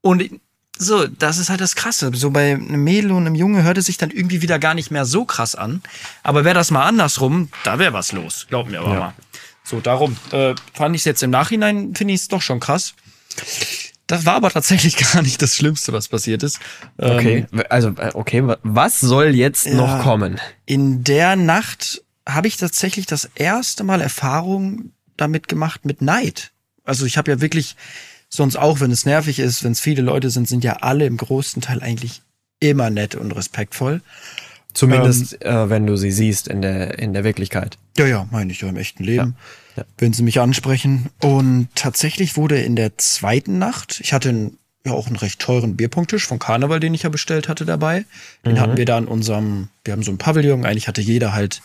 Und 0.00 0.40
so, 0.82 1.06
das 1.06 1.38
ist 1.38 1.48
halt 1.48 1.60
das 1.60 1.74
Krasse. 1.74 2.10
So 2.14 2.30
bei 2.30 2.52
einem 2.52 2.84
Mädel 2.84 3.12
und 3.12 3.26
einem 3.26 3.34
Junge 3.34 3.62
hört 3.62 3.78
es 3.78 3.86
sich 3.86 3.96
dann 3.98 4.10
irgendwie 4.10 4.42
wieder 4.42 4.58
gar 4.58 4.74
nicht 4.74 4.90
mehr 4.90 5.04
so 5.04 5.24
krass 5.24 5.54
an. 5.54 5.82
Aber 6.22 6.44
wäre 6.44 6.54
das 6.54 6.70
mal 6.70 6.84
andersrum, 6.84 7.48
da 7.64 7.78
wäre 7.78 7.92
was 7.92 8.12
los. 8.12 8.46
Glaub 8.48 8.68
mir 8.68 8.80
aber 8.80 8.92
Ja. 8.92 8.98
mal. 9.00 9.14
So, 9.64 9.80
darum 9.80 10.16
äh, 10.32 10.54
fand 10.74 10.94
ich 10.96 11.02
es 11.02 11.04
jetzt 11.06 11.22
im 11.22 11.30
Nachhinein, 11.30 11.94
finde 11.94 12.14
ich 12.14 12.20
es 12.22 12.28
doch 12.28 12.42
schon 12.42 12.58
krass. 12.60 12.94
Das 14.08 14.26
war 14.26 14.34
aber 14.34 14.50
tatsächlich 14.50 14.96
gar 15.12 15.22
nicht 15.22 15.40
das 15.40 15.56
Schlimmste, 15.56 15.92
was 15.92 16.08
passiert 16.08 16.42
ist. 16.42 16.58
Ähm, 16.98 17.12
Okay, 17.16 17.46
also, 17.70 17.88
äh, 17.90 18.10
okay, 18.14 18.46
wa- 18.46 18.58
was 18.62 19.00
soll 19.00 19.28
jetzt 19.34 19.66
Ja. 19.66 19.74
noch 19.74 20.02
kommen? 20.02 20.40
In 20.66 21.04
der 21.04 21.36
Nacht 21.36 22.02
habe 22.28 22.48
ich 22.48 22.56
tatsächlich 22.56 23.06
das 23.06 23.28
erste 23.34 23.84
Mal 23.84 24.00
Erfahrung 24.00 24.92
damit 25.16 25.48
gemacht 25.48 25.84
mit 25.84 26.02
Neid. 26.02 26.50
Also 26.84 27.06
ich 27.06 27.16
habe 27.16 27.30
ja 27.30 27.40
wirklich 27.40 27.76
sonst 28.34 28.56
auch, 28.56 28.80
wenn 28.80 28.90
es 28.90 29.04
nervig 29.04 29.38
ist, 29.38 29.62
wenn 29.62 29.72
es 29.72 29.80
viele 29.80 30.02
Leute 30.02 30.30
sind, 30.30 30.48
sind 30.48 30.64
ja 30.64 30.78
alle 30.80 31.04
im 31.06 31.18
größten 31.18 31.60
Teil 31.62 31.82
eigentlich 31.82 32.22
immer 32.60 32.90
nett 32.90 33.14
und 33.14 33.32
respektvoll. 33.32 34.00
Zumindest, 34.74 35.44
äh, 35.44 35.68
wenn 35.68 35.86
du 35.86 35.96
sie 35.96 36.10
siehst 36.10 36.48
in 36.48 36.62
der, 36.62 36.98
in 36.98 37.12
der 37.12 37.24
Wirklichkeit. 37.24 37.76
Ja, 37.98 38.06
ja, 38.06 38.26
meine 38.30 38.52
ich 38.52 38.62
ja 38.62 38.68
im 38.68 38.76
echten 38.76 39.04
Leben, 39.04 39.36
Ja. 39.76 39.84
wenn 39.98 40.14
sie 40.14 40.22
mich 40.22 40.40
ansprechen. 40.40 41.10
Und 41.20 41.68
tatsächlich 41.74 42.36
wurde 42.38 42.58
in 42.58 42.74
der 42.74 42.96
zweiten 42.96 43.58
Nacht, 43.58 44.00
ich 44.02 44.14
hatte 44.14 44.30
einen, 44.30 44.58
ja 44.86 44.92
auch 44.92 45.08
einen 45.08 45.16
recht 45.16 45.40
teuren 45.40 45.76
Bierpunkttisch 45.76 46.26
von 46.26 46.38
Karneval, 46.38 46.80
den 46.80 46.94
ich 46.94 47.02
ja 47.02 47.10
bestellt 47.10 47.48
hatte 47.50 47.66
dabei. 47.66 48.06
Den 48.46 48.58
hatten 48.58 48.78
wir 48.78 48.86
da 48.86 48.96
in 48.96 49.04
unserem, 49.04 49.68
wir 49.84 49.92
haben 49.92 50.02
so 50.02 50.10
ein 50.10 50.18
Pavillon, 50.18 50.64
eigentlich 50.64 50.88
hatte 50.88 51.02
jeder 51.02 51.34
halt 51.34 51.60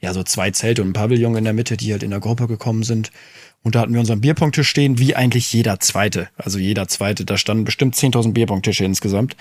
ja 0.00 0.14
so 0.14 0.22
zwei 0.22 0.52
Zelte 0.52 0.82
und 0.82 0.90
ein 0.90 0.92
Pavillon 0.92 1.34
in 1.36 1.42
der 1.42 1.52
Mitte, 1.54 1.76
die 1.76 1.90
halt 1.90 2.04
in 2.04 2.10
der 2.10 2.20
Gruppe 2.20 2.46
gekommen 2.46 2.84
sind. 2.84 3.10
Und 3.68 3.74
da 3.74 3.80
hatten 3.80 3.92
wir 3.92 4.00
unseren 4.00 4.22
Bierpunkttisch 4.22 4.66
stehen, 4.66 4.98
wie 4.98 5.14
eigentlich 5.14 5.52
jeder 5.52 5.78
zweite. 5.78 6.30
Also 6.38 6.58
jeder 6.58 6.88
zweite, 6.88 7.26
da 7.26 7.36
standen 7.36 7.64
bestimmt 7.64 7.94
10.000 7.94 8.32
Bierpunkttische 8.32 8.82
insgesamt. 8.82 9.36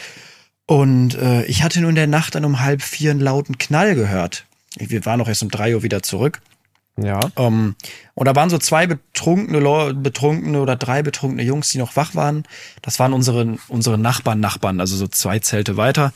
Und 0.65 1.15
äh, 1.15 1.45
ich 1.45 1.63
hatte 1.63 1.79
nur 1.79 1.91
in 1.91 1.95
der 1.95 2.07
Nacht 2.07 2.35
dann 2.35 2.43
um 2.43 2.59
halb 2.59 2.81
vier 2.81 3.11
einen 3.11 3.21
lauten 3.21 3.57
Knall 3.57 3.95
gehört. 3.95 4.43
Wir 4.75 5.05
waren 5.05 5.21
auch 5.21 5.29
erst 5.29 5.43
um 5.43 5.49
drei 5.49 5.73
Uhr 5.73 5.81
wieder 5.81 6.03
zurück. 6.03 6.41
Ja. 7.01 7.21
Ähm, 7.37 7.75
und 8.15 8.25
da 8.25 8.35
waren 8.35 8.49
so 8.49 8.57
zwei 8.57 8.85
betrunkene, 8.85 9.93
betrunkene 9.93 10.59
oder 10.59 10.75
drei 10.75 11.03
betrunkene 11.03 11.43
Jungs, 11.43 11.69
die 11.69 11.77
noch 11.77 11.95
wach 11.95 12.13
waren. 12.13 12.43
Das 12.81 12.99
waren 12.99 13.13
unsere, 13.13 13.55
unsere 13.69 13.97
Nachbarn, 13.97 14.41
Nachbarn, 14.41 14.81
also 14.81 14.97
so 14.97 15.07
zwei 15.07 15.39
Zelte 15.39 15.77
weiter. 15.77 16.11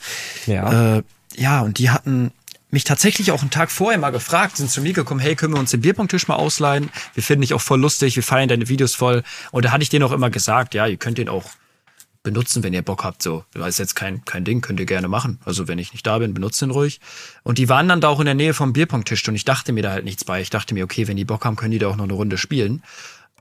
Ja. 0.46 0.98
Äh, 0.98 1.02
ja, 1.34 1.62
und 1.62 1.78
die 1.78 1.88
hatten 1.88 2.30
mich 2.72 2.84
tatsächlich 2.84 3.30
auch 3.30 3.42
einen 3.42 3.50
Tag 3.50 3.70
vorher 3.70 4.00
mal 4.00 4.10
gefragt, 4.10 4.56
sind 4.56 4.70
zu 4.70 4.80
mir 4.80 4.94
gekommen, 4.94 5.20
hey, 5.20 5.36
können 5.36 5.54
wir 5.54 5.60
uns 5.60 5.70
den 5.70 5.82
Bierpunkttisch 5.82 6.26
mal 6.26 6.36
ausleihen? 6.36 6.90
Wir 7.14 7.22
finden 7.22 7.42
dich 7.42 7.54
auch 7.54 7.60
voll 7.60 7.80
lustig, 7.80 8.16
wir 8.16 8.22
feiern 8.22 8.48
deine 8.48 8.68
Videos 8.68 8.94
voll. 8.94 9.22
Und 9.50 9.64
da 9.64 9.72
hatte 9.72 9.82
ich 9.82 9.90
denen 9.90 10.04
auch 10.04 10.12
immer 10.12 10.30
gesagt, 10.30 10.74
ja, 10.74 10.86
ihr 10.86 10.96
könnt 10.96 11.18
den 11.18 11.28
auch 11.28 11.50
benutzen, 12.22 12.62
wenn 12.62 12.72
ihr 12.72 12.82
Bock 12.82 13.04
habt. 13.04 13.22
So, 13.22 13.44
das 13.52 13.68
ist 13.68 13.78
jetzt 13.78 13.94
kein, 13.94 14.24
kein 14.24 14.44
Ding, 14.44 14.62
könnt 14.62 14.80
ihr 14.80 14.86
gerne 14.86 15.08
machen. 15.08 15.38
Also 15.44 15.68
wenn 15.68 15.78
ich 15.78 15.92
nicht 15.92 16.06
da 16.06 16.18
bin, 16.18 16.34
benutzt 16.34 16.62
den 16.62 16.70
ruhig. 16.70 17.00
Und 17.42 17.58
die 17.58 17.68
waren 17.68 17.88
dann 17.88 18.00
da 18.00 18.08
auch 18.08 18.20
in 18.20 18.26
der 18.26 18.34
Nähe 18.34 18.54
vom 18.54 18.72
Bierpunkttisch 18.72 19.28
und 19.28 19.34
ich 19.34 19.44
dachte 19.44 19.72
mir 19.72 19.82
da 19.82 19.90
halt 19.90 20.04
nichts 20.04 20.24
bei. 20.24 20.40
Ich 20.40 20.50
dachte 20.50 20.72
mir, 20.74 20.84
okay, 20.84 21.08
wenn 21.08 21.16
die 21.16 21.24
Bock 21.24 21.44
haben, 21.44 21.56
können 21.56 21.72
die 21.72 21.78
da 21.78 21.88
auch 21.88 21.96
noch 21.96 22.04
eine 22.04 22.14
Runde 22.14 22.38
spielen. 22.38 22.82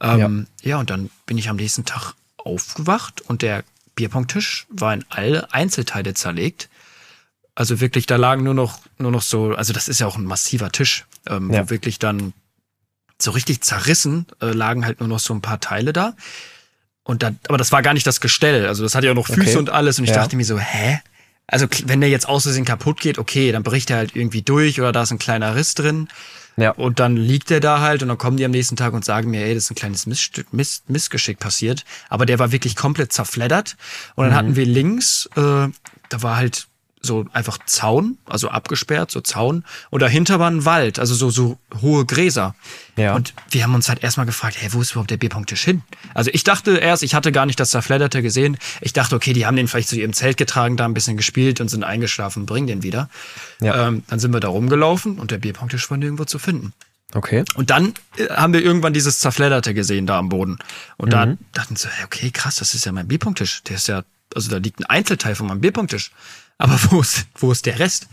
Ähm, 0.02 0.48
ja. 0.64 0.80
und 0.80 0.90
dann 0.90 1.12
bin 1.28 1.38
ich 1.38 1.48
am 1.48 1.58
nächsten 1.58 1.86
Tag 1.86 2.16
aufgewacht 2.38 3.22
und 3.22 3.44
der 3.44 3.64
Bierpunkttisch 3.96 4.66
war 4.70 4.94
in 4.94 5.06
alle 5.10 5.54
Einzelteile 5.54 6.16
zerlegt. 6.16 6.70
Also 7.62 7.80
wirklich, 7.80 8.08
da 8.08 8.16
lagen 8.16 8.44
nur 8.44 8.56
noch, 8.56 8.80
nur 8.98 9.12
noch 9.12 9.22
so, 9.22 9.54
also 9.54 9.72
das 9.72 9.88
ist 9.88 10.00
ja 10.00 10.08
auch 10.08 10.18
ein 10.18 10.26
massiver 10.26 10.72
Tisch, 10.72 11.06
ähm, 11.30 11.54
Ja. 11.54 11.62
wo 11.66 11.70
wirklich 11.70 12.00
dann 12.00 12.34
so 13.22 13.30
richtig 13.30 13.62
zerrissen 13.62 14.26
äh, 14.42 14.48
lagen 14.48 14.84
halt 14.84 15.00
nur 15.00 15.08
noch 15.08 15.20
so 15.20 15.32
ein 15.36 15.42
paar 15.42 15.60
Teile 15.60 15.94
da. 15.94 16.16
Und 17.04 17.22
da, 17.22 17.34
aber 17.48 17.60
das 17.60 17.72
war 17.72 17.84
gar 17.84 17.94
nicht 17.94 18.08
das 18.08 18.20
Gestell. 18.20 18.66
Also 18.66 18.82
das 18.82 18.96
hat 18.96 19.04
ja 19.04 19.12
auch 19.12 19.16
noch 19.16 19.28
Füße 19.28 19.42
Okay. 19.42 19.58
und 19.58 19.70
alles. 19.70 20.00
Und 20.00 20.06
ich 20.06 20.10
Ja. 20.10 20.16
dachte 20.16 20.36
mir 20.36 20.44
so, 20.44 20.58
hä? 20.58 21.02
Also 21.46 21.68
wenn 21.86 22.02
der 22.02 22.10
jetzt 22.10 22.28
aus 22.28 22.44
Versehen 22.44 22.66
kaputt 22.66 23.00
geht, 23.00 23.20
okay, 23.20 23.52
dann 23.52 23.62
bricht 23.62 23.92
er 23.92 23.98
halt 23.98 24.16
irgendwie 24.16 24.42
durch 24.42 24.80
oder 24.82 24.92
da 24.92 25.04
ist 25.04 25.12
ein 25.12 25.20
kleiner 25.20 25.56
Riss 25.56 25.76
drin. 25.76 26.08
Ja. 26.58 26.72
Und 26.72 27.00
dann 27.00 27.16
liegt 27.16 27.52
der 27.52 27.60
da 27.60 27.80
halt 27.80 28.02
und 28.02 28.08
dann 28.08 28.18
kommen 28.18 28.38
die 28.38 28.46
am 28.46 28.50
nächsten 28.52 28.76
Tag 28.76 28.94
und 28.94 29.06
sagen 29.06 29.30
mir, 29.30 29.46
ey, 29.46 29.54
das 29.54 29.66
ist 29.66 29.70
ein 29.72 29.76
kleines 29.76 30.08
Missstück, 30.08 30.52
Miss, 30.52 30.82
Missgeschick 30.88 31.38
passiert. 31.38 31.86
Aber 32.10 32.26
der 32.26 32.40
war 32.40 32.52
wirklich 32.52 32.76
komplett 32.76 33.14
zerfleddert. 33.14 33.78
Und 34.16 34.26
dann 34.26 34.34
hatten 34.36 34.56
wir 34.56 34.66
links, 34.66 35.30
äh, 35.36 35.68
da 36.10 36.22
war 36.24 36.38
halt 36.38 36.68
so 37.02 37.26
einfach 37.34 37.58
Zaun, 37.66 38.18
also 38.26 38.50
abgesperrt, 38.50 39.12
so 39.12 39.22
Zaun. 39.22 39.64
Und 39.90 40.02
dahinter 40.02 40.40
war 40.40 40.50
ein 40.50 40.66
Wald, 40.66 41.00
also 41.00 41.16
so, 41.16 41.30
so 41.30 41.58
hohe 41.82 42.06
Gräser. 42.06 42.56
Ja. 42.96 43.16
Und 43.16 43.34
wir 43.50 43.64
haben 43.64 43.74
uns 43.74 43.90
halt 43.90 44.04
erstmal 44.04 44.26
gefragt, 44.26 44.58
hey, 44.60 44.72
wo 44.74 44.82
ist 44.82 44.92
überhaupt 44.92 45.10
der 45.10 45.18
Bierpunkttisch 45.18 45.64
hin? 45.64 45.82
Also 46.14 46.30
ich 46.34 46.44
dachte 46.44 46.78
erst, 46.78 47.04
ich 47.04 47.16
hatte 47.16 47.32
gar 47.32 47.46
nicht 47.46 47.60
das 47.60 47.72
Zerfledderte 47.72 48.22
gesehen. 48.22 48.58
Ich 48.82 48.94
dachte, 48.94 49.16
okay, 49.16 49.34
die 49.34 49.46
haben 49.46 49.56
den 49.56 49.68
vielleicht 49.68 49.90
zu 49.90 49.96
ihrem 49.96 50.14
Zelt 50.14 50.38
getragen, 50.38 50.78
da 50.78 50.86
ein 50.86 50.94
bisschen 50.94 51.18
gespielt 51.18 51.62
und 51.62 51.70
sind 51.70 51.84
eingeschlafen, 51.84 52.46
bringen 52.46 52.68
den 52.68 52.84
wieder. 52.84 53.10
Ja. 53.62 53.88
Ähm, 53.88 54.04
dann 54.08 54.20
sind 54.20 54.34
wir 54.34 54.40
da 54.40 54.50
rumgelaufen 54.50 55.18
und 55.18 55.32
der 55.32 55.38
Bierpunkttisch 55.40 55.90
war 55.90 55.98
nirgendwo 55.98 56.26
zu 56.26 56.40
finden. 56.40 56.74
Okay. 57.14 57.44
Und 57.56 57.70
dann 57.70 57.94
äh, 58.18 58.28
haben 58.30 58.54
wir 58.54 58.62
irgendwann 58.62 58.94
dieses 58.94 59.20
Zerfledderte 59.20 59.74
gesehen 59.74 60.08
da 60.08 60.18
am 60.18 60.30
Boden. 60.30 60.60
Und 60.98 61.14
da 61.14 61.36
dachten 61.54 61.76
sie, 61.76 61.90
okay, 62.06 62.32
krass, 62.32 62.56
das 62.56 62.74
ist 62.74 62.86
ja 62.86 62.92
mein 62.92 63.08
Bierpunkttisch. 63.08 63.64
Der 63.64 63.76
ist 63.76 63.88
ja, 63.88 64.04
also 64.34 64.50
da 64.50 64.58
liegt 64.58 64.80
ein 64.80 64.86
Einzelteil 64.86 65.36
von 65.36 65.48
meinem 65.48 65.62
Bierpunkttisch. 65.62 66.12
Aber 66.62 66.80
wo 66.92 67.02
ist, 67.02 67.26
wo 67.36 67.52
ist 67.52 67.66
der 67.66 67.80
Rest? 67.80 68.08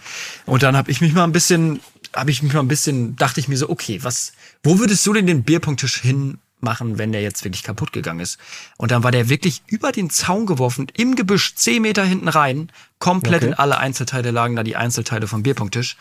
Und 0.47 0.63
dann 0.63 0.77
habe 0.77 0.91
ich 0.91 1.01
mich 1.03 1.13
mal 1.13 1.25
ein 1.25 1.33
bisschen, 1.33 1.81
habe 2.15 2.31
ich 2.31 2.43
mich 2.43 2.53
mal 2.55 2.61
ein 2.61 2.69
bisschen, 2.69 3.15
dachte 3.17 3.41
ich 3.41 3.49
mir 3.49 3.59
so, 3.59 3.69
okay, 3.69 4.03
was, 4.03 4.33
wo 4.63 4.79
würdest 4.79 5.07
du 5.07 5.13
denn 5.13 5.27
den 5.27 5.43
Bierpunkttisch 5.45 6.01
hinmachen, 6.01 6.97
wenn 6.97 7.13
der 7.13 7.21
jetzt 7.21 7.45
wirklich 7.45 7.63
kaputt 7.63 7.93
gegangen 7.93 8.21
ist? 8.21 8.39
Und 8.79 8.91
dann 8.91 9.03
war 9.03 9.11
der 9.11 9.29
wirklich 9.29 9.63
über 9.67 9.93
den 9.93 10.09
Zaun 10.09 10.47
geworfen, 10.47 10.87
im 10.97 11.15
Gebüsch, 11.15 11.57
zehn 11.57 11.83
Meter 11.83 12.05
hinten 12.05 12.29
rein, 12.29 12.73
komplett 12.99 13.43
Okay. 13.43 13.49
in 13.49 13.55
alle 13.55 13.77
Einzelteile 13.79 14.31
lagen 14.31 14.57
da 14.57 14.63
die 14.63 14.77
Einzelteile 14.77 15.27
vom 15.27 15.43
Bierpunkttisch. 15.43 15.99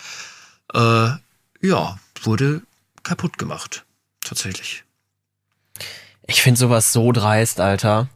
Äh, 0.74 1.10
ja, 1.62 2.00
wurde 2.24 2.62
kaputt 3.04 3.38
gemacht. 3.38 3.84
Tatsächlich. 4.24 4.86
Ich 6.28 6.42
finde 6.42 6.60
sowas 6.60 6.94
so 6.94 7.12
dreist, 7.12 7.60
Alter. 7.60 8.08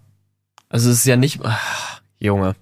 Also 0.70 0.90
es 0.90 1.00
ist 1.00 1.06
ja 1.06 1.18
nicht, 1.18 1.40
ach, 1.44 2.02
Junge. 2.20 2.56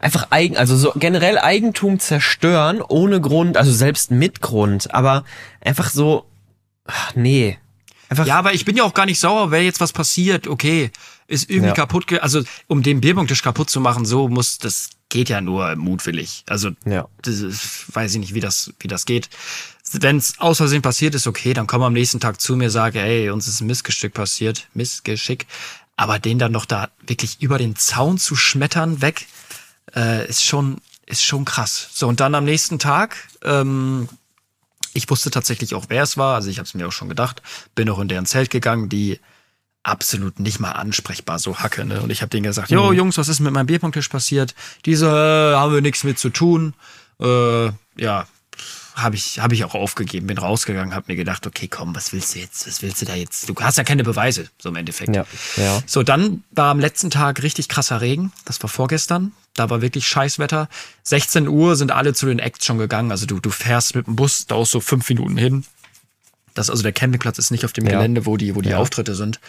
Einfach 0.00 0.28
eigen, 0.30 0.56
also 0.56 0.76
so 0.76 0.92
generell 0.96 1.38
Eigentum 1.38 2.00
zerstören 2.00 2.80
ohne 2.80 3.20
Grund, 3.20 3.56
also 3.58 3.70
selbst 3.70 4.10
mit 4.10 4.40
Grund, 4.40 4.94
aber 4.94 5.24
einfach 5.60 5.90
so, 5.90 6.24
ach, 6.86 7.14
nee. 7.14 7.58
Einfach, 8.08 8.26
Ja, 8.26 8.38
aber 8.38 8.54
ich 8.54 8.64
bin 8.64 8.76
ja 8.76 8.82
auch 8.84 8.94
gar 8.94 9.04
nicht 9.06 9.20
sauer, 9.20 9.50
wäre 9.50 9.62
jetzt 9.62 9.80
was 9.80 9.92
passiert, 9.92 10.48
okay, 10.48 10.90
ist 11.28 11.50
irgendwie 11.50 11.68
Ja. 11.68 11.74
kaputt, 11.74 12.10
also 12.22 12.42
um 12.66 12.82
den 12.82 13.00
Bierpunktisch 13.02 13.42
kaputt 13.42 13.68
zu 13.68 13.78
machen, 13.80 14.04
so 14.06 14.28
muss, 14.28 14.58
das 14.58 14.88
geht 15.10 15.28
ja 15.28 15.40
nur 15.42 15.76
mutwillig. 15.76 16.44
Also, 16.48 16.70
Ja. 16.86 17.06
das 17.22 17.42
weiß 17.92 18.14
ich 18.14 18.20
nicht, 18.20 18.34
wie 18.34 18.40
das, 18.40 18.72
wie 18.80 18.88
das 18.88 19.04
geht. 19.04 19.28
Wenn 19.92 20.16
es 20.16 20.38
aus 20.38 20.56
Versehen 20.58 20.82
passiert 20.82 21.14
ist, 21.14 21.26
okay, 21.26 21.52
dann 21.52 21.66
komm 21.66 21.82
am 21.82 21.92
nächsten 21.92 22.20
Tag 22.20 22.40
zu 22.40 22.56
mir, 22.56 22.70
sage, 22.70 23.00
ey, 23.00 23.28
uns 23.30 23.46
ist 23.48 23.60
ein 23.60 23.66
Missgeschick 23.66 24.14
passiert, 24.14 24.66
Missgeschick. 24.72 25.46
Aber 25.96 26.18
den 26.18 26.38
dann 26.38 26.52
noch 26.52 26.64
da 26.64 26.88
wirklich 27.06 27.42
über 27.42 27.58
den 27.58 27.76
Zaun 27.76 28.16
zu 28.16 28.34
schmettern, 28.34 29.02
weg, 29.02 29.26
äh, 29.94 30.28
ist 30.28 30.44
schon, 30.44 30.78
ist 31.06 31.22
schon 31.22 31.44
krass. 31.44 31.88
So, 31.92 32.08
und 32.08 32.20
dann 32.20 32.34
am 32.34 32.44
nächsten 32.44 32.78
Tag, 32.78 33.16
ähm, 33.42 34.08
ich 34.92 35.08
wusste 35.08 35.30
tatsächlich 35.30 35.74
auch, 35.74 35.86
wer 35.88 36.02
es 36.02 36.16
war. 36.16 36.34
Also 36.34 36.50
ich 36.50 36.58
habe 36.58 36.66
es 36.66 36.74
mir 36.74 36.86
auch 36.88 36.92
schon 36.92 37.08
gedacht. 37.08 37.42
Bin 37.74 37.88
auch 37.90 37.98
in 37.98 38.08
deren 38.08 38.26
Zelt 38.26 38.50
gegangen, 38.50 38.88
die 38.88 39.20
absolut 39.82 40.40
nicht 40.40 40.60
mal 40.60 40.72
ansprechbar 40.72 41.38
so 41.38 41.58
hacke. 41.58 41.84
Ne? 41.84 42.02
Und 42.02 42.10
ich 42.10 42.22
habe 42.22 42.30
denen 42.30 42.42
gesagt, 42.42 42.70
jo 42.70 42.92
Jungs, 42.92 43.16
was 43.16 43.28
ist 43.28 43.40
mit 43.40 43.52
meinem 43.52 43.66
Bierpunkttisch 43.66 44.08
passiert? 44.08 44.54
Diese 44.84 45.06
äh, 45.06 45.56
haben 45.56 45.72
wir 45.72 45.80
nichts 45.80 46.04
mit 46.04 46.18
zu 46.18 46.30
tun. 46.30 46.74
Äh, 47.20 47.66
ja, 47.96 48.26
habe 48.94 49.16
ich 49.16 49.38
habe 49.40 49.54
ich 49.54 49.64
auch 49.64 49.74
aufgegeben, 49.74 50.26
bin 50.26 50.38
rausgegangen, 50.38 50.94
habe 50.94 51.06
mir 51.08 51.16
gedacht, 51.16 51.46
okay, 51.46 51.68
komm, 51.68 51.94
was 51.94 52.12
willst 52.12 52.34
du 52.34 52.38
jetzt? 52.38 52.66
Was 52.66 52.82
willst 52.82 53.00
du 53.00 53.06
da 53.06 53.14
jetzt? 53.14 53.48
Du 53.48 53.54
hast 53.60 53.78
ja 53.78 53.84
keine 53.84 54.04
Beweise, 54.04 54.48
so 54.58 54.68
im 54.68 54.76
Endeffekt. 54.76 55.14
Ja, 55.14 55.24
ja. 55.56 55.82
So, 55.86 56.02
dann 56.02 56.44
war 56.50 56.70
am 56.70 56.80
letzten 56.80 57.10
Tag 57.10 57.42
richtig 57.42 57.68
krasser 57.68 58.00
Regen. 58.00 58.32
Das 58.44 58.62
war 58.62 58.68
vorgestern. 58.68 59.32
Da 59.54 59.68
war 59.70 59.82
wirklich 59.82 60.06
Scheißwetter. 60.06 60.68
16 61.02 61.48
Uhr 61.48 61.76
sind 61.76 61.90
alle 61.92 62.14
zu 62.14 62.26
den 62.26 62.38
Acts 62.38 62.64
schon 62.66 62.78
gegangen. 62.78 63.10
Also 63.10 63.26
du, 63.26 63.40
du 63.40 63.50
fährst 63.50 63.94
mit 63.94 64.06
dem 64.06 64.16
Bus 64.16 64.46
da 64.46 64.54
auch 64.54 64.66
so 64.66 64.80
fünf 64.80 65.08
Minuten 65.08 65.36
hin. 65.36 65.64
Das, 66.54 66.70
also 66.70 66.82
der 66.82 66.92
Campingplatz 66.92 67.38
ist 67.38 67.50
nicht 67.50 67.64
auf 67.64 67.72
dem 67.72 67.84
Ja. 67.86 67.92
Gelände, 67.92 68.26
wo 68.26 68.36
die, 68.36 68.54
wo 68.54 68.60
die 68.60 68.70
Ja. 68.70 68.78
Auftritte 68.78 69.14
sind. 69.14 69.40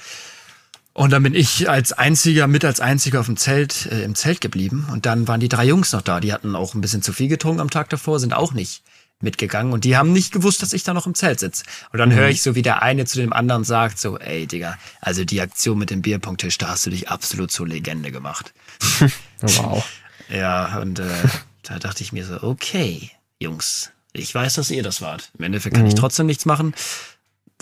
Und 0.93 1.11
dann 1.11 1.23
bin 1.23 1.33
ich 1.33 1.69
als 1.69 1.93
einziger, 1.93 2.47
mit 2.47 2.65
als 2.65 2.79
einziger 2.81 3.21
auf 3.21 3.25
dem 3.27 3.37
Zelt, 3.37 3.85
äh, 3.85 4.03
im 4.03 4.13
Zelt 4.15 4.41
geblieben. 4.41 4.87
Und 4.91 5.05
dann 5.05 5.27
waren 5.27 5.39
die 5.39 5.47
drei 5.49 5.65
Jungs 5.65 5.93
noch 5.93 6.01
da. 6.01 6.19
Die 6.19 6.33
hatten 6.33 6.55
auch 6.55 6.73
ein 6.73 6.81
bisschen 6.81 7.01
zu 7.01 7.13
viel 7.13 7.27
getrunken 7.29 7.61
am 7.61 7.69
Tag 7.69 7.89
davor, 7.89 8.19
sind 8.19 8.33
auch 8.33 8.53
nicht 8.53 8.81
mitgegangen. 9.23 9.73
Und 9.73 9.83
die 9.83 9.97
haben 9.97 10.13
nicht 10.13 10.31
gewusst, 10.31 10.61
dass 10.61 10.73
ich 10.73 10.83
da 10.83 10.93
noch 10.93 11.07
im 11.07 11.15
Zelt 11.15 11.39
sitze. 11.39 11.63
Und 11.91 11.99
dann 11.99 12.13
höre 12.13 12.29
ich 12.29 12.41
so, 12.41 12.55
wie 12.55 12.61
der 12.61 12.81
eine 12.81 13.05
zu 13.05 13.19
dem 13.19 13.33
anderen 13.33 13.63
sagt, 13.63 13.99
so, 13.99 14.17
ey, 14.17 14.47
Digga, 14.47 14.77
also 15.01 15.25
die 15.25 15.41
Aktion 15.41 15.77
mit 15.77 15.89
dem 15.89 16.01
Bierpunkttisch, 16.01 16.57
da 16.57 16.69
hast 16.69 16.85
du 16.85 16.89
dich 16.89 17.09
absolut 17.09 17.51
zur 17.51 17.67
Legende 17.67 18.11
gemacht. 18.11 18.53
Wow. 19.43 19.83
Ja, 20.29 20.77
und 20.77 20.99
äh, 20.99 21.09
da 21.63 21.79
dachte 21.79 22.03
ich 22.03 22.13
mir 22.13 22.23
so, 22.23 22.43
okay, 22.43 23.09
Jungs, 23.39 23.91
ich 24.13 24.33
weiß, 24.33 24.53
dass 24.53 24.69
ihr 24.69 24.83
das 24.83 25.01
wart. 25.01 25.31
Im 25.37 25.45
Endeffekt 25.45 25.75
kann 25.75 25.85
ich 25.85 25.95
trotzdem 25.95 26.25
nichts 26.27 26.45
machen. 26.45 26.75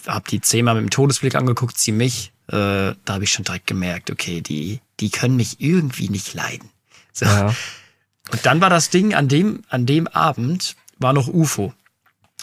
Hab 0.05 0.27
die 0.27 0.41
zehnmal 0.41 0.75
mit 0.75 0.83
dem 0.83 0.89
Todesblick 0.89 1.35
angeguckt, 1.35 1.77
sie 1.77 1.91
mich. 1.91 2.33
Äh, 2.47 2.95
da 3.05 3.13
habe 3.13 3.23
ich 3.23 3.31
schon 3.31 3.45
direkt 3.45 3.67
gemerkt, 3.67 4.11
okay, 4.11 4.41
die, 4.41 4.81
die 4.99 5.09
können 5.09 5.35
mich 5.35 5.61
irgendwie 5.61 6.09
nicht 6.09 6.33
leiden. 6.33 6.69
So. 7.13 7.25
Ja. 7.25 7.55
Und 8.31 8.45
dann 8.45 8.61
war 8.61 8.69
das 8.69 8.89
Ding, 8.89 9.13
an 9.13 9.27
dem, 9.27 9.63
an 9.69 9.85
dem 9.85 10.07
Abend 10.07 10.75
war 10.99 11.13
noch 11.13 11.27
UFO. 11.27 11.73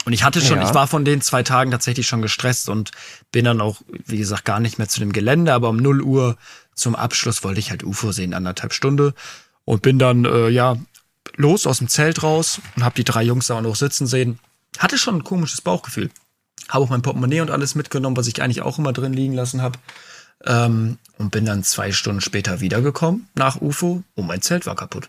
Und 0.04 0.12
ich 0.12 0.24
hatte 0.24 0.40
schon, 0.40 0.58
Ja. 0.58 0.68
ich 0.68 0.74
war 0.74 0.86
von 0.86 1.04
den 1.04 1.20
zwei 1.20 1.42
Tagen 1.42 1.70
tatsächlich 1.70 2.06
schon 2.06 2.22
gestresst 2.22 2.68
und 2.68 2.90
bin 3.32 3.44
dann 3.44 3.60
auch, 3.60 3.82
wie 4.06 4.18
gesagt, 4.18 4.44
gar 4.44 4.60
nicht 4.60 4.78
mehr 4.78 4.88
zu 4.88 5.00
dem 5.00 5.12
Gelände, 5.12 5.52
aber 5.52 5.68
um 5.70 5.76
0 5.78 6.02
Uhr 6.02 6.36
zum 6.74 6.94
Abschluss 6.94 7.42
wollte 7.44 7.60
ich 7.60 7.70
halt 7.70 7.82
UFO 7.82 8.12
sehen, 8.12 8.34
anderthalb 8.34 8.72
Stunde. 8.72 9.14
Und 9.64 9.82
bin 9.82 9.98
dann, 9.98 10.24
äh, 10.24 10.48
ja, 10.48 10.76
los 11.36 11.66
aus 11.66 11.78
dem 11.78 11.88
Zelt 11.88 12.22
raus 12.22 12.60
und 12.76 12.84
hab 12.84 12.94
die 12.94 13.04
drei 13.04 13.22
Jungs 13.22 13.48
da 13.48 13.60
noch 13.60 13.74
sitzen 13.74 14.06
sehen. 14.06 14.38
Hatte 14.78 14.96
schon 14.98 15.16
ein 15.16 15.24
komisches 15.24 15.60
Bauchgefühl. 15.60 16.10
Habe 16.68 16.84
auch 16.84 16.90
mein 16.90 17.02
Portemonnaie 17.02 17.40
und 17.40 17.50
alles 17.50 17.74
mitgenommen, 17.74 18.16
was 18.16 18.26
ich 18.28 18.40
eigentlich 18.42 18.62
auch 18.62 18.78
immer 18.78 18.92
drin 18.92 19.12
liegen 19.12 19.34
lassen 19.34 19.62
habe. 19.62 19.78
Ähm, 20.44 20.98
und 21.18 21.30
bin 21.30 21.46
dann 21.46 21.64
zwei 21.64 21.92
Stunden 21.92 22.20
später 22.20 22.60
wiedergekommen 22.60 23.28
nach 23.34 23.60
UFO 23.60 24.04
und 24.14 24.26
mein 24.26 24.42
Zelt 24.42 24.66
war 24.66 24.76
kaputt. 24.76 25.08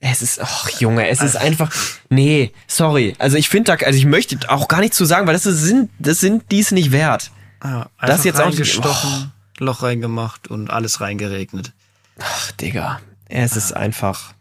Es 0.00 0.22
ist, 0.22 0.40
ach 0.40 0.68
Junge, 0.80 1.08
es 1.08 1.20
ist 1.22 1.36
einfach, 1.36 1.72
nee, 2.08 2.52
sorry. 2.68 3.16
Also 3.18 3.36
ich 3.36 3.48
finde 3.48 3.76
da, 3.76 3.84
also 3.84 3.98
ich 3.98 4.04
möchte 4.06 4.38
auch 4.48 4.68
gar 4.68 4.78
nichts 4.80 4.96
zu 4.96 5.04
sagen, 5.04 5.26
weil 5.26 5.34
das 5.34 5.42
sind, 5.42 5.90
das 5.98 6.20
sind 6.20 6.44
dies 6.52 6.70
nicht 6.70 6.92
wert. 6.92 7.32
Ja, 7.64 7.88
Das 8.00 8.22
jetzt 8.24 8.36
auch 8.40 8.46
nicht- 8.46 8.58
reingestochen, 8.58 9.32
Loch 9.58 9.82
reingemacht 9.82 10.46
und 10.48 10.70
alles 10.70 11.00
reingeregnet. 11.00 11.72
Ach, 12.20 12.52
Digga, 12.52 13.00
es 13.28 13.56
ist 13.56 13.72
einfach, 13.72 14.34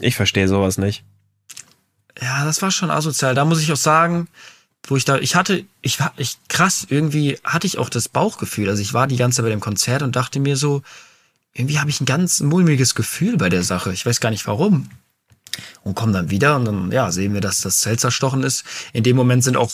ich 0.00 0.14
verstehe 0.16 0.46
sowas 0.46 0.76
nicht. 0.76 1.04
Ja, 2.20 2.44
das 2.44 2.60
war 2.60 2.70
schon 2.70 2.90
asozial. 2.90 3.34
Da 3.34 3.46
muss 3.46 3.62
ich 3.62 3.72
auch 3.72 3.76
sagen, 3.76 4.28
wo 4.86 4.96
ich 4.96 5.06
da, 5.06 5.16
ich 5.16 5.36
hatte, 5.36 5.64
ich 5.80 6.00
war, 6.00 6.12
ich 6.18 6.36
krass, 6.48 6.86
irgendwie 6.90 7.38
hatte 7.44 7.66
ich 7.66 7.78
auch 7.78 7.88
das 7.88 8.10
Bauchgefühl. 8.10 8.68
Also 8.68 8.82
ich 8.82 8.92
war 8.92 9.06
die 9.06 9.16
ganze 9.16 9.36
Zeit 9.36 9.44
bei 9.46 9.50
dem 9.50 9.60
Konzert 9.60 10.02
und 10.02 10.16
dachte 10.16 10.38
mir 10.38 10.56
so, 10.58 10.82
irgendwie 11.52 11.78
habe 11.78 11.90
ich 11.90 12.00
ein 12.00 12.06
ganz 12.06 12.40
mulmiges 12.40 12.94
Gefühl 12.94 13.36
bei 13.36 13.48
der 13.48 13.62
Sache. 13.62 13.92
Ich 13.92 14.06
weiß 14.06 14.20
gar 14.20 14.30
nicht 14.30 14.46
warum. 14.46 14.90
Und 15.82 15.94
kommen 15.94 16.12
dann 16.12 16.30
wieder 16.30 16.56
und 16.56 16.64
dann, 16.64 16.92
ja, 16.92 17.10
sehen 17.10 17.34
wir, 17.34 17.40
dass 17.40 17.60
das 17.60 17.80
Zelt 17.80 18.00
zerstochen 18.00 18.42
ist. 18.42 18.64
In 18.92 19.02
dem 19.02 19.16
Moment 19.16 19.42
sind 19.42 19.56
auch 19.56 19.72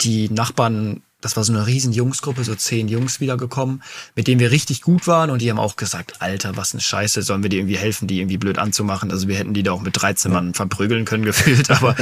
die 0.00 0.28
Nachbarn, 0.30 1.02
das 1.20 1.36
war 1.36 1.44
so 1.44 1.52
eine 1.52 1.66
riesen 1.66 1.92
Jungsgruppe, 1.92 2.42
so 2.42 2.54
zehn 2.56 2.88
Jungs 2.88 3.20
wiedergekommen, 3.20 3.82
mit 4.16 4.26
denen 4.26 4.40
wir 4.40 4.50
richtig 4.50 4.82
gut 4.82 5.06
waren 5.06 5.30
und 5.30 5.40
die 5.40 5.48
haben 5.48 5.60
auch 5.60 5.76
gesagt, 5.76 6.20
Alter, 6.20 6.56
was 6.56 6.72
eine 6.72 6.80
Scheiße, 6.80 7.22
sollen 7.22 7.44
wir 7.44 7.50
dir 7.50 7.60
irgendwie 7.60 7.78
helfen, 7.78 8.08
die 8.08 8.18
irgendwie 8.18 8.38
blöd 8.38 8.58
anzumachen? 8.58 9.12
Also 9.12 9.28
wir 9.28 9.36
hätten 9.36 9.54
die 9.54 9.62
da 9.62 9.72
auch 9.72 9.82
mit 9.82 10.00
13 10.00 10.32
Mann 10.32 10.54
verprügeln 10.54 11.04
können 11.04 11.24
gefühlt, 11.24 11.70
aber 11.70 11.94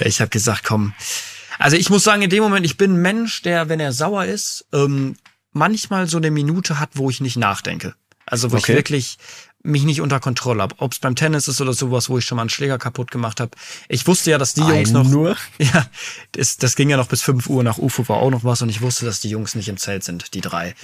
ich 0.00 0.20
habe 0.20 0.28
gesagt, 0.28 0.64
komm. 0.64 0.92
Also 1.58 1.78
ich 1.78 1.88
muss 1.88 2.04
sagen, 2.04 2.20
in 2.20 2.30
dem 2.30 2.42
Moment, 2.42 2.66
ich 2.66 2.76
bin 2.76 2.92
ein 2.92 3.02
Mensch, 3.02 3.40
der, 3.40 3.70
wenn 3.70 3.80
er 3.80 3.92
sauer 3.92 4.26
ist, 4.26 4.66
ähm, 4.74 5.16
manchmal 5.52 6.06
so 6.06 6.18
eine 6.18 6.30
Minute 6.30 6.78
hat, 6.78 6.90
wo 6.94 7.08
ich 7.08 7.22
nicht 7.22 7.38
nachdenke. 7.38 7.94
Also 8.26 8.52
wo 8.52 8.56
Okay. 8.56 8.72
ich 8.72 8.76
wirklich 8.76 9.18
mich 9.62 9.82
nicht 9.84 10.00
unter 10.00 10.20
Kontrolle 10.20 10.62
habe. 10.62 10.74
Ob 10.78 10.92
es 10.92 10.98
beim 11.00 11.16
Tennis 11.16 11.48
ist 11.48 11.60
oder 11.60 11.72
sowas, 11.72 12.08
wo 12.08 12.18
ich 12.18 12.24
schon 12.24 12.36
mal 12.36 12.42
einen 12.42 12.50
Schläger 12.50 12.78
kaputt 12.78 13.10
gemacht 13.10 13.40
habe. 13.40 13.50
Ich 13.88 14.06
wusste 14.06 14.30
ja, 14.30 14.38
dass 14.38 14.54
die 14.54 14.60
Jungs 14.60 14.90
Einen 14.90 14.92
noch. 14.92 15.08
nur? 15.10 15.36
Ja, 15.58 15.86
das, 16.32 16.56
das 16.58 16.76
ging 16.76 16.88
ja 16.90 16.96
noch 16.96 17.08
bis 17.08 17.22
5 17.22 17.48
Uhr. 17.48 17.64
Nach 17.64 17.78
UFO 17.78 18.08
war 18.08 18.18
auch 18.18 18.30
noch 18.30 18.44
was 18.44 18.62
und 18.62 18.68
ich 18.68 18.80
wusste, 18.80 19.06
dass 19.06 19.20
die 19.20 19.28
Jungs 19.30 19.54
nicht 19.54 19.68
im 19.68 19.76
Zelt 19.76 20.04
sind, 20.04 20.34
die 20.34 20.40
drei. 20.40 20.74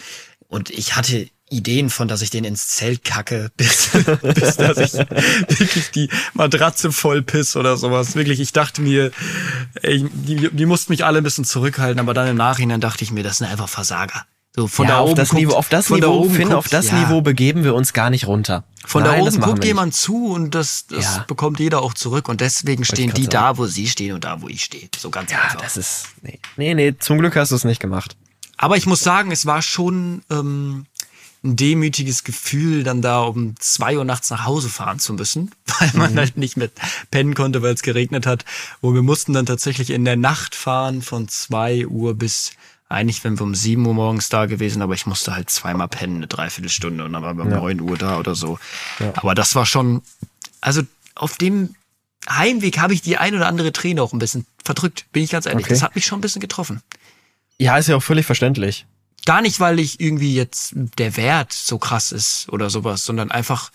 Und 0.49 0.71
ich 0.71 0.97
hatte 0.97 1.29
Ideen 1.49 1.91
von, 1.91 2.09
dass 2.09 2.23
ich 2.23 2.31
den 2.31 2.45
ins 2.45 2.69
Zelt 2.69 3.05
kacke, 3.05 3.51
bis, 3.57 3.91
bis 4.23 4.57
dass 4.57 4.79
ich 4.79 4.95
wirklich 4.95 5.91
die 5.93 6.09
Matratze 6.35 6.91
voll 6.93 7.23
piss 7.23 7.57
oder 7.57 7.77
sowas. 7.77 8.15
Wirklich, 8.17 8.41
ich 8.41 8.53
dachte 8.53 8.81
mir, 8.83 9.13
ey, 9.83 10.05
die, 10.13 10.49
die 10.51 10.67
mussten 10.67 10.93
mich 10.93 11.05
alle 11.05 11.19
ein 11.19 11.25
bisschen 11.25 11.45
zurückhalten, 11.45 12.01
aber 12.01 12.15
dann 12.15 12.27
im 12.29 12.37
Nachhinein 12.37 12.81
dachte 12.81 13.05
ich 13.05 13.13
mir, 13.13 13.23
das 13.23 13.39
sind 13.39 13.47
einfach 13.49 13.69
Versager. 13.69 14.25
So 14.55 14.67
von 14.69 14.87
ja, 14.87 14.93
da 14.97 14.99
auf 15.01 15.09
oben 15.11 15.17
das 15.17 15.31
guckt- 15.31 15.41
Niveau, 15.41 15.53
auf 15.55 15.69
das 15.71 15.87
von 15.87 16.01
da 16.01 16.09
Niveau, 16.09 16.19
oben 16.21 16.35
Finn, 16.35 16.45
guckt- 16.49 16.57
auf 16.57 16.69
das 16.69 16.89
ja. 16.91 17.01
Niveau 17.01 17.23
begeben 17.23 17.65
wir 17.65 17.75
uns 17.75 17.93
gar 17.95 18.11
nicht 18.11 18.27
runter. 18.27 18.65
Von 18.85 19.03
Nein, 19.03 19.21
da 19.21 19.27
oben 19.27 19.41
guckt 19.41 19.65
jemand 19.65 19.95
zu 19.95 20.27
und 20.27 20.55
das, 20.55 20.87
das 20.89 21.17
Ja. 21.17 21.25
bekommt 21.27 21.59
jeder 21.59 21.81
auch 21.81 21.95
zurück 21.95 22.29
und 22.29 22.41
deswegen 22.43 22.85
stehen 22.85 23.15
die 23.15 23.23
sagen. 23.23 23.31
da, 23.31 23.57
wo 23.59 23.67
sie 23.67 23.89
stehen 23.89 24.15
und 24.15 24.25
da, 24.25 24.43
wo 24.43 24.49
ich 24.49 24.63
stehe. 24.65 24.89
So 24.99 25.09
ganz. 25.09 25.31
Ja, 25.31 25.41
einfach. 25.41 25.63
das 25.63 25.77
ist, 25.79 26.09
nee, 26.21 26.39
nee, 26.59 26.75
nee, 26.75 26.95
zum 26.99 27.19
Glück 27.19 27.35
hast 27.37 27.51
du 27.53 27.57
es 27.57 27.65
nicht 27.65 27.81
gemacht. 27.81 28.15
Aber 28.59 28.77
ich 28.77 28.85
muss 28.87 29.01
sagen, 29.01 29.31
es 29.33 29.47
war 29.47 29.63
schon 29.63 30.23
ähm, 30.31 30.85
ein 31.43 31.57
demütiges 31.57 32.23
Gefühl, 32.23 32.85
dann 32.85 33.01
da 33.01 33.23
um 33.23 33.55
zwei 33.59 33.97
Uhr 33.97 34.05
nachts 34.05 34.29
nach 34.31 34.45
Hause 34.45 34.69
fahren 34.69 34.99
zu 34.99 35.15
müssen, 35.15 35.51
weil 35.81 35.91
man 35.95 36.15
halt 36.17 36.37
nicht 36.37 36.59
mehr 36.59 36.69
pennen 37.11 37.35
konnte, 37.35 37.63
weil 37.63 37.73
es 37.73 37.83
geregnet 37.83 38.27
hat. 38.27 38.45
Wo 38.83 38.93
wir 38.93 39.03
mussten 39.03 39.33
dann 39.33 39.47
tatsächlich 39.47 39.89
in 39.91 40.05
der 40.05 40.17
Nacht 40.17 40.55
fahren 40.55 41.01
von 41.01 41.27
zwei 41.29 41.87
Uhr 41.87 42.15
bis 42.15 42.53
eigentlich 42.93 43.25
wenn 43.25 43.39
wir 43.39 43.45
um 43.45 43.55
sieben 43.55 43.87
Uhr 43.87 43.95
morgens 43.95 44.29
da 44.29 44.47
gewesen, 44.47 44.83
aber 44.83 44.95
ich 44.95 45.07
musste 45.07 45.35
halt 45.35 45.51
zweimal 45.51 45.89
pennen, 45.89 46.17
eine 46.17 46.27
Dreiviertelstunde 46.27 47.05
und 47.05 47.13
dann 47.13 47.23
waren 47.23 47.37
wir 47.37 47.45
um 47.45 47.51
neun 47.51 47.81
Uhr 47.81 47.97
da 47.99 48.19
oder 48.19 48.35
so. 48.35 48.59
Aber 49.15 49.35
das 49.35 49.55
war 49.55 49.67
schon, 49.67 50.03
also 50.61 50.83
auf 51.15 51.37
dem 51.37 51.75
Heimweg 52.29 52.79
habe 52.79 52.95
ich 52.95 53.03
die 53.03 53.17
ein 53.17 53.35
oder 53.35 53.47
andere 53.47 53.73
Träne 53.73 54.03
auch 54.03 54.13
ein 54.13 54.19
bisschen 54.19 54.47
verdrückt, 54.65 55.07
bin 55.13 55.23
ich 55.25 55.31
ganz 55.31 55.47
ehrlich. 55.47 55.67
Okay. 55.67 55.75
Das 55.75 55.83
hat 55.83 55.95
mich 55.95 56.07
schon 56.07 56.19
ein 56.19 56.23
bisschen 56.23 56.41
getroffen. 56.41 56.83
Ja, 57.59 57.77
ist 57.77 57.89
ja 57.89 57.97
auch 57.97 58.03
völlig 58.03 58.27
verständlich. 58.27 58.87
Gar 59.25 59.43
nicht, 59.43 59.61
weil 59.61 59.79
ich 59.79 60.01
irgendwie 60.01 60.35
jetzt 60.35 60.73
der 60.75 61.17
Wert 61.17 61.53
so 61.53 61.79
krass 61.79 62.11
ist 62.13 62.49
oder 62.49 62.71
sowas, 62.71 63.05
sondern 63.05 63.31
einfach, 63.31 63.71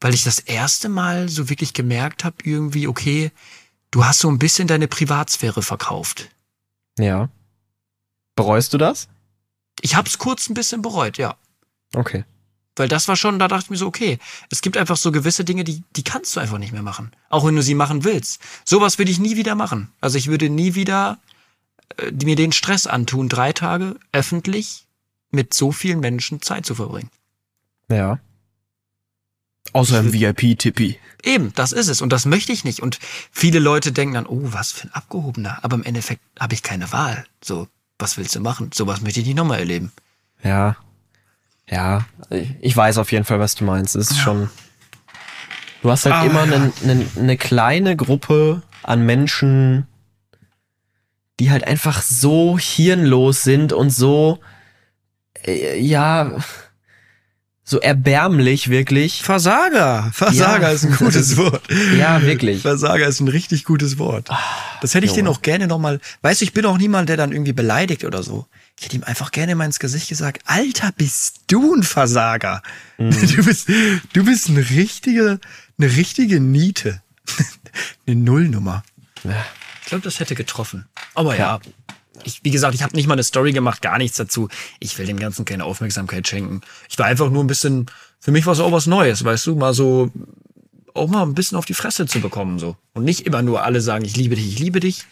weil 0.00 0.14
ich 0.14 0.22
das 0.22 0.38
erste 0.38 0.88
Mal 0.88 1.28
so 1.28 1.48
wirklich 1.48 1.72
gemerkt 1.72 2.24
habe, 2.24 2.36
irgendwie, 2.44 2.86
okay, 2.86 3.32
du 3.90 4.04
hast 4.04 4.20
so 4.20 4.28
ein 4.28 4.38
bisschen 4.38 4.68
deine 4.68 4.86
Privatsphäre 4.86 5.62
verkauft. 5.62 6.30
Ja. 6.98 7.28
Bereust 8.36 8.72
du 8.72 8.78
das? 8.78 9.08
Ich 9.80 9.96
hab's 9.96 10.18
kurz 10.18 10.48
ein 10.48 10.54
bisschen 10.54 10.82
bereut, 10.82 11.18
ja. 11.18 11.36
Okay. 11.94 12.24
Weil 12.76 12.88
das 12.88 13.06
war 13.06 13.16
schon, 13.16 13.38
da 13.38 13.46
dachte 13.46 13.64
ich 13.64 13.70
mir 13.70 13.76
so, 13.76 13.86
okay, 13.86 14.18
es 14.50 14.60
gibt 14.60 14.76
einfach 14.76 14.96
so 14.96 15.12
gewisse 15.12 15.44
Dinge, 15.44 15.62
die, 15.62 15.84
die 15.94 16.02
kannst 16.02 16.34
du 16.34 16.40
einfach 16.40 16.58
nicht 16.58 16.72
mehr 16.72 16.82
machen. 16.82 17.12
Auch 17.28 17.46
wenn 17.46 17.54
du 17.54 17.62
sie 17.62 17.74
machen 17.74 18.02
willst. 18.02 18.40
Sowas 18.64 18.98
würde 18.98 19.12
ich 19.12 19.20
nie 19.20 19.36
wieder 19.36 19.54
machen. 19.54 19.92
Also 20.00 20.18
ich 20.18 20.26
würde 20.26 20.50
nie 20.50 20.74
wieder 20.74 21.18
äh, 21.98 22.10
mir 22.10 22.34
den 22.34 22.52
Stress 22.52 22.86
antun, 22.86 23.28
drei 23.28 23.52
Tage 23.52 23.96
öffentlich 24.12 24.86
mit 25.30 25.54
so 25.54 25.70
vielen 25.70 26.00
Menschen 26.00 26.42
Zeit 26.42 26.66
zu 26.66 26.74
verbringen. 26.74 27.10
Ja. 27.88 28.18
Außer 29.72 30.00
im 30.00 30.12
VIP-Tippi. 30.12 30.98
Eben, 31.22 31.52
das 31.54 31.72
ist 31.72 31.88
es. 31.88 32.02
Und 32.02 32.10
das 32.10 32.26
möchte 32.26 32.52
ich 32.52 32.64
nicht. 32.64 32.80
Und 32.80 32.98
viele 33.30 33.58
Leute 33.58 33.92
denken 33.92 34.14
dann, 34.14 34.26
oh, 34.26 34.40
was 34.52 34.72
für 34.72 34.88
ein 34.88 34.94
Abgehobener. 34.94 35.58
Aber 35.62 35.76
im 35.76 35.84
Endeffekt 35.84 36.22
habe 36.38 36.54
ich 36.54 36.62
keine 36.62 36.92
Wahl. 36.92 37.26
So, 37.42 37.68
was 37.98 38.16
willst 38.18 38.34
du 38.34 38.40
machen? 38.40 38.70
Sowas 38.74 39.00
möchte 39.00 39.20
ich 39.20 39.26
nicht 39.26 39.36
nochmal 39.36 39.60
erleben. 39.60 39.92
Ja. 40.42 40.76
Ja. 41.68 42.04
Ich 42.60 42.76
weiß 42.76 42.98
auf 42.98 43.12
jeden 43.12 43.24
Fall, 43.24 43.40
was 43.40 43.54
du 43.54 43.64
meinst. 43.64 43.96
Es 43.96 44.10
ist 44.10 44.18
schon. 44.18 44.50
Du 45.82 45.90
hast 45.90 46.04
halt 46.06 46.14
Ah, 46.14 46.24
immer 46.24 46.44
ja. 46.46 46.54
eine 46.54 46.72
ne, 46.82 47.06
ne 47.16 47.36
kleine 47.36 47.96
Gruppe 47.96 48.62
an 48.82 49.04
Menschen, 49.06 49.86
die 51.40 51.50
halt 51.50 51.66
einfach 51.66 52.02
so 52.02 52.58
hirnlos 52.58 53.42
sind 53.42 53.72
und 53.72 53.90
so, 53.90 54.38
äh, 55.46 55.78
ja, 55.78 56.32
so 57.66 57.80
erbärmlich 57.80 58.68
wirklich. 58.68 59.22
Versager. 59.22 60.10
Versager 60.12 60.68
Ja. 60.68 60.72
ist 60.74 60.84
ein 60.84 60.96
gutes 60.96 61.36
Wort. 61.38 61.62
Ja, 61.98 62.20
wirklich. 62.22 62.60
Versager 62.62 63.06
ist 63.06 63.20
ein 63.20 63.28
richtig 63.28 63.64
gutes 63.64 63.98
Wort. 63.98 64.28
Das 64.82 64.94
hätte 64.94 65.06
ich 65.06 65.12
Junge. 65.12 65.22
den 65.22 65.28
auch 65.28 65.40
gerne 65.42 65.66
nochmal. 65.66 65.98
Weißt 66.22 66.40
du, 66.42 66.44
ich 66.44 66.52
bin 66.52 66.66
auch 66.66 66.76
niemand, 66.76 67.08
der 67.08 67.16
dann 67.16 67.32
irgendwie 67.32 67.54
beleidigt 67.54 68.04
oder 68.04 68.22
so. 68.22 68.46
Ich 68.78 68.84
hätte 68.84 68.96
ihm 68.96 69.04
einfach 69.04 69.30
gerne 69.30 69.54
mal 69.54 69.64
ins 69.64 69.78
Gesicht 69.78 70.08
gesagt, 70.08 70.42
Alter, 70.46 70.90
bist 70.96 71.40
du 71.46 71.74
ein 71.74 71.82
Versager. 71.82 72.62
Du 72.98 73.44
bist, 73.44 73.68
du 74.12 74.24
bist 74.24 74.48
eine 74.50 74.68
richtige, 74.70 75.40
eine 75.78 75.96
richtige 75.96 76.40
Niete. 76.40 77.00
eine 78.06 78.16
Nullnummer. 78.16 78.82
Ich 79.82 79.86
glaube, 79.88 80.04
das 80.04 80.20
hätte 80.20 80.34
getroffen. 80.34 80.84
Aber 81.14 81.36
ja. 81.36 81.60
Ich, 82.22 82.40
wie 82.44 82.50
gesagt, 82.50 82.74
ich 82.74 82.82
habe 82.82 82.94
nicht 82.94 83.06
mal 83.06 83.14
eine 83.14 83.24
Story 83.24 83.52
gemacht, 83.52 83.82
gar 83.82 83.98
nichts 83.98 84.16
dazu. 84.16 84.48
Ich 84.78 84.96
will 84.98 85.06
dem 85.06 85.18
Ganzen 85.18 85.44
keine 85.44 85.64
Aufmerksamkeit 85.64 86.28
schenken. 86.28 86.60
Ich 86.88 86.98
war 86.98 87.06
einfach 87.06 87.30
nur 87.30 87.42
ein 87.42 87.48
bisschen, 87.48 87.86
für 88.20 88.30
mich 88.30 88.46
war 88.46 88.52
es 88.52 88.60
auch 88.60 88.72
was 88.72 88.86
Neues, 88.86 89.24
weißt 89.24 89.46
du, 89.46 89.56
mal 89.56 89.74
so, 89.74 90.10
auch 90.94 91.08
mal 91.08 91.22
ein 91.22 91.34
bisschen 91.34 91.58
auf 91.58 91.66
die 91.66 91.74
Fresse 91.74 92.06
zu 92.06 92.20
bekommen, 92.20 92.58
so. 92.58 92.76
Und 92.92 93.04
nicht 93.04 93.26
immer 93.26 93.42
nur 93.42 93.64
alle 93.64 93.80
sagen, 93.80 94.04
ich 94.04 94.16
liebe 94.16 94.36
dich, 94.36 94.46
ich 94.46 94.58
liebe 94.58 94.80
dich. 94.80 95.04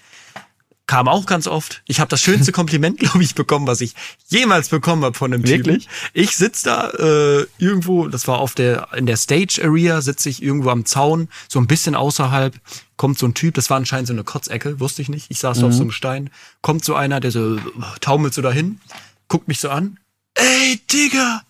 Kam 0.87 1.09
auch 1.09 1.26
ganz 1.26 1.47
oft. 1.47 1.83
Ich 1.87 2.01
habe 2.01 2.09
das 2.09 2.20
schönste 2.20 2.53
Kompliment, 2.53 2.99
glaube 2.99 3.22
ich, 3.22 3.35
bekommen, 3.35 3.66
was 3.66 3.80
ich 3.80 3.95
jemals 4.28 4.68
bekommen 4.68 5.05
habe 5.05 5.16
von 5.16 5.33
einem 5.33 5.47
Wirklich? 5.47 5.85
Typen. 5.87 6.11
Ich 6.12 6.37
sitz 6.37 6.62
da 6.62 6.91
äh, 6.91 7.47
irgendwo, 7.59 8.09
das 8.09 8.26
war 8.26 8.39
auf 8.39 8.55
der 8.55 8.89
in 8.95 9.07
der 9.07 9.16
Stage 9.16 9.61
Area, 9.62 10.01
sitze 10.01 10.28
ich 10.28 10.43
irgendwo 10.43 10.70
am 10.70 10.85
Zaun, 10.85 11.28
so 11.49 11.61
ein 11.61 11.66
bisschen 11.66 11.95
außerhalb, 11.95 12.55
kommt 12.97 13.18
so 13.18 13.26
ein 13.26 13.35
Typ, 13.35 13.55
das 13.55 13.70
war 13.70 13.76
anscheinend 13.76 14.09
so 14.09 14.12
eine 14.12 14.24
Kotzecke, 14.24 14.80
wusste 14.80 15.03
ich 15.03 15.09
nicht. 15.09 15.26
Ich 15.30 15.39
saß 15.39 15.61
da 15.61 15.66
auf 15.66 15.72
so 15.72 15.83
einem 15.83 15.93
Stein, 15.93 16.30
kommt 16.61 16.85
so 16.85 16.95
einer, 16.95 17.20
der 17.20 17.30
so 17.30 17.59
taumelt 18.01 18.35
so 18.35 18.43
dahin, 18.43 18.80
guckt 19.28 19.49
mich 19.49 19.61
so 19.61 19.70
an. 19.70 19.99
Ey, 20.35 20.80
Digga, 20.91 21.43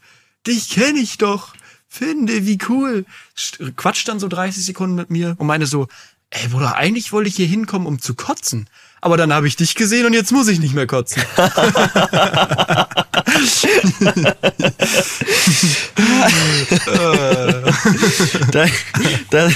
dich 0.47 0.70
kenne 0.70 0.99
ich 0.99 1.18
doch. 1.18 1.55
Finde, 1.89 2.47
wie 2.47 2.59
cool. 2.70 3.05
Quatscht 3.76 4.09
dann 4.09 4.18
so 4.18 4.26
30 4.26 4.64
Sekunden 4.64 4.97
mit 4.97 5.11
mir 5.11 5.37
und 5.39 5.47
meine 5.47 5.66
so, 5.66 5.89
ey 6.30 6.49
Bruder, 6.49 6.74
eigentlich 6.76 7.12
wollte 7.12 7.28
ich 7.28 7.37
hier 7.37 7.47
hinkommen, 7.47 7.87
um 7.87 8.01
zu 8.01 8.14
kotzen. 8.14 8.66
Aber 9.03 9.16
dann 9.16 9.32
habe 9.32 9.48
ich 9.48 9.57
dich 9.57 9.74
gesehen 9.74 10.07
und 10.07 10.12
jetzt 10.14 10.32
muss 10.32 10.48
ich 10.48 10.61
nicht 10.61 10.74
mehr 10.74 10.86
kotzen. 10.86 11.22
Da, 18.53 18.66
da, 19.30 19.50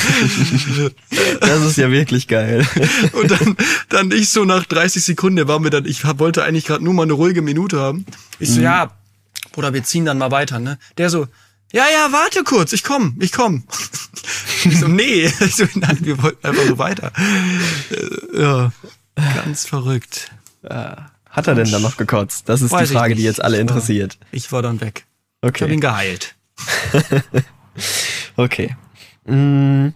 das 1.41 1.63
ist 1.63 1.77
ja 1.77 1.91
wirklich 1.91 2.29
geil. 2.29 2.67
Und 3.13 3.31
dann, 3.31 3.57
dann 3.89 4.11
ich 4.11 4.31
so 4.31 4.45
nach 4.45 4.65
30 4.65 5.05
Sekunden, 5.05 5.37
der 5.37 5.49
war 5.49 5.61
mir 5.61 5.71
dann, 5.71 5.85
ich 5.85 6.05
wollte 6.19 6.45
eigentlich 6.45 6.65
gerade 6.65 6.85
nur 6.85 6.95
mal 6.95 7.05
eine 7.05 7.13
ruhige 7.13 7.43
Minute 7.43 7.79
haben. 7.79 8.05
Ich 8.39 8.51
so, 8.51 8.61
ja, 8.61 8.91
Bruder, 9.53 9.73
wir 9.75 9.85
ziehen 9.85 10.05
dann 10.05 10.19
mal 10.19 10.31
weiter, 10.31 10.59
ne? 10.59 10.79
Der 10.99 11.11
so, 11.11 11.27
ja, 11.73 11.85
ja, 11.93 12.13
warte 12.13 12.45
kurz, 12.45 12.73
ich 12.73 12.85
komm, 12.85 13.17
ich 13.21 13.33
komm. 13.33 13.65
Ich 14.65 14.81
so, 14.81 14.89
nee, 14.89 15.31
ich 15.41 15.55
so, 15.55 15.65
nein, 15.75 15.99
wir 16.01 16.21
wollten 16.21 16.45
einfach 16.45 16.65
nur 16.65 16.79
weiter. 16.79 17.13
Äh, 17.91 18.41
Ja, 18.41 18.73
ganz 19.17 19.67
verrückt. 19.67 20.31
Hat 20.63 21.47
er 21.49 21.55
denn 21.55 21.71
dann 21.71 21.83
noch 21.83 21.97
gekotzt? 21.97 22.49
Das 22.49 22.63
ist 22.63 22.71
Weiß 22.73 22.89
die 22.89 22.95
ich 22.95 22.99
Frage, 22.99 23.15
die 23.15 23.23
jetzt 23.23 23.43
alle 23.43 23.57
Ich 23.57 23.59
war- 23.59 23.77
interessiert. 23.77 24.19
Ich 24.33 24.53
war 24.53 24.63
dann 24.63 24.81
weg. 24.81 25.07
Ich 25.43 25.49
hab 25.49 25.55
Okay. 25.63 25.73
ihn 25.73 25.81
geheilt. 25.81 26.35
Okay. 28.37 28.77
Mm, 29.27 29.89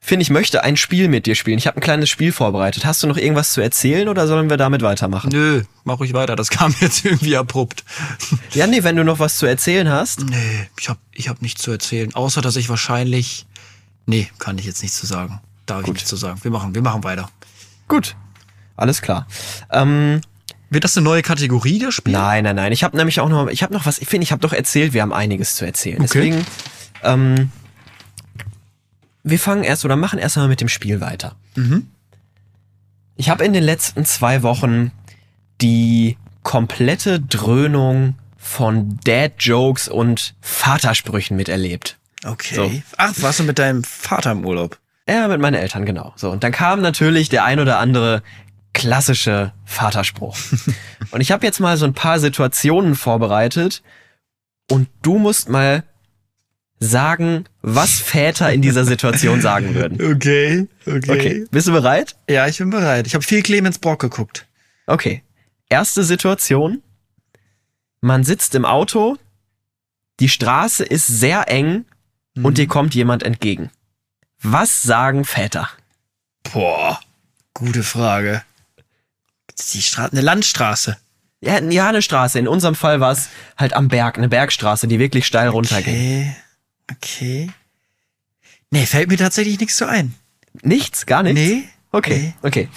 Finn, 0.00 0.20
ich 0.20 0.30
möchte 0.30 0.62
ein 0.62 0.76
Spiel 0.76 1.08
mit 1.08 1.26
dir 1.26 1.34
spielen. 1.34 1.58
Ich 1.58 1.66
habe 1.66 1.76
ein 1.76 1.80
kleines 1.82 2.08
Spiel 2.08 2.32
vorbereitet. 2.32 2.86
Hast 2.86 3.02
du 3.02 3.06
noch 3.06 3.16
irgendwas 3.16 3.52
zu 3.52 3.60
erzählen 3.60 4.08
oder 4.08 4.26
sollen 4.26 4.48
wir 4.48 4.56
damit 4.56 4.82
weitermachen? 4.82 5.30
Nö, 5.32 5.62
mach 5.84 5.98
ruhig 6.00 6.14
weiter. 6.14 6.36
Das 6.36 6.48
kam 6.50 6.74
jetzt 6.80 7.04
irgendwie 7.04 7.36
abrupt. 7.36 7.84
Ja, 8.52 8.66
nee, 8.66 8.82
wenn 8.82 8.96
du 8.96 9.04
noch 9.04 9.18
was 9.18 9.36
zu 9.36 9.46
erzählen 9.46 9.88
hast. 9.90 10.20
Nee, 10.20 10.68
ich 10.78 10.88
hab, 10.88 10.98
ich 11.12 11.28
hab 11.28 11.42
nichts 11.42 11.62
zu 11.62 11.70
erzählen. 11.70 12.14
Außer, 12.14 12.40
dass 12.40 12.56
ich 12.56 12.68
wahrscheinlich. 12.68 13.46
Nee, 14.06 14.30
kann 14.38 14.56
ich 14.58 14.64
jetzt 14.64 14.82
nichts 14.82 14.98
zu 14.98 15.06
sagen. 15.06 15.40
Darf 15.66 15.82
ich 15.82 15.92
nichts 15.92 16.08
zu 16.08 16.16
sagen. 16.16 16.38
Wir 16.42 16.50
machen, 16.50 16.74
wir 16.74 16.80
machen 16.82 17.04
weiter. 17.04 17.28
Gut. 17.88 18.16
Alles 18.78 19.02
klar. 19.02 19.26
Ähm, 19.70 20.20
Wird 20.70 20.84
das 20.84 20.96
eine 20.96 21.04
neue 21.04 21.22
Kategorie, 21.22 21.78
das 21.80 21.94
Spiel? 21.94 22.12
nein, 22.12 22.44
nein, 22.44 22.56
nein. 22.56 22.72
Ich 22.72 22.84
habe 22.84 22.96
nämlich 22.96 23.20
auch 23.20 23.28
noch, 23.28 23.48
ich 23.48 23.62
habe 23.62 23.74
noch 23.74 23.86
was, 23.86 23.98
Finn, 23.98 24.22
ich 24.22 24.32
habe 24.32 24.40
doch 24.40 24.52
erzählt, 24.52 24.92
wir 24.92 25.02
haben 25.02 25.12
einiges 25.12 25.56
zu 25.56 25.64
erzählen. 25.66 25.96
Okay. 26.00 26.06
Deswegen, 26.06 26.46
ähm, 27.02 27.50
wir 29.24 29.38
fangen 29.38 29.64
erst 29.64 29.84
oder 29.84 29.96
machen 29.96 30.18
erst 30.18 30.36
mal 30.36 30.48
mit 30.48 30.60
dem 30.60 30.68
Spiel 30.68 31.00
weiter. 31.00 31.34
Ich 33.16 33.28
habe 33.28 33.44
in 33.44 33.52
den 33.52 33.64
letzten 33.64 34.04
zwei 34.04 34.42
Wochen 34.42 34.92
die 35.60 36.16
komplette 36.44 37.20
Dröhnung 37.20 38.14
von 38.36 38.98
Dad-Jokes 39.04 39.88
und 39.88 40.34
Vatersprüchen 40.40 41.36
miterlebt. 41.36 41.98
Okay. 42.24 42.54
So. 42.54 42.70
Ach, 42.96 43.12
warst 43.16 43.40
du 43.40 43.44
mit 43.44 43.58
deinem 43.58 43.82
Vater 43.84 44.32
im 44.32 44.46
Urlaub? 44.46 44.78
Ja, 45.08 45.26
mit 45.28 45.40
meinen 45.40 45.54
Eltern, 45.54 45.84
genau. 45.84 46.12
So, 46.16 46.30
und 46.30 46.44
dann 46.44 46.52
kam 46.52 46.80
natürlich 46.80 47.28
der 47.28 47.44
ein 47.44 47.58
oder 47.60 47.78
andere 47.78 48.22
klassische 48.78 49.52
Vaterspruch. 49.64 50.36
und 51.10 51.20
ich 51.20 51.32
habe 51.32 51.44
jetzt 51.44 51.58
mal 51.60 51.76
so 51.76 51.84
ein 51.84 51.94
paar 51.94 52.20
Situationen 52.20 52.94
vorbereitet 52.94 53.82
und 54.70 54.88
du 55.02 55.18
musst 55.18 55.48
mal 55.48 55.82
sagen, 56.78 57.44
was 57.60 57.98
Väter 57.98 58.52
in 58.52 58.62
dieser 58.62 58.84
Situation 58.84 59.40
sagen 59.40 59.74
würden. 59.74 59.98
Okay, 60.16 60.68
okay. 60.86 61.10
Okay, 61.10 61.44
bist 61.50 61.66
du 61.66 61.72
bereit? 61.72 62.16
Ja, 62.30 62.46
ich 62.46 62.58
bin 62.58 62.70
bereit. 62.70 63.06
Ich 63.08 63.14
habe 63.14 63.24
viel 63.24 63.42
Clemens 63.42 63.78
Brock 63.78 64.00
geguckt. 64.00 64.46
Okay. 64.86 65.22
Erste 65.68 66.04
Situation. 66.04 66.80
Man 68.00 68.22
sitzt 68.22 68.54
im 68.54 68.64
Auto, 68.64 69.16
die 70.20 70.28
Straße 70.28 70.84
ist 70.84 71.08
sehr 71.08 71.50
eng 71.50 71.84
und 72.40 72.58
dir 72.58 72.68
kommt 72.68 72.94
jemand 72.94 73.24
entgegen. 73.24 73.70
Was 74.40 74.82
sagen 74.82 75.24
Väter? 75.24 75.68
Boah, 76.52 77.00
gute 77.54 77.82
Frage. 77.82 78.42
Die 79.72 79.82
Straße, 79.82 80.12
eine 80.12 80.20
Landstraße. 80.20 80.96
Ja, 81.40 81.60
ja, 81.62 81.88
eine 81.88 82.02
Straße. 82.02 82.38
In 82.38 82.48
unserem 82.48 82.74
Fall 82.74 83.00
war 83.00 83.12
es 83.12 83.28
halt 83.56 83.72
am 83.74 83.88
Berg, 83.88 84.18
eine 84.18 84.28
Bergstraße, 84.28 84.88
die 84.88 84.98
wirklich 84.98 85.26
steil 85.26 85.48
runterging. 85.48 85.94
Okay, 85.94 86.36
okay. 86.90 87.50
Nee, 88.70 88.86
fällt 88.86 89.08
mir 89.08 89.16
tatsächlich 89.16 89.58
nichts 89.60 89.76
so 89.76 89.84
ein. 89.86 90.14
Nichts, 90.62 91.06
gar 91.06 91.22
nichts? 91.22 91.40
Nee. 91.40 91.64
Okay, 91.92 92.34
okay. 92.42 92.68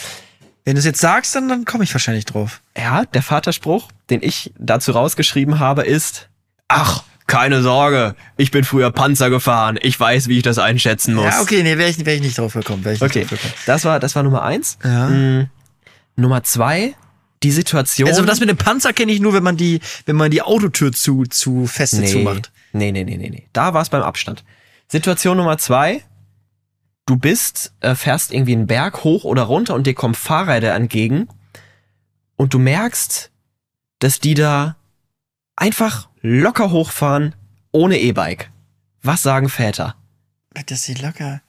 Wenn 0.64 0.76
du 0.76 0.80
es 0.80 0.86
jetzt 0.86 1.02
sagst, 1.02 1.34
dann, 1.36 1.50
dann 1.50 1.66
komme 1.66 1.84
ich 1.84 1.94
wahrscheinlich 1.94 2.26
drauf. 2.26 2.62
Ja, 2.78 3.04
der 3.06 3.24
Vaterspruch, 3.24 3.90
den 4.10 4.22
ich 4.22 4.54
dazu 4.60 4.92
rausgeschrieben 4.92 5.58
habe, 5.60 5.82
ist, 5.82 6.30
ach, 6.68 7.04
keine 7.26 7.62
Sorge, 7.64 8.16
ich 8.38 8.52
bin 8.52 8.64
früher 8.64 8.92
Panzer 8.92 9.30
gefahren. 9.32 9.80
Ich 9.82 10.00
weiß, 10.00 10.28
wie 10.28 10.38
ich 10.38 10.44
das 10.44 10.60
einschätzen 10.60 11.16
muss. 11.16 11.26
Ja, 11.26 11.42
okay, 11.42 11.64
nee, 11.64 11.78
wäre 11.78 11.90
ich, 11.90 12.06
wär 12.06 12.16
ich 12.16 12.22
nicht 12.22 12.38
drauf 12.38 12.54
gekommen. 12.54 12.84
Nicht 12.86 13.02
Okay, 13.02 13.22
drauf 13.22 13.32
gekommen. 13.32 13.54
das 13.66 13.86
war, 13.86 14.00
das 14.00 14.16
war 14.16 14.22
Nummer 14.24 14.44
eins. 14.44 14.78
Ja. 14.84 15.08
Mm, 15.10 15.50
Nummer 16.22 16.44
zwei, 16.44 16.96
die 17.44 17.52
Situation. 17.52 18.08
Also 18.08 18.24
das 18.24 18.40
mit 18.40 18.50
dem 18.50 18.58
Panzer 18.58 18.94
kenne 18.94 19.12
ich 19.12 19.20
nur, 19.20 19.34
wenn 19.34 19.44
man 19.44 19.58
die, 19.58 19.80
wenn 20.06 20.16
man 20.16 20.32
die 20.32 20.42
Autotür 20.42 20.92
zu, 20.92 21.24
zu 21.24 21.68
feste 21.68 22.04
zumacht. 22.06 22.52
Nee, 22.74 22.92
nee, 22.92 23.04
nee, 23.04 23.18
nee, 23.18 23.30
nee. 23.30 23.48
Da 23.54 23.74
war 23.74 23.82
es 23.82 23.90
beim 23.90 24.04
Abstand. 24.04 24.44
Situation 24.88 25.38
Nummer 25.38 25.58
zwei. 25.58 26.04
Du 27.06 27.18
bist, 27.18 27.74
äh, 27.82 27.96
fährst 27.96 28.32
irgendwie 28.32 28.54
einen 28.54 28.68
Berg 28.68 29.04
hoch 29.04 29.24
oder 29.24 29.44
runter 29.44 29.74
und 29.74 29.88
dir 29.88 29.96
kommen 29.96 30.14
Fahrräder 30.14 30.76
entgegen 30.76 31.28
und 32.38 32.54
du 32.54 32.60
merkst, 32.60 33.32
dass 34.00 34.20
die 34.20 34.34
da 34.34 34.78
einfach 35.56 36.10
locker 36.22 36.72
hochfahren 36.72 37.36
ohne 37.72 38.00
E-Bike. 38.00 38.52
Was 39.02 39.24
sagen 39.24 39.50
Väter? 39.50 39.96
Das 40.68 40.84
sieht 40.84 41.02
locker. 41.02 41.42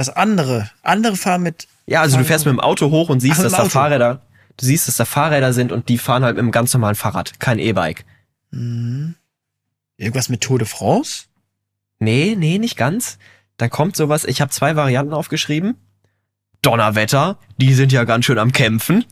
Das 0.00 0.08
andere, 0.08 0.70
andere 0.80 1.14
fahren 1.14 1.42
mit. 1.42 1.68
Ja, 1.84 2.00
also 2.00 2.16
du 2.16 2.24
fährst 2.24 2.46
mit 2.46 2.52
dem 2.52 2.60
Auto 2.60 2.90
hoch 2.90 3.10
und 3.10 3.20
siehst, 3.20 3.40
Ach, 3.40 3.42
dass 3.42 3.52
da 3.52 3.58
Auto. 3.58 3.68
Fahrräder, 3.68 4.22
du 4.56 4.64
siehst, 4.64 4.88
dass 4.88 4.96
da 4.96 5.04
Fahrräder 5.04 5.52
sind 5.52 5.72
und 5.72 5.90
die 5.90 5.98
fahren 5.98 6.24
halt 6.24 6.36
mit 6.36 6.42
einem 6.42 6.52
ganz 6.52 6.72
normalen 6.72 6.94
Fahrrad, 6.94 7.38
kein 7.38 7.58
E-Bike. 7.58 8.06
Mhm. 8.50 9.16
Irgendwas 9.98 10.30
mit 10.30 10.40
Tour 10.40 10.58
de 10.58 10.66
France? 10.66 11.24
Nee, 11.98 12.34
nee, 12.34 12.56
nicht 12.56 12.78
ganz. 12.78 13.18
Dann 13.58 13.68
kommt 13.68 13.94
sowas, 13.94 14.24
ich 14.24 14.40
habe 14.40 14.50
zwei 14.50 14.74
Varianten 14.74 15.12
aufgeschrieben. 15.12 15.76
Donnerwetter, 16.62 17.36
die 17.58 17.74
sind 17.74 17.92
ja 17.92 18.04
ganz 18.04 18.24
schön 18.24 18.38
am 18.38 18.52
Kämpfen. 18.52 19.04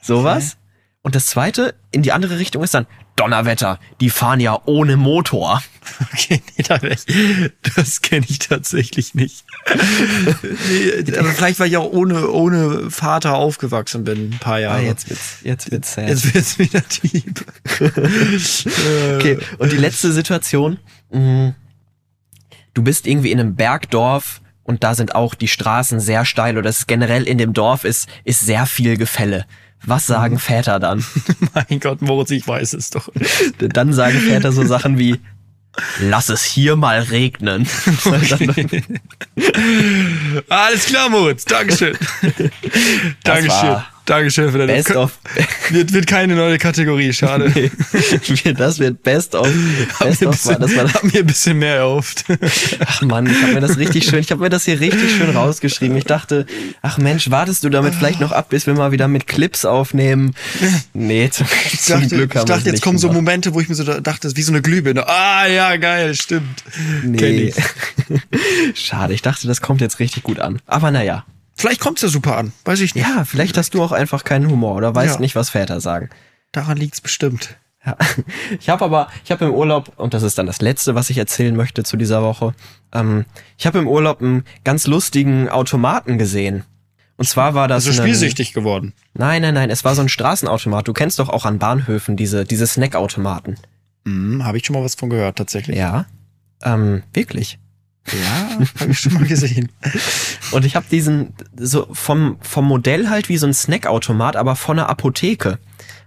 Sowas. 0.00 0.56
Und 1.02 1.16
das 1.16 1.26
zweite, 1.26 1.74
in 1.90 2.00
die 2.00 2.12
andere 2.12 2.38
Richtung 2.38 2.62
ist 2.62 2.72
dann 2.72 2.86
Donnerwetter, 3.20 3.78
die 4.00 4.10
fahren 4.10 4.40
ja 4.40 4.58
ohne 4.64 4.96
Motor. 4.96 5.62
Okay, 6.12 6.40
nee, 6.56 6.96
das 7.74 8.00
kenne 8.00 8.24
ich 8.28 8.38
tatsächlich 8.38 9.14
nicht. 9.14 9.44
aber 9.66 11.30
vielleicht, 11.32 11.58
weil 11.58 11.68
ich 11.68 11.76
auch 11.78 11.90
ohne, 11.90 12.28
ohne 12.28 12.90
Vater 12.90 13.34
aufgewachsen 13.34 14.04
bin, 14.04 14.30
ein 14.30 14.38
paar 14.38 14.60
Jahre. 14.60 14.78
Ah, 14.78 14.82
jetzt 14.82 15.08
wird's, 15.10 15.38
jetzt 15.42 15.70
wird's 15.72 15.94
sad. 15.94 16.08
Jetzt 16.08 16.32
wird's 16.34 16.58
wieder 16.58 16.86
tief. 16.86 17.22
Okay, 19.16 19.38
und 19.58 19.72
die 19.72 19.76
letzte 19.78 20.12
Situation. 20.12 20.78
mh, 21.10 21.54
Du 22.74 22.82
bist 22.82 23.06
irgendwie 23.06 23.32
in 23.32 23.40
einem 23.40 23.56
Bergdorf 23.56 24.40
und 24.62 24.84
da 24.84 24.94
sind 24.94 25.14
auch 25.16 25.34
die 25.34 25.48
Straßen 25.48 25.98
sehr 25.98 26.24
steil 26.24 26.56
oder 26.56 26.70
es 26.70 26.86
generell 26.86 27.24
in 27.24 27.36
dem 27.38 27.52
Dorf 27.52 27.84
ist, 27.84 28.08
ist 28.24 28.40
sehr 28.40 28.66
viel 28.66 28.96
Gefälle. 28.96 29.44
Was 29.84 30.06
sagen 30.06 30.38
Väter 30.38 30.78
dann? 30.78 31.04
mein 31.54 31.80
Gott, 31.80 32.02
Moritz, 32.02 32.30
ich 32.30 32.46
weiß 32.46 32.74
es 32.74 32.90
doch. 32.90 33.08
Dann 33.58 33.92
sagen 33.92 34.18
Väter 34.18 34.52
so 34.52 34.64
Sachen 34.66 34.98
wie, 34.98 35.20
lass 36.00 36.28
es 36.28 36.44
hier 36.44 36.76
mal 36.76 37.00
regnen. 37.00 37.66
Alles 40.48 40.86
klar, 40.86 41.08
Moritz. 41.08 41.44
Dankeschön. 41.44 41.96
Dankeschön. 43.24 43.76
War 44.10 44.16
Dankeschön 44.18 44.50
für 44.52 44.58
deine 44.58 44.72
Best 44.72 44.94
of, 44.96 45.18
Wird, 45.70 45.92
wird 45.92 46.06
keine 46.06 46.34
neue 46.34 46.58
Kategorie, 46.58 47.12
schade. 47.12 47.52
Nee, 48.44 48.52
das 48.54 48.78
wird 48.78 49.02
Best 49.02 49.34
of, 49.34 49.48
Best 50.00 50.22
of 50.26 50.44
war, 50.46 50.56
bisschen, 50.56 50.60
das 50.60 50.76
war, 50.76 50.92
hab 50.92 51.04
mir 51.04 51.20
ein 51.20 51.26
bisschen 51.26 51.58
mehr 51.58 51.76
erhofft. 51.76 52.24
ach 52.86 53.02
Mann, 53.02 53.26
ich 53.26 53.40
habe 53.42 53.54
mir 53.54 53.60
das 53.60 53.76
richtig 53.78 54.04
schön, 54.04 54.18
ich 54.20 54.30
habe 54.30 54.42
mir 54.42 54.48
das 54.50 54.64
hier 54.64 54.80
richtig 54.80 55.10
schön 55.16 55.30
rausgeschrieben. 55.30 55.96
Ich 55.96 56.04
dachte, 56.04 56.46
ach 56.82 56.98
Mensch, 56.98 57.30
wartest 57.30 57.64
du 57.64 57.68
damit 57.70 57.94
vielleicht 57.94 58.20
noch 58.20 58.32
ab, 58.32 58.48
bis 58.50 58.66
wir 58.66 58.74
mal 58.74 58.92
wieder 58.92 59.08
mit 59.08 59.26
Clips 59.26 59.64
aufnehmen? 59.64 60.34
Nee, 60.92 61.30
zum, 61.30 61.46
Ich 61.72 61.80
zum 61.80 62.00
dachte, 62.00 62.16
Glück 62.16 62.34
haben 62.34 62.42
ich 62.42 62.48
dachte 62.48 62.70
jetzt 62.70 62.82
kommen 62.82 62.98
so 62.98 63.08
gemacht. 63.08 63.22
Momente, 63.22 63.54
wo 63.54 63.60
ich 63.60 63.68
mir 63.68 63.74
so 63.74 63.84
da- 63.84 64.00
dachte, 64.00 64.26
das 64.28 64.36
wie 64.36 64.42
so 64.42 64.52
eine 64.52 64.62
Glühbirne. 64.62 65.06
Ah, 65.08 65.46
ja, 65.46 65.76
geil, 65.76 66.14
stimmt. 66.14 66.64
Nee. 67.02 67.52
Schade, 68.74 69.14
ich 69.14 69.22
dachte, 69.22 69.46
das 69.46 69.60
kommt 69.60 69.80
jetzt 69.80 69.98
richtig 69.98 70.22
gut 70.22 70.40
an. 70.40 70.60
Aber 70.66 70.90
naja. 70.90 71.24
Vielleicht 71.60 71.80
kommt's 71.80 72.02
ja 72.02 72.08
super 72.08 72.36
an. 72.36 72.52
Weiß 72.64 72.80
ich 72.80 72.94
nicht. 72.94 73.06
Ja, 73.06 73.24
vielleicht 73.24 73.56
hast 73.56 73.74
du 73.74 73.82
auch 73.82 73.92
einfach 73.92 74.24
keinen 74.24 74.48
Humor 74.50 74.74
oder 74.76 74.94
weißt 74.94 75.14
Ja. 75.16 75.20
nicht, 75.20 75.34
was 75.36 75.50
Väter 75.50 75.80
sagen. 75.80 76.10
Daran 76.52 76.76
liegt's 76.76 77.00
bestimmt. 77.00 77.56
Ja. 77.86 77.96
Ich 78.58 78.68
habe 78.68 78.84
aber, 78.84 79.08
ich 79.24 79.30
habe 79.30 79.46
im 79.46 79.52
Urlaub, 79.54 79.92
und 79.96 80.12
das 80.12 80.22
ist 80.22 80.36
dann 80.36 80.46
das 80.46 80.60
Letzte, 80.60 80.94
was 80.94 81.08
ich 81.10 81.16
erzählen 81.18 81.56
möchte 81.56 81.82
zu 81.82 81.96
dieser 81.96 82.22
Woche, 82.22 82.54
ähm, 82.92 83.24
ich 83.56 83.66
habe 83.66 83.78
im 83.78 83.86
Urlaub 83.88 84.20
einen 84.20 84.44
ganz 84.64 84.86
lustigen 84.86 85.48
Automaten 85.48 86.18
gesehen. 86.18 86.64
Und 87.16 87.26
zwar 87.28 87.54
war 87.54 87.68
das 87.68 87.86
Also 87.86 88.00
ein- 88.02 88.06
spielsüchtig 88.06 88.52
geworden. 88.52 88.92
Nein, 89.14 89.42
nein, 89.42 89.54
nein, 89.54 89.70
es 89.70 89.84
war 89.84 89.94
so 89.94 90.02
ein 90.02 90.08
Straßenautomat. 90.08 90.88
Du 90.88 90.92
kennst 90.92 91.18
doch 91.18 91.28
auch 91.28 91.44
an 91.46 91.58
Bahnhöfen 91.58 92.16
diese, 92.16 92.44
diese 92.44 92.66
Snackautomaten. 92.66 93.56
Hm, 94.06 94.44
habe 94.44 94.58
ich 94.58 94.66
schon 94.66 94.74
mal 94.74 94.82
was 94.84 94.94
von 94.94 95.08
gehört, 95.10 95.36
tatsächlich. 95.36 95.76
Ja. 95.76 96.06
Ähm, 96.62 97.02
wirklich. 97.12 97.58
Ja, 98.12 98.58
habe 98.80 98.90
ich 98.92 98.98
schon 98.98 99.14
mal 99.14 99.26
gesehen. 99.26 99.68
Und 100.52 100.64
ich 100.64 100.76
habe 100.76 100.86
diesen 100.90 101.34
so 101.56 101.88
vom 101.92 102.38
vom 102.40 102.64
Modell 102.66 103.08
halt 103.08 103.28
wie 103.28 103.36
so 103.38 103.46
ein 103.46 103.54
Snackautomat, 103.54 104.36
aber 104.36 104.56
von 104.56 104.78
einer 104.78 104.88
Apotheke 104.88 105.58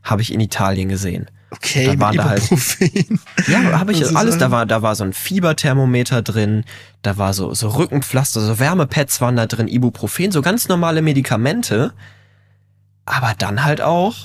habe 0.04 0.22
ich 0.22 0.34
in 0.34 0.39
Italien 0.39 0.89
gesehen. 0.89 1.30
Okay, 1.51 1.86
Da 1.86 1.99
waren 1.99 2.18
da 2.18 2.26
halt- 2.26 2.43
Ibuprofen. 2.45 3.20
Ja, 3.47 3.80
habe 3.80 3.91
ich 3.91 3.99
Das 3.99 4.16
alles. 4.16 4.38
Da 4.39 4.49
war 4.51 4.66
da 4.66 4.82
war 4.82 4.95
so 4.95 5.04
ein 5.04 5.14
Fieberthermometer 5.14 6.22
drin, 6.24 6.64
da 7.04 7.18
war 7.18 7.34
so 7.34 7.54
so 7.54 7.70
Rückenpflaster, 7.70 8.41
so 8.41 8.58
Wärmepads 8.60 9.22
waren 9.22 9.36
da 9.36 9.45
drin, 9.45 9.68
Ibuprofen, 9.68 10.32
so 10.32 10.41
ganz 10.41 10.68
normale 10.68 11.01
Medikamente. 11.01 11.93
Aber 13.06 13.34
dann 13.38 13.64
halt 13.64 13.82
auch 13.82 14.16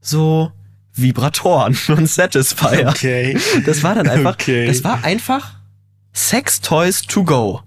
so 0.00 0.50
Vibratoren 0.94 1.76
und 1.88 2.08
Satisfier. 2.08 2.88
Okay. 2.88 3.38
Das 3.66 3.82
war 3.82 3.94
dann 3.94 4.08
einfach, 4.08 4.34
Okay. 4.34 4.66
das 4.66 4.82
war 4.84 5.04
einfach 5.04 5.54
Sex 6.12 6.60
Toys 6.60 7.02
to 7.02 7.24
go. 7.24 7.60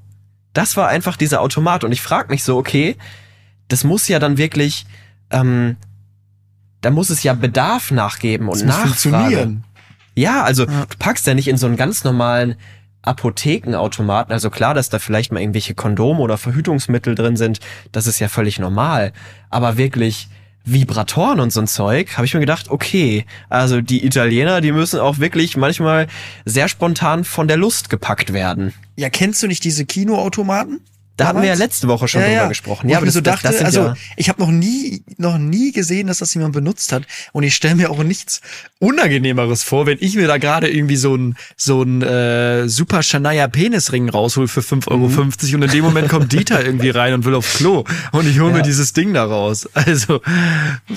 Das 0.54 0.78
war 0.78 0.88
einfach 0.88 1.18
dieser 1.18 1.42
Automat 1.42 1.84
und 1.84 1.92
ich 1.92 2.02
frag 2.02 2.30
mich 2.30 2.44
so, 2.44 2.58
okay, 2.58 2.96
das 3.68 3.84
muss 3.84 4.08
ja 4.08 4.20
dann 4.20 4.38
wirklich, 4.38 4.86
ähm, 5.32 5.76
da 6.82 6.92
muss 6.92 7.10
es 7.10 7.24
ja 7.24 7.34
Bedarf 7.34 7.92
nachgeben 7.92 8.48
und 8.48 8.56
Das 8.62 8.64
muss 8.64 8.68
Nachfrage. 8.68 8.88
funktionieren. 9.00 9.64
Ja, 10.16 10.44
also 10.44 10.66
Ja. 10.66 10.86
du 10.86 10.98
packst 10.98 11.26
ja 11.28 11.34
nicht 11.34 11.48
in 11.48 11.58
so 11.58 11.66
einen 11.66 11.76
ganz 11.78 12.04
normalen 12.04 12.56
Apothekenautomaten. 13.02 14.32
Also 14.32 14.50
klar, 14.50 14.74
dass 14.74 14.90
da 14.90 15.00
vielleicht 15.00 15.32
mal 15.32 15.40
irgendwelche 15.42 15.76
Kondome 15.76 16.20
oder 16.20 16.38
Verhütungsmittel 16.38 17.16
drin 17.16 17.38
sind, 17.38 17.60
das 17.92 18.08
ist 18.08 18.20
ja 18.20 18.28
völlig 18.30 18.60
normal. 18.60 19.14
Aber 19.50 19.78
wirklich 19.78 20.30
Vibratoren 20.66 21.40
und 21.40 21.54
so 21.54 21.62
ein 21.62 21.68
Zeug, 21.68 22.18
habe 22.18 22.26
ich 22.26 22.34
mir 22.34 22.40
gedacht, 22.40 22.70
okay, 22.70 23.26
also 23.50 23.82
die 23.82 24.06
Italiener, 24.06 24.62
die 24.62 24.72
müssen 24.72 25.00
auch 25.00 25.20
wirklich 25.20 25.58
manchmal 25.58 26.08
sehr 26.44 26.68
spontan 26.68 27.24
von 27.24 27.48
der 27.48 27.58
Lust 27.58 27.90
gepackt 27.90 28.34
werden. 28.34 28.74
Ja, 28.96 29.10
kennst 29.10 29.44
du 29.44 29.48
nicht 29.48 29.64
diese 29.64 29.86
Kinoautomaten? 29.86 30.82
Da 31.18 31.28
hatten 31.28 31.38
wir 31.42 31.48
ja 31.48 31.54
Damals? 31.54 31.60
letzte 31.60 31.88
Woche 31.88 32.08
schon 32.10 32.22
drüber 32.24 32.48
gesprochen. 32.50 32.88
Wo 32.90 32.92
Ja, 32.92 33.00
ich 33.00 33.06
mir 33.06 33.12
so 33.12 33.22
das- 33.22 33.36
das- 33.36 33.42
dachte, 33.44 33.58
das 33.58 33.66
also 33.66 33.80
ja- 33.88 33.96
ich 34.18 34.28
habe 34.28 34.42
noch 34.42 34.52
nie, 34.52 35.04
noch 35.18 35.38
nie 35.38 35.72
gesehen, 35.72 36.08
dass 36.08 36.18
das 36.18 36.34
jemand 36.34 36.54
benutzt 36.54 36.92
hat. 36.92 37.04
Und 37.32 37.44
ich 37.44 37.56
stelle 37.56 37.76
mir 37.76 37.90
auch 37.90 38.04
nichts 38.04 38.42
Unangenehmeres 38.80 39.64
vor, 39.64 39.86
wenn 39.86 39.98
ich 40.02 40.16
mir 40.16 40.28
da 40.28 40.38
gerade 40.38 40.70
irgendwie 40.70 40.98
so 40.98 41.16
ein 41.16 41.36
so 41.56 41.82
ein 41.84 42.02
äh, 42.02 42.68
super 42.68 43.02
Shania 43.02 43.48
Penisring 43.48 44.10
raushol 44.10 44.48
für 44.50 44.62
5,50 44.62 44.92
Euro 44.92 45.08
Mhm. 45.08 45.64
und 45.64 45.64
in 45.64 45.72
dem 45.72 45.84
Moment 45.86 46.10
kommt 46.10 46.34
Dieter 46.34 46.64
irgendwie 46.66 46.90
rein 46.90 47.14
und 47.14 47.24
will 47.26 47.36
aufs 47.36 47.58
Klo 47.58 47.86
und 48.12 48.28
ich 48.28 48.40
hole 48.40 48.52
mir 48.52 48.58
Ja. 48.60 48.64
dieses 48.64 48.92
Ding 48.94 49.14
da 49.14 49.24
raus. 49.24 49.70
Also 49.74 50.20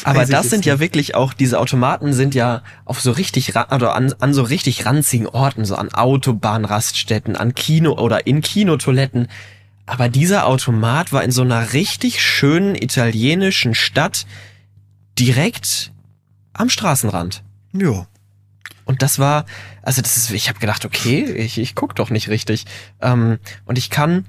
Aber 0.05 0.27
das 0.27 0.51
sind 0.51 0.65
ja 0.65 0.75
nicht. 0.75 0.81
wirklich 0.81 1.15
auch, 1.15 1.33
diese 1.33 1.59
Automaten 1.61 2.13
sind 2.13 2.35
ja 2.35 2.63
auf 2.85 3.01
so 3.01 3.13
richtig, 3.13 3.55
oder 3.55 3.95
an, 3.95 4.13
an 4.19 4.35
so 4.35 4.43
richtig 4.43 4.85
ranzigen 4.85 5.27
Orten, 5.29 5.65
so 5.65 5.77
an 5.77 5.93
Autobahnraststätten, 5.95 7.37
an 7.37 7.55
Kino 7.55 7.93
oder 7.93 8.27
in 8.27 8.41
Kinotoiletten. 8.41 9.29
Aber 9.89 10.11
dieser 10.11 10.47
Automat 10.47 11.13
war 11.13 11.25
in 11.25 11.33
so 11.33 11.41
einer 11.41 11.73
richtig 11.73 12.23
schönen 12.23 12.75
italienischen 12.75 13.75
Stadt 13.75 14.27
direkt 15.19 15.93
am 16.53 16.69
Straßenrand. 16.69 17.43
ja. 17.73 18.07
Und 18.85 19.03
das 19.03 19.19
war, 19.19 19.45
also 19.83 20.01
das 20.01 20.17
ist, 20.17 20.31
ich 20.31 20.49
habe 20.49 20.61
gedacht, 20.61 20.87
okay, 20.87 21.23
ich, 21.25 21.59
ich 21.59 21.75
guck 21.75 21.95
doch 21.95 22.09
nicht 22.09 22.31
richtig. 22.31 22.65
Ähm, 23.03 23.39
und 23.67 23.77
ich 23.77 23.91
kann 23.91 24.25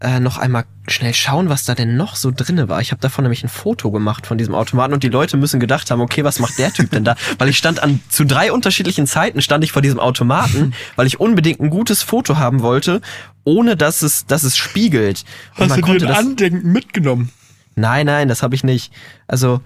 äh, 0.00 0.20
noch 0.20 0.38
einmal 0.38 0.64
schnell 0.86 1.12
schauen, 1.12 1.48
was 1.48 1.64
da 1.64 1.74
denn 1.74 1.96
noch 1.96 2.16
so 2.16 2.30
drinne 2.30 2.68
war. 2.68 2.80
Ich 2.80 2.92
habe 2.92 3.00
davon 3.00 3.24
nämlich 3.24 3.42
ein 3.42 3.48
Foto 3.48 3.90
gemacht 3.90 4.26
von 4.26 4.38
diesem 4.38 4.54
Automaten 4.54 4.94
und 4.94 5.02
die 5.02 5.08
Leute 5.08 5.36
müssen 5.36 5.60
gedacht 5.60 5.90
haben, 5.90 6.00
okay, 6.00 6.24
was 6.24 6.38
macht 6.38 6.58
der 6.58 6.72
Typ 6.72 6.90
denn 6.90 7.04
da? 7.04 7.16
Weil 7.38 7.48
ich 7.48 7.58
stand 7.58 7.82
an 7.82 8.00
zu 8.08 8.24
drei 8.24 8.52
unterschiedlichen 8.52 9.06
Zeiten 9.06 9.42
stand 9.42 9.64
ich 9.64 9.72
vor 9.72 9.82
diesem 9.82 10.00
Automaten, 10.00 10.72
weil 10.96 11.06
ich 11.06 11.20
unbedingt 11.20 11.60
ein 11.60 11.70
gutes 11.70 12.02
Foto 12.02 12.36
haben 12.36 12.62
wollte, 12.62 13.00
ohne 13.48 13.76
dass 13.76 14.02
es 14.02 14.26
dass 14.26 14.42
es 14.44 14.56
spiegelt. 14.56 15.24
Und 15.56 15.64
Hast 15.64 15.70
man 15.70 15.80
du 15.80 15.86
dir 15.86 15.86
konnte 15.86 16.04
ein 16.06 16.08
das 16.08 16.18
Andenken 16.18 16.72
mitgenommen? 16.72 17.30
Nein, 17.76 18.06
nein, 18.06 18.28
das 18.28 18.42
habe 18.42 18.54
ich 18.54 18.64
nicht. 18.64 18.92
Also, 19.26 19.60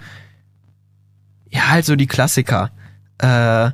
ja, 1.50 1.68
halt 1.68 1.84
so 1.84 1.96
die 1.96 2.06
Klassiker. 2.06 2.70
Äh, 3.18 3.70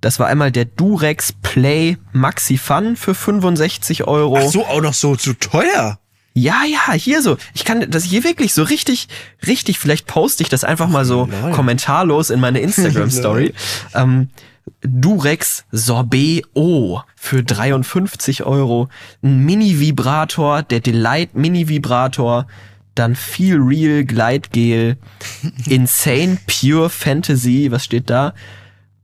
das 0.00 0.18
war 0.18 0.26
einmal 0.26 0.50
der 0.50 0.64
Durex 0.64 1.32
Play 1.32 1.96
Maxi 2.12 2.58
Fun 2.58 2.96
für 2.96 3.14
65 3.14 4.04
Euro. 4.04 4.38
Ach 4.38 4.50
so, 4.50 4.66
auch 4.66 4.80
noch 4.80 4.94
so 4.94 5.16
zu 5.16 5.34
teuer. 5.34 5.98
Ja, 6.32 6.62
ja, 6.64 6.92
hier 6.92 7.22
so. 7.22 7.36
Ich 7.54 7.64
kann 7.64 7.90
das 7.90 8.04
hier 8.04 8.22
wirklich 8.24 8.54
so 8.54 8.62
richtig, 8.62 9.08
richtig, 9.46 9.78
vielleicht 9.78 10.06
poste 10.06 10.42
ich 10.42 10.48
das 10.48 10.64
einfach 10.64 10.88
mal 10.88 11.04
so 11.04 11.26
lol. 11.26 11.50
kommentarlos 11.52 12.30
in 12.30 12.40
meine 12.40 12.60
Instagram 12.66 13.10
Story. 13.10 13.52
ähm, 13.94 14.28
Durex 14.82 15.64
Sorbet 15.70 16.44
O 16.54 17.00
für 17.16 17.42
53 17.42 18.44
Euro. 18.44 18.88
Ein 19.22 19.44
Mini-Vibrator, 19.44 20.62
der 20.62 20.80
Delight 20.80 21.34
Mini-Vibrator. 21.34 22.46
Dann 22.94 23.14
Feel 23.14 23.58
Real 23.58 24.04
Gleitgel. 24.04 24.98
Insane 25.66 26.38
Pure 26.46 26.90
Fantasy. 26.90 27.70
Was 27.70 27.84
steht 27.84 28.10
da? 28.10 28.34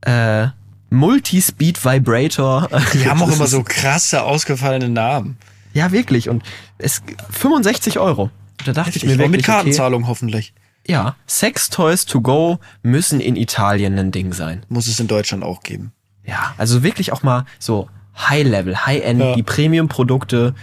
Äh, 0.02 0.48
Multi-Speed 0.90 1.84
Vibrator. 1.84 2.68
Die 2.94 3.08
haben 3.08 3.22
auch 3.22 3.32
immer 3.32 3.46
so 3.46 3.62
krasse, 3.64 4.22
ausgefallene 4.22 4.88
Namen. 4.88 5.36
Ja, 5.74 5.92
wirklich. 5.92 6.28
Und 6.28 6.42
es 6.78 7.02
65 7.30 7.98
Euro. 7.98 8.30
Da 8.64 8.72
dachte 8.72 8.96
ich 8.96 9.04
mir 9.04 9.10
wirklich, 9.10 9.30
mit 9.30 9.40
okay, 9.40 9.52
Kartenzahlung 9.52 10.06
hoffentlich. 10.06 10.54
Ja, 10.86 11.16
Sex 11.26 11.68
Toys 11.70 12.04
to 12.06 12.20
go 12.20 12.58
müssen 12.82 13.20
in 13.20 13.36
Italien 13.36 13.98
ein 13.98 14.12
Ding 14.12 14.32
sein. 14.32 14.64
Muss 14.68 14.86
es 14.86 15.00
in 15.00 15.08
Deutschland 15.08 15.42
auch 15.44 15.62
geben. 15.62 15.92
Ja, 16.24 16.54
also 16.58 16.82
wirklich 16.82 17.12
auch 17.12 17.22
mal 17.22 17.44
so 17.58 17.88
High-Level, 18.16 18.86
High-End, 18.86 19.20
Ja. 19.20 19.34
die 19.34 19.42
Premium-Produkte 19.42 20.54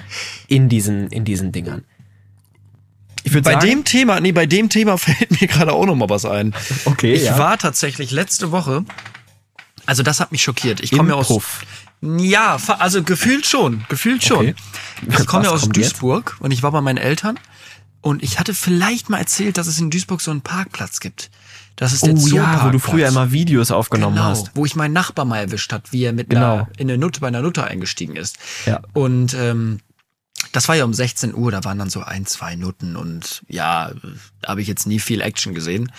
in 0.47 0.69
diesen, 0.69 1.07
in 1.09 1.23
diesen 1.25 1.51
Dingern. 1.51 1.83
Ich 3.23 3.31
würde 3.33 3.43
Bei 3.45 3.53
sagen, 3.53 3.67
dem 3.67 3.83
Thema, 3.85 4.19
nee, 4.19 4.31
bei 4.31 4.45
dem 4.45 4.69
Thema 4.69 4.97
fällt 4.97 5.39
mir 5.39 5.47
gerade 5.47 5.71
auch 5.73 5.85
noch 5.85 5.95
mal 5.95 6.09
was 6.09 6.25
ein. 6.25 6.53
okay, 6.85 7.13
Ich 7.13 7.23
ja. 7.25 7.37
war 7.37 7.57
tatsächlich 7.57 8.11
letzte 8.11 8.51
Woche, 8.51 8.83
also 9.85 10.03
das 10.03 10.19
hat 10.19 10.31
mich 10.31 10.41
schockiert. 10.43 10.81
Ich 10.81 10.91
komme 10.91 11.09
ja 11.09 11.15
aus. 11.15 11.27
Puff. 11.27 11.65
Ja, 12.01 12.57
also 12.79 13.01
gefühlt 13.03 13.45
schon, 13.45 13.85
gefühlt 13.87 14.23
schon. 14.25 14.49
Okay. 14.49 14.55
Ich 15.19 15.25
komme 15.25 15.45
ja 15.45 15.51
aus 15.51 15.61
kommt 15.61 15.77
jetzt? 15.77 15.91
Duisburg 15.93 16.35
und 16.41 16.51
ich 16.51 16.61
war 16.61 16.71
bei 16.71 16.81
meinen 16.81 16.97
Eltern 16.97 17.39
und 18.03 18.21
ich 18.21 18.37
hatte 18.37 18.53
vielleicht 18.53 19.09
mal 19.09 19.17
erzählt, 19.17 19.57
dass 19.57 19.65
es 19.67 19.79
in 19.79 19.89
Duisburg 19.89 20.21
so 20.21 20.29
einen 20.29 20.41
Parkplatz 20.41 20.99
gibt. 20.99 21.31
Das 21.77 21.93
ist 21.93 22.05
der 22.05 22.13
Oh 22.13 22.27
ja, 22.27 22.65
wo 22.65 22.69
du 22.69 22.77
früher 22.77 23.07
immer 23.07 23.31
Videos 23.31 23.71
aufgenommen 23.71 24.17
genau, 24.17 24.27
hast. 24.27 24.51
wo 24.55 24.65
ich 24.65 24.75
meinen 24.75 24.93
Nachbar 24.93 25.25
mal 25.25 25.39
erwischt 25.39 25.73
hat, 25.73 25.91
wie 25.91 26.03
er 26.03 26.13
mit 26.13 26.29
Genau. 26.29 26.53
einer, 26.53 26.67
in 26.77 26.89
eine 26.89 26.99
Nutte 26.99 27.19
bei 27.21 27.27
einer 27.29 27.41
Nutte 27.41 27.63
eingestiegen 27.63 28.15
ist. 28.15 28.37
Ja. 28.67 28.81
Und 28.93 29.33
ähm, 29.33 29.79
das 30.51 30.67
war 30.67 30.75
ja 30.75 30.83
um 30.85 30.93
16 30.93 31.33
Uhr, 31.33 31.49
da 31.51 31.63
waren 31.63 31.79
dann 31.79 31.89
so 31.89 32.01
ein, 32.01 32.25
zwei 32.27 32.55
Nutten 32.55 32.95
und 32.95 33.41
ja, 33.47 33.91
da 34.41 34.49
habe 34.49 34.61
ich 34.61 34.67
jetzt 34.67 34.85
nie 34.85 34.99
viel 34.99 35.21
Action 35.21 35.55
gesehen. 35.55 35.91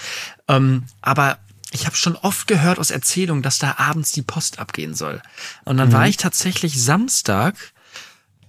Ähm, 0.47 0.85
aber 1.01 1.39
ich 1.73 1.87
habe 1.87 1.97
schon 1.97 2.15
oft 2.17 2.47
gehört 2.47 2.79
aus 2.79 2.91
Erzählungen, 2.93 3.43
dass 3.43 3.59
da 3.59 3.77
abends 3.79 4.13
die 4.13 4.23
Post 4.23 4.59
abgehen 4.61 4.95
soll. 4.95 5.21
Und 5.65 5.79
dann 5.79 5.91
war 5.93 6.07
ich 6.07 6.19
tatsächlich 6.19 6.81
Samstag, 6.81 7.57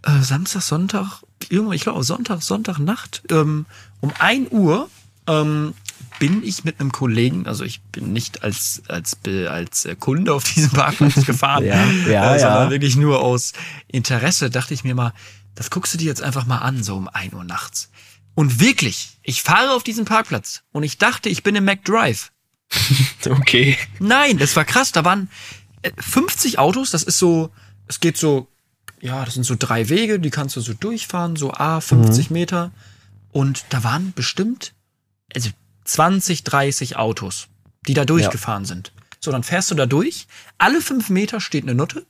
äh, 0.05 0.21
Samstag, 0.21 0.61
Sonntag, 0.61 1.23
irgendwo, 1.49 1.73
ich 1.73 1.81
glaube 1.81 2.03
Sonntag, 2.03 2.41
Sonntagnacht, 2.41 3.23
ähm, 3.31 3.65
um 4.01 4.13
1 4.17 4.51
Uhr 4.51 4.89
ähm, 5.27 5.73
bin 6.19 6.43
ich 6.43 6.63
mit 6.63 6.79
einem 6.79 6.91
Kollegen, 6.91 7.47
also 7.47 7.63
ich 7.63 7.81
bin 7.81 8.13
nicht 8.13 8.43
als 8.43 8.83
als 8.87 9.17
als 9.49 9.85
äh, 9.85 9.95
Kunde 9.95 10.33
auf 10.33 10.43
diesem 10.43 10.71
Parkplatz 10.71 11.25
gefahren, 11.25 11.65
Ja, 11.65 11.85
ja, 12.07 12.35
äh, 12.35 12.39
sondern 12.39 12.63
ja. 12.65 12.69
wirklich 12.69 12.95
nur 12.95 13.21
aus 13.21 13.53
Interesse, 13.87 14.49
dachte 14.49 14.73
ich 14.73 14.83
mir 14.83 14.95
mal, 14.95 15.13
das 15.55 15.69
guckst 15.69 15.93
du 15.93 15.97
dir 15.97 16.05
jetzt 16.05 16.21
einfach 16.21 16.45
mal 16.45 16.59
an, 16.59 16.83
so 16.83 16.95
um 16.95 17.07
1 17.07 17.33
Uhr 17.33 17.43
nachts. 17.43 17.89
Und 18.35 18.59
wirklich, 18.59 19.17
ich 19.23 19.41
fahre 19.41 19.71
auf 19.71 19.83
diesen 19.83 20.05
Parkplatz 20.05 20.63
und 20.71 20.83
ich 20.83 20.97
dachte, 20.97 21.29
ich 21.29 21.43
bin 21.43 21.55
im 21.55 21.65
McDrive. 21.65 22.31
Okay. 23.27 23.75
Nein, 23.97 24.37
das 24.37 24.55
war 24.55 24.65
krass. 24.65 24.91
Da 24.91 25.03
waren 25.03 25.29
äh, 25.81 25.91
50 25.97 26.59
Autos. 26.59 26.91
Das 26.91 27.01
ist 27.01 27.17
so, 27.17 27.49
es 27.87 27.99
geht 27.99 28.17
so, 28.17 28.47
ja, 29.01 29.23
das 29.25 29.33
sind 29.33 29.43
so 29.43 29.55
drei 29.57 29.89
Wege, 29.89 30.19
die 30.19 30.29
kannst 30.29 30.55
du 30.55 30.61
so 30.61 30.73
durchfahren, 30.73 31.35
so 31.35 31.53
A, 31.53 31.79
50 31.81 32.29
Meter. 32.31 32.71
Und 33.31 33.65
da 33.69 33.83
waren 33.83 34.13
bestimmt, 34.13 34.73
also 35.33 35.49
20, 35.83 36.43
30 36.43 36.95
Autos, 36.95 37.47
die 37.87 37.93
da 37.93 38.05
durchgefahren 38.05 38.65
sind. 38.65 38.91
So, 39.19 39.31
dann 39.31 39.43
fährst 39.43 39.71
du 39.71 39.75
da 39.75 39.85
durch. 39.85 40.27
Alle 40.57 40.81
fünf 40.81 41.09
Meter 41.09 41.41
steht 41.41 41.63
eine 41.63 41.75
Nutte. 41.75 42.05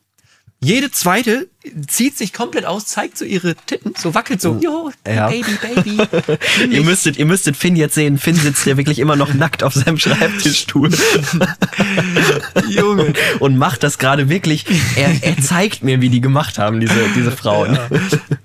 Jede 0.61 0.89
zweite 0.89 1.47
zieht 1.87 2.17
sich 2.17 2.33
komplett 2.33 2.65
aus, 2.65 2.85
zeigt 2.87 3.17
so 3.17 3.25
ihre 3.25 3.55
Titten, 3.55 3.93
so 3.97 4.15
wackelt 4.15 4.41
so, 4.41 4.57
jo, 4.61 4.89
Ja. 5.05 5.29
Baby, 5.29 5.57
Baby. 5.61 5.97
Ihr 6.75 6.81
müsstet, 6.83 7.17
ihr 7.17 7.25
müsstet 7.25 7.55
Finn 7.57 7.75
jetzt 7.75 7.93
sehen. 7.93 8.17
Finn 8.17 8.35
sitzt 8.35 8.65
ja 8.65 8.75
wirklich 8.77 8.97
immer 8.99 9.15
noch 9.15 9.33
nackt 9.33 9.61
auf 9.63 9.73
seinem 9.73 9.99
Schreibtischstuhl 9.99 10.89
Junge. 12.69 13.13
und 13.39 13.57
macht 13.57 13.83
das 13.83 13.97
gerade 13.97 14.29
wirklich. 14.29 14.65
Er, 14.95 15.23
er 15.23 15.37
zeigt 15.41 15.83
mir, 15.83 16.01
wie 16.01 16.09
die 16.09 16.21
gemacht 16.21 16.57
haben, 16.57 16.79
diese, 16.79 17.09
diese 17.15 17.31
Frauen. 17.31 17.77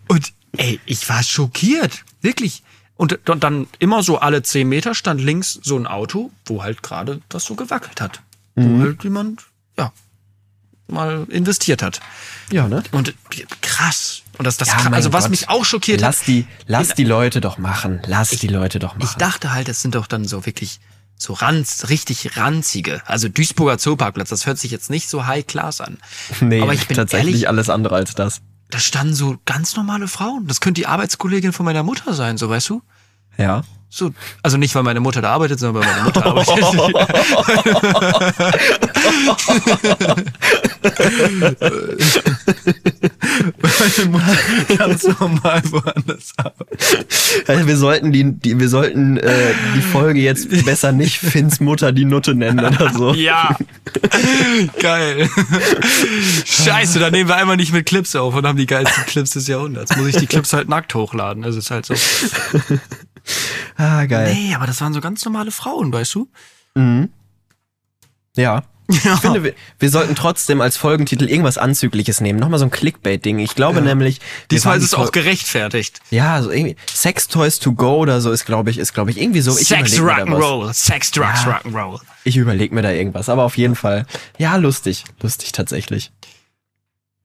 Und 0.09 0.33
ey, 0.57 0.81
ich 0.87 1.09
war 1.09 1.23
schockiert. 1.23 2.05
Wirklich. 2.21 2.63
Und 2.97 3.13
d- 3.13 3.19
dann 3.39 3.67
immer 3.79 4.03
so 4.03 4.19
alle 4.19 4.43
zehn 4.43 4.69
Meter 4.69 4.95
stand 4.95 5.21
links 5.23 5.59
so 5.63 5.77
ein 5.79 5.87
Auto, 5.87 6.31
wo 6.45 6.63
halt 6.63 6.83
gerade 6.83 7.21
das 7.29 7.45
so 7.45 7.55
gewackelt 7.55 8.01
hat. 8.01 8.21
Wo 8.57 8.81
halt 8.81 9.03
jemand, 9.05 9.45
ja, 9.79 9.93
mal 10.91 11.27
investiert 11.31 11.83
hat. 11.83 12.01
Ja, 12.51 12.69
ne? 12.69 12.83
Und 12.93 13.15
krass. 13.61 14.23
Und 14.39 14.47
das, 14.47 14.57
das 14.57 14.69
Ja, 14.69 14.75
krass. 14.77 14.93
also 14.93 15.13
was 15.13 15.25
Gott. 15.25 15.31
mich 15.31 15.49
auch 15.49 15.65
schockiert 15.65 16.01
Lass 16.01 16.21
hat. 16.21 16.27
die, 16.29 16.47
lass 16.67 16.95
die 16.95 17.05
Leute 17.05 17.41
doch 17.41 17.59
machen. 17.59 18.01
Lass 18.07 18.31
die 18.31 18.49
Leute 18.49 18.79
doch 18.79 18.97
Ich 18.97 19.05
machen. 19.05 19.19
dachte 19.19 19.53
halt, 19.53 19.69
das 19.69 19.83
sind 19.83 19.95
doch 19.95 20.07
dann 20.07 20.25
so 20.27 20.47
wirklich 20.47 20.81
so 21.17 21.35
ranz, 21.35 21.87
richtig 21.91 22.37
ranzige. 22.39 23.03
Also 23.07 23.29
Duisburger 23.29 23.77
Zooparkplatz, 23.79 24.31
das 24.31 24.47
hört 24.47 24.59
sich 24.59 24.71
jetzt 24.71 24.89
nicht 24.89 25.09
so 25.09 25.27
high 25.27 25.47
class 25.47 25.81
an. 25.83 25.99
nee, 26.41 26.63
Aber 26.63 26.73
ich 26.73 26.87
bin 26.89 26.97
tatsächlich 26.97 27.35
ehrlich, 27.35 27.49
alles 27.49 27.69
andere 27.69 27.95
als 27.97 28.15
das. 28.15 28.41
da 28.71 28.79
standen 28.79 29.15
so 29.15 29.37
ganz 29.45 29.77
normale 29.77 30.09
Frauen. 30.09 30.47
Das 30.47 30.61
könnte 30.61 30.81
die 30.81 30.87
Arbeitskollegin 30.87 31.53
von 31.53 31.67
meiner 31.67 31.83
Mutter 31.83 32.15
sein, 32.15 32.39
so 32.39 32.49
weißt 32.49 32.71
du? 32.71 32.83
Ja. 33.41 33.63
So, 33.93 34.13
also 34.45 34.57
nicht, 34.57 34.73
weil 34.77 34.85
meine 34.85 35.01
Mutter 35.01 35.21
da 35.21 35.33
arbeitet, 35.33 35.59
sondern 35.59 35.83
weil 35.83 35.91
meine 35.91 36.05
Mutter 36.05 36.25
arbeitet. 36.25 36.61
meine 43.99 44.11
Mutter 44.11 44.37
ganz 44.77 45.09
normal 45.19 45.61
woanders 45.73 46.33
arbeitet. 46.37 47.49
Also 47.49 47.67
wir 47.67 47.77
sollten 47.77 48.13
die, 48.13 48.33
die 48.33 48.61
wir 48.61 48.69
sollten 48.69 49.17
äh, 49.17 49.55
die 49.75 49.83
Folge 49.83 50.21
jetzt 50.21 50.49
besser 50.65 50.93
nicht 50.93 51.19
Finns 51.19 51.59
Mutter 51.59 51.91
die 51.91 52.05
Nutte 52.05 52.37
nennen 52.37 52.65
oder 52.65 52.93
so. 52.93 53.13
Ja. 53.13 53.57
Geil. 54.81 55.29
Scheiße, 56.45 57.01
da 57.01 57.11
nehmen 57.11 57.29
wir 57.29 57.35
einmal 57.35 57.57
nicht 57.57 57.73
mit 57.73 57.87
Clips 57.87 58.15
auf 58.15 58.37
und 58.37 58.47
haben 58.47 58.59
die 58.59 58.67
geilsten 58.67 59.05
Clips 59.07 59.31
des 59.31 59.49
Jahrhunderts. 59.49 59.97
Muss 59.97 60.07
ich 60.07 60.15
die 60.17 60.29
Clips 60.29 60.53
halt 60.53 60.69
nackt 60.69 60.95
hochladen. 60.95 61.43
Das 61.43 61.57
ist 61.57 61.73
halt 61.73 61.87
so. 61.87 61.95
Ah, 63.77 64.05
geil. 64.07 64.35
Nee, 64.35 64.55
aber 64.55 64.67
das 64.67 64.81
waren 64.81 64.93
so 64.93 65.01
ganz 65.01 65.25
normale 65.25 65.51
Frauen, 65.51 65.93
weißt 65.93 66.15
du? 66.15 66.29
Ja. 66.77 67.09
Ja. 68.37 68.63
Ich 68.93 68.99
finde, 69.21 69.45
wir, 69.45 69.55
wir 69.79 69.89
sollten 69.89 70.17
trotzdem 70.17 70.61
als 70.61 70.77
Folgentitel 70.77 71.29
irgendwas 71.29 71.59
Anzügliches 71.59 72.21
nehmen. 72.21 72.41
Nochmal 72.41 72.59
so 72.59 72.65
ein 72.65 72.73
Clickbait-Ding. 72.73 73.39
Ich 73.39 73.55
glaube 73.55 73.79
Ja. 73.79 73.85
nämlich. 73.85 74.21
Diesmal 74.51 74.79
ist 74.79 74.83
es 74.83 74.95
auch 74.95 75.13
gerechtfertigt. 75.13 76.01
Ja, 76.11 76.43
so 76.43 76.51
irgendwie. 76.51 76.75
Sex 76.93 77.29
Toys 77.29 77.61
to 77.61 77.73
go 77.73 77.99
oder 77.99 78.21
so 78.21 78.33
ist, 78.33 78.47
glaube 78.47 78.69
ich, 78.71 78.79
ist, 78.79 78.93
glaube 78.93 79.13
ich, 79.13 79.21
irgendwie 79.21 79.43
so. 79.43 79.57
Ich 79.57 79.69
Sex. 79.69 79.93
Rock'n'Roll. 79.97 80.73
Sex, 80.73 81.13
Drugs, 81.13 81.45
Ja. 81.45 81.61
Rock'n'Roll. 81.61 82.01
Ich 82.25 82.37
überlege 82.37 82.75
mir 82.75 82.83
da 82.83 82.91
irgendwas. 82.91 83.29
Aber 83.29 83.45
auf 83.45 83.57
jeden 83.57 83.77
Fall. 83.77 84.07
Ja, 84.39 84.57
lustig. 84.57 85.05
Lustig 85.23 85.53
tatsächlich. 85.53 86.11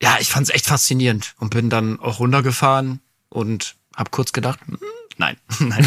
Ja, 0.04 0.18
ich 0.20 0.30
fand's 0.30 0.52
echt 0.52 0.68
faszinierend 0.68 1.34
und 1.40 1.50
bin 1.50 1.72
dann 1.72 2.00
auch 2.00 2.20
runtergefahren 2.20 3.00
und 3.30 3.76
hab 3.96 4.12
kurz 4.12 4.34
gedacht, 4.34 4.60
hm, 4.68 4.78
nein, 5.18 5.38
nein. 5.60 5.86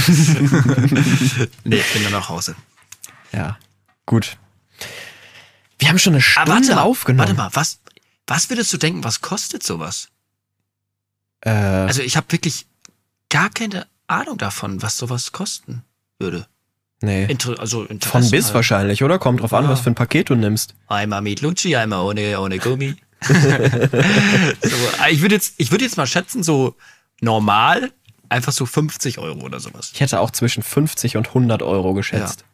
nee, 1.64 1.82
bin 1.92 2.02
dann 2.04 2.12
nach 2.12 2.28
Hause. 2.28 2.54
Ja. 3.32 3.58
Gut. 4.06 4.36
Wir 5.78 5.88
haben 5.88 5.98
schon 5.98 6.14
eine 6.14 6.22
Aber 6.36 6.52
Stunde 6.52 6.68
warte 6.68 6.74
mal, 6.74 6.82
aufgenommen. 6.82 7.18
warte 7.20 7.34
mal, 7.34 7.50
was, 7.52 7.78
was 8.26 8.48
würdest 8.50 8.72
du 8.72 8.78
denken, 8.78 9.04
was 9.04 9.20
kostet 9.20 9.62
sowas? 9.62 10.08
Äh, 11.42 11.50
Also 11.50 12.02
ich 12.02 12.16
habe 12.16 12.26
wirklich 12.30 12.66
gar 13.28 13.50
keine 13.50 13.86
Ahnung 14.06 14.38
davon, 14.38 14.82
was 14.82 14.96
sowas 14.96 15.32
kosten 15.32 15.84
würde. 16.18 16.46
nee. 17.00 17.26
Inter 17.26 17.60
also 17.60 17.86
Von 18.02 18.30
bis 18.30 18.46
halt. 18.46 18.54
wahrscheinlich, 18.54 19.04
oder? 19.04 19.18
Kommt 19.18 19.40
drauf 19.40 19.52
an, 19.52 19.64
Ja. 19.64 19.70
was 19.70 19.80
für 19.80 19.90
ein 19.90 19.94
Paket 19.94 20.30
du 20.30 20.34
nimmst. 20.34 20.74
Einmal 20.88 21.20
mit 21.22 21.42
Lucci, 21.42 21.76
einmal 21.76 22.00
ohne, 22.04 22.40
ohne 22.40 22.58
Gummi. 22.58 22.96
so, 23.28 23.34
äh, 23.34 25.10
ich 25.12 25.20
würde 25.20 25.34
jetzt, 25.34 25.54
ich 25.58 25.70
würde 25.70 25.84
jetzt 25.84 25.96
mal 25.96 26.06
schätzen, 26.06 26.42
so 26.42 26.76
normal 27.20 27.92
einfach 28.28 28.52
so 28.52 28.66
50 28.66 29.18
Euro 29.18 29.40
oder 29.40 29.60
sowas. 29.60 29.90
Ich 29.94 30.00
hätte 30.00 30.20
auch 30.20 30.30
zwischen 30.30 30.62
50 30.62 31.16
und 31.16 31.28
100 31.28 31.62
Euro 31.62 31.94
geschätzt. 31.94 32.44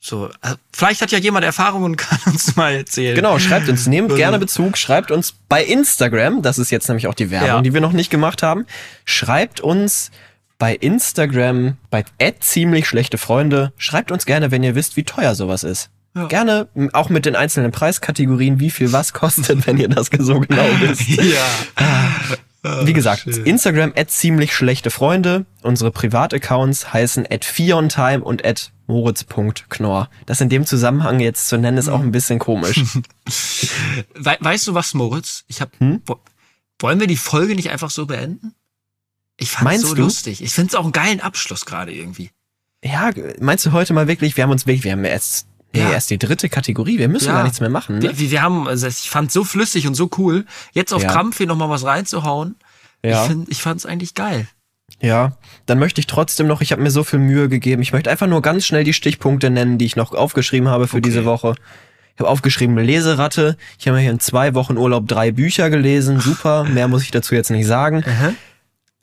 So, 0.00 0.28
äh, 0.42 0.54
vielleicht 0.72 1.02
hat 1.02 1.10
ja 1.10 1.18
jemand 1.18 1.44
Erfahrung 1.44 1.82
und 1.82 1.96
kann 1.96 2.18
uns 2.26 2.54
mal 2.56 2.72
erzählen. 2.74 3.16
Genau, 3.16 3.38
schreibt 3.38 3.68
uns, 3.68 3.86
nehmt 3.86 4.14
gerne 4.14 4.38
Bezug, 4.38 4.76
schreibt 4.78 5.10
uns 5.10 5.34
bei 5.48 5.64
Instagram, 5.64 6.42
das 6.42 6.58
ist 6.58 6.70
jetzt 6.70 6.88
nämlich 6.88 7.08
auch 7.08 7.14
die 7.14 7.30
Werbung, 7.30 7.48
Ja. 7.48 7.60
die 7.62 7.74
wir 7.74 7.80
noch 7.80 7.92
nicht 7.92 8.10
gemacht 8.10 8.42
haben. 8.42 8.64
Schreibt 9.04 9.60
uns 9.60 10.10
bei 10.58 10.74
Instagram, 10.74 11.76
bei 11.90 12.04
ziemlich 12.40 12.86
schlechte 12.86 13.18
Freunde, 13.18 13.72
schreibt 13.76 14.10
uns 14.12 14.24
gerne, 14.26 14.50
wenn 14.50 14.62
ihr 14.62 14.74
wisst, 14.74 14.96
wie 14.96 15.04
teuer 15.04 15.34
sowas 15.34 15.64
ist. 15.64 15.90
Ja. 16.14 16.26
Gerne 16.26 16.68
auch 16.94 17.10
mit 17.10 17.26
den 17.26 17.36
einzelnen 17.36 17.70
Preiskategorien, 17.70 18.58
wie 18.60 18.70
viel 18.70 18.92
was 18.92 19.12
kostet, 19.12 19.66
wenn 19.66 19.78
ihr 19.78 19.88
das 19.88 20.10
so 20.18 20.40
genau 20.40 20.66
wisst. 20.80 21.08
Ja. 21.08 21.44
Wie 22.62 22.92
gesagt, 22.92 23.20
schön. 23.22 23.46
Instagram 23.46 23.92
at 23.96 24.10
ziemlich 24.10 24.52
schlechte 24.54 24.90
Freunde. 24.90 25.46
Unsere 25.62 25.90
Privataccounts 25.90 26.92
heißen 26.92 27.26
at 27.30 27.44
Fiontime 27.44 28.20
und 28.22 28.44
at 28.44 28.72
moritz.knorr. 28.88 30.08
Das 30.26 30.40
in 30.40 30.48
dem 30.48 30.66
Zusammenhang 30.66 31.20
jetzt 31.20 31.46
zu 31.48 31.56
nennen, 31.56 31.78
ist 31.78 31.88
auch 31.88 32.00
ein 32.00 32.10
bisschen 32.12 32.38
komisch. 32.38 32.82
We 34.14 34.36
weißt 34.40 34.66
du 34.66 34.74
was, 34.74 34.94
Moritz? 34.94 35.44
Ich 35.46 35.60
hab, 35.60 35.78
Hm? 35.78 36.02
wo, 36.06 36.18
wollen 36.80 37.00
wir 37.00 37.06
die 37.06 37.16
Folge 37.16 37.54
nicht 37.54 37.70
einfach 37.70 37.90
so 37.90 38.06
beenden? 38.06 38.54
Ich 39.36 39.50
fand's 39.50 39.82
so 39.82 39.94
du? 39.94 40.02
lustig. 40.02 40.42
Ich 40.42 40.52
find's 40.52 40.74
auch 40.74 40.82
einen 40.84 40.92
geilen 40.92 41.20
Abschluss 41.20 41.64
gerade 41.64 41.92
irgendwie. 41.92 42.30
ja, 42.82 43.10
meinst 43.40 43.64
du 43.66 43.72
heute 43.72 43.92
mal 43.92 44.08
wirklich, 44.08 44.36
wir 44.36 44.44
haben 44.44 44.50
uns 44.50 44.66
wirklich, 44.66 44.84
wir 44.84 44.92
haben 44.92 45.04
erst, 45.04 45.46
Ja. 45.74 45.90
erst 45.92 46.10
die 46.10 46.18
dritte 46.18 46.48
Kategorie, 46.48 46.98
wir 46.98 47.08
müssen 47.08 47.26
Ja. 47.28 47.34
gar 47.34 47.42
nichts 47.44 47.60
mehr 47.60 47.68
machen. 47.70 47.98
Ne? 47.98 48.18
Wir, 48.18 48.30
wir 48.30 48.42
haben, 48.42 48.66
also 48.66 48.86
ich 48.86 49.10
fand's 49.10 49.34
so 49.34 49.44
flüssig 49.44 49.86
und 49.86 49.94
so 49.94 50.08
cool. 50.18 50.46
Jetzt 50.72 50.92
auf 50.94 51.02
Ja. 51.02 51.10
Krampf 51.12 51.36
hier 51.38 51.46
nochmal 51.46 51.68
was 51.68 51.84
reinzuhauen. 51.84 52.56
Ja. 53.04 53.22
Ich, 53.24 53.28
find, 53.30 53.48
ich 53.50 53.62
fand's 53.62 53.84
eigentlich 53.86 54.14
geil. 54.14 54.48
Ja, 55.00 55.36
dann 55.66 55.78
möchte 55.78 56.00
ich 56.00 56.06
trotzdem 56.06 56.46
noch, 56.46 56.62
ich 56.62 56.72
habe 56.72 56.82
mir 56.82 56.90
so 56.90 57.04
viel 57.04 57.18
Mühe 57.18 57.48
gegeben, 57.50 57.82
ich 57.82 57.92
möchte 57.92 58.10
einfach 58.10 58.26
nur 58.26 58.40
ganz 58.42 58.64
schnell 58.64 58.84
die 58.84 58.94
Stichpunkte 58.94 59.50
nennen, 59.50 59.76
die 59.78 59.84
ich 59.84 59.94
noch 59.96 60.14
aufgeschrieben 60.14 60.68
habe 60.68 60.88
für 60.88 60.96
Okay. 60.96 61.02
diese 61.02 61.24
Woche. 61.26 61.54
Ich 62.14 62.20
habe 62.20 62.30
aufgeschrieben 62.30 62.76
Leseratte. 62.78 63.56
Ich 63.78 63.86
habe 63.86 63.98
hier 64.00 64.10
in 64.10 64.18
zwei 64.18 64.54
Wochen 64.54 64.76
Urlaub 64.76 65.06
drei 65.06 65.30
Bücher 65.30 65.70
gelesen. 65.70 66.18
Super, 66.18 66.64
mehr 66.64 66.88
muss 66.88 67.02
ich 67.04 67.12
dazu 67.12 67.34
jetzt 67.36 67.50
nicht 67.50 67.66
sagen. 67.66 68.02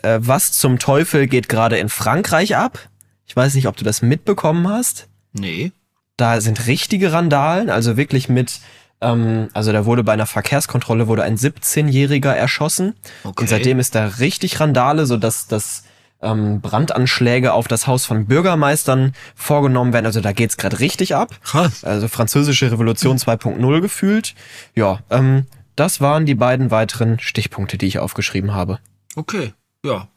Äh, 0.02 0.20
was 0.22 0.52
zum 0.52 0.80
Teufel 0.80 1.28
geht 1.28 1.48
gerade 1.48 1.78
in 1.78 1.88
Frankreich 1.88 2.58
ab? 2.58 2.78
Ich 3.26 3.36
weiß 3.36 3.54
nicht, 3.54 3.68
ob 3.68 3.78
du 3.78 3.86
das 3.86 4.02
mitbekommen 4.02 4.68
hast. 4.68 5.08
Nee. 5.32 5.72
Da 6.18 6.40
sind 6.42 6.68
richtige 6.68 7.12
Randalen, 7.12 7.70
also 7.70 7.98
wirklich 7.98 8.30
mit, 8.30 8.60
ähm, 9.02 9.50
also 9.54 9.72
da 9.72 9.86
wurde 9.86 10.04
bei 10.04 10.14
einer 10.14 10.26
Verkehrskontrolle 10.26 11.08
wurde 11.08 11.24
ein 11.24 11.38
17-Jähriger 11.38 12.32
erschossen. 12.32 12.96
Okay. 13.24 13.42
Und 13.42 13.50
seitdem 13.50 13.80
ist 13.80 13.96
da 13.96 14.08
richtig 14.08 14.60
Randale, 14.60 15.06
so 15.06 15.18
dass 15.18 15.48
das 15.48 15.84
ähm, 16.22 16.62
Brandanschläge 16.62 17.54
auf 17.54 17.68
das 17.68 17.88
Haus 17.88 18.06
von 18.06 18.26
Bürgermeistern 18.26 19.14
vorgenommen 19.36 19.94
werden. 19.94 20.06
Also 20.06 20.22
da 20.22 20.32
geht's 20.32 20.58
gerade 20.58 20.80
richtig 20.80 21.16
ab. 21.16 21.36
Krass. 21.44 21.84
Also 21.84 22.08
französische 22.08 22.72
Revolution 22.72 23.18
2.0 23.18 23.82
gefühlt. 23.82 24.36
Ja, 24.74 25.00
ähm, 25.10 25.46
das 25.76 26.00
waren 26.00 26.26
die 26.26 26.36
beiden 26.36 26.72
weiteren 26.72 27.20
Stichpunkte, 27.20 27.78
die 27.78 27.88
ich 27.88 28.00
aufgeschrieben 28.00 28.54
habe. 28.54 28.80
Okay. 29.16 29.54
Ja. 29.84 30.08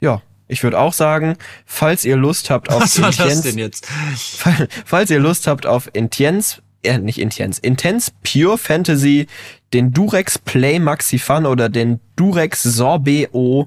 Ja, 0.00 0.22
ich 0.48 0.62
würde 0.62 0.78
auch 0.78 0.92
sagen, 0.92 1.36
falls 1.66 2.04
ihr 2.04 2.16
Lust 2.16 2.50
habt 2.50 2.70
auf 2.70 2.82
Was 2.82 3.00
war 3.00 3.10
das 3.10 3.18
Intense- 3.20 3.42
denn 3.42 3.58
jetzt? 3.58 3.86
Fall- 3.86 4.68
Falls 4.84 5.10
ihr 5.10 5.20
Lust 5.20 5.46
habt 5.46 5.66
auf 5.66 5.88
Intense, 5.92 6.62
äh, 6.82 6.98
nicht 6.98 7.18
Intense, 7.20 7.60
Intense 7.60 8.10
Pure 8.24 8.58
Fantasy, 8.58 9.26
den 9.74 9.92
Durex 9.92 10.38
Play 10.38 10.78
Maxi 10.78 11.18
Fun 11.18 11.44
oder 11.46 11.68
den 11.68 12.00
Durex 12.16 12.62
Sorbet 12.62 13.30
O 13.32 13.66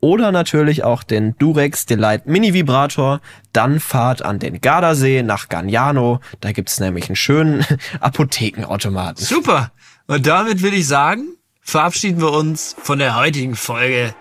oder 0.00 0.32
natürlich 0.32 0.82
auch 0.82 1.02
den 1.04 1.36
Durex 1.38 1.86
Delight 1.86 2.26
Mini 2.26 2.54
Vibrator, 2.54 3.20
dann 3.52 3.78
fahrt 3.78 4.22
an 4.22 4.38
den 4.40 4.60
Gardasee 4.60 5.22
nach 5.22 5.48
Gagnano. 5.48 6.20
Da 6.40 6.50
gibt's 6.52 6.80
nämlich 6.80 7.08
einen 7.08 7.14
schönen 7.16 7.64
Apothekenautomaten. 8.00 9.24
Super. 9.24 9.72
Und 10.06 10.26
damit 10.26 10.62
will 10.62 10.74
ich 10.74 10.86
sagen, 10.88 11.36
verabschieden 11.60 12.20
wir 12.20 12.32
uns 12.32 12.74
von 12.82 12.98
der 12.98 13.16
heutigen 13.16 13.54
Folge. 13.54 14.14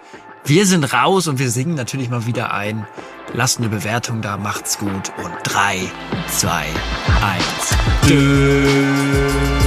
Wir 0.43 0.65
sind 0.65 0.91
raus 0.93 1.27
und 1.27 1.39
wir 1.39 1.51
singen 1.51 1.75
natürlich 1.75 2.09
mal 2.09 2.25
wieder 2.25 2.53
ein. 2.53 2.87
Lasst 3.33 3.59
eine 3.59 3.69
Bewertung 3.69 4.21
da, 4.21 4.37
macht's 4.37 4.77
gut 4.77 5.11
und 5.23 5.33
drei, 5.43 5.79
zwei, 6.27 6.65
eins. 7.21 7.77
Tschüss. 8.05 9.60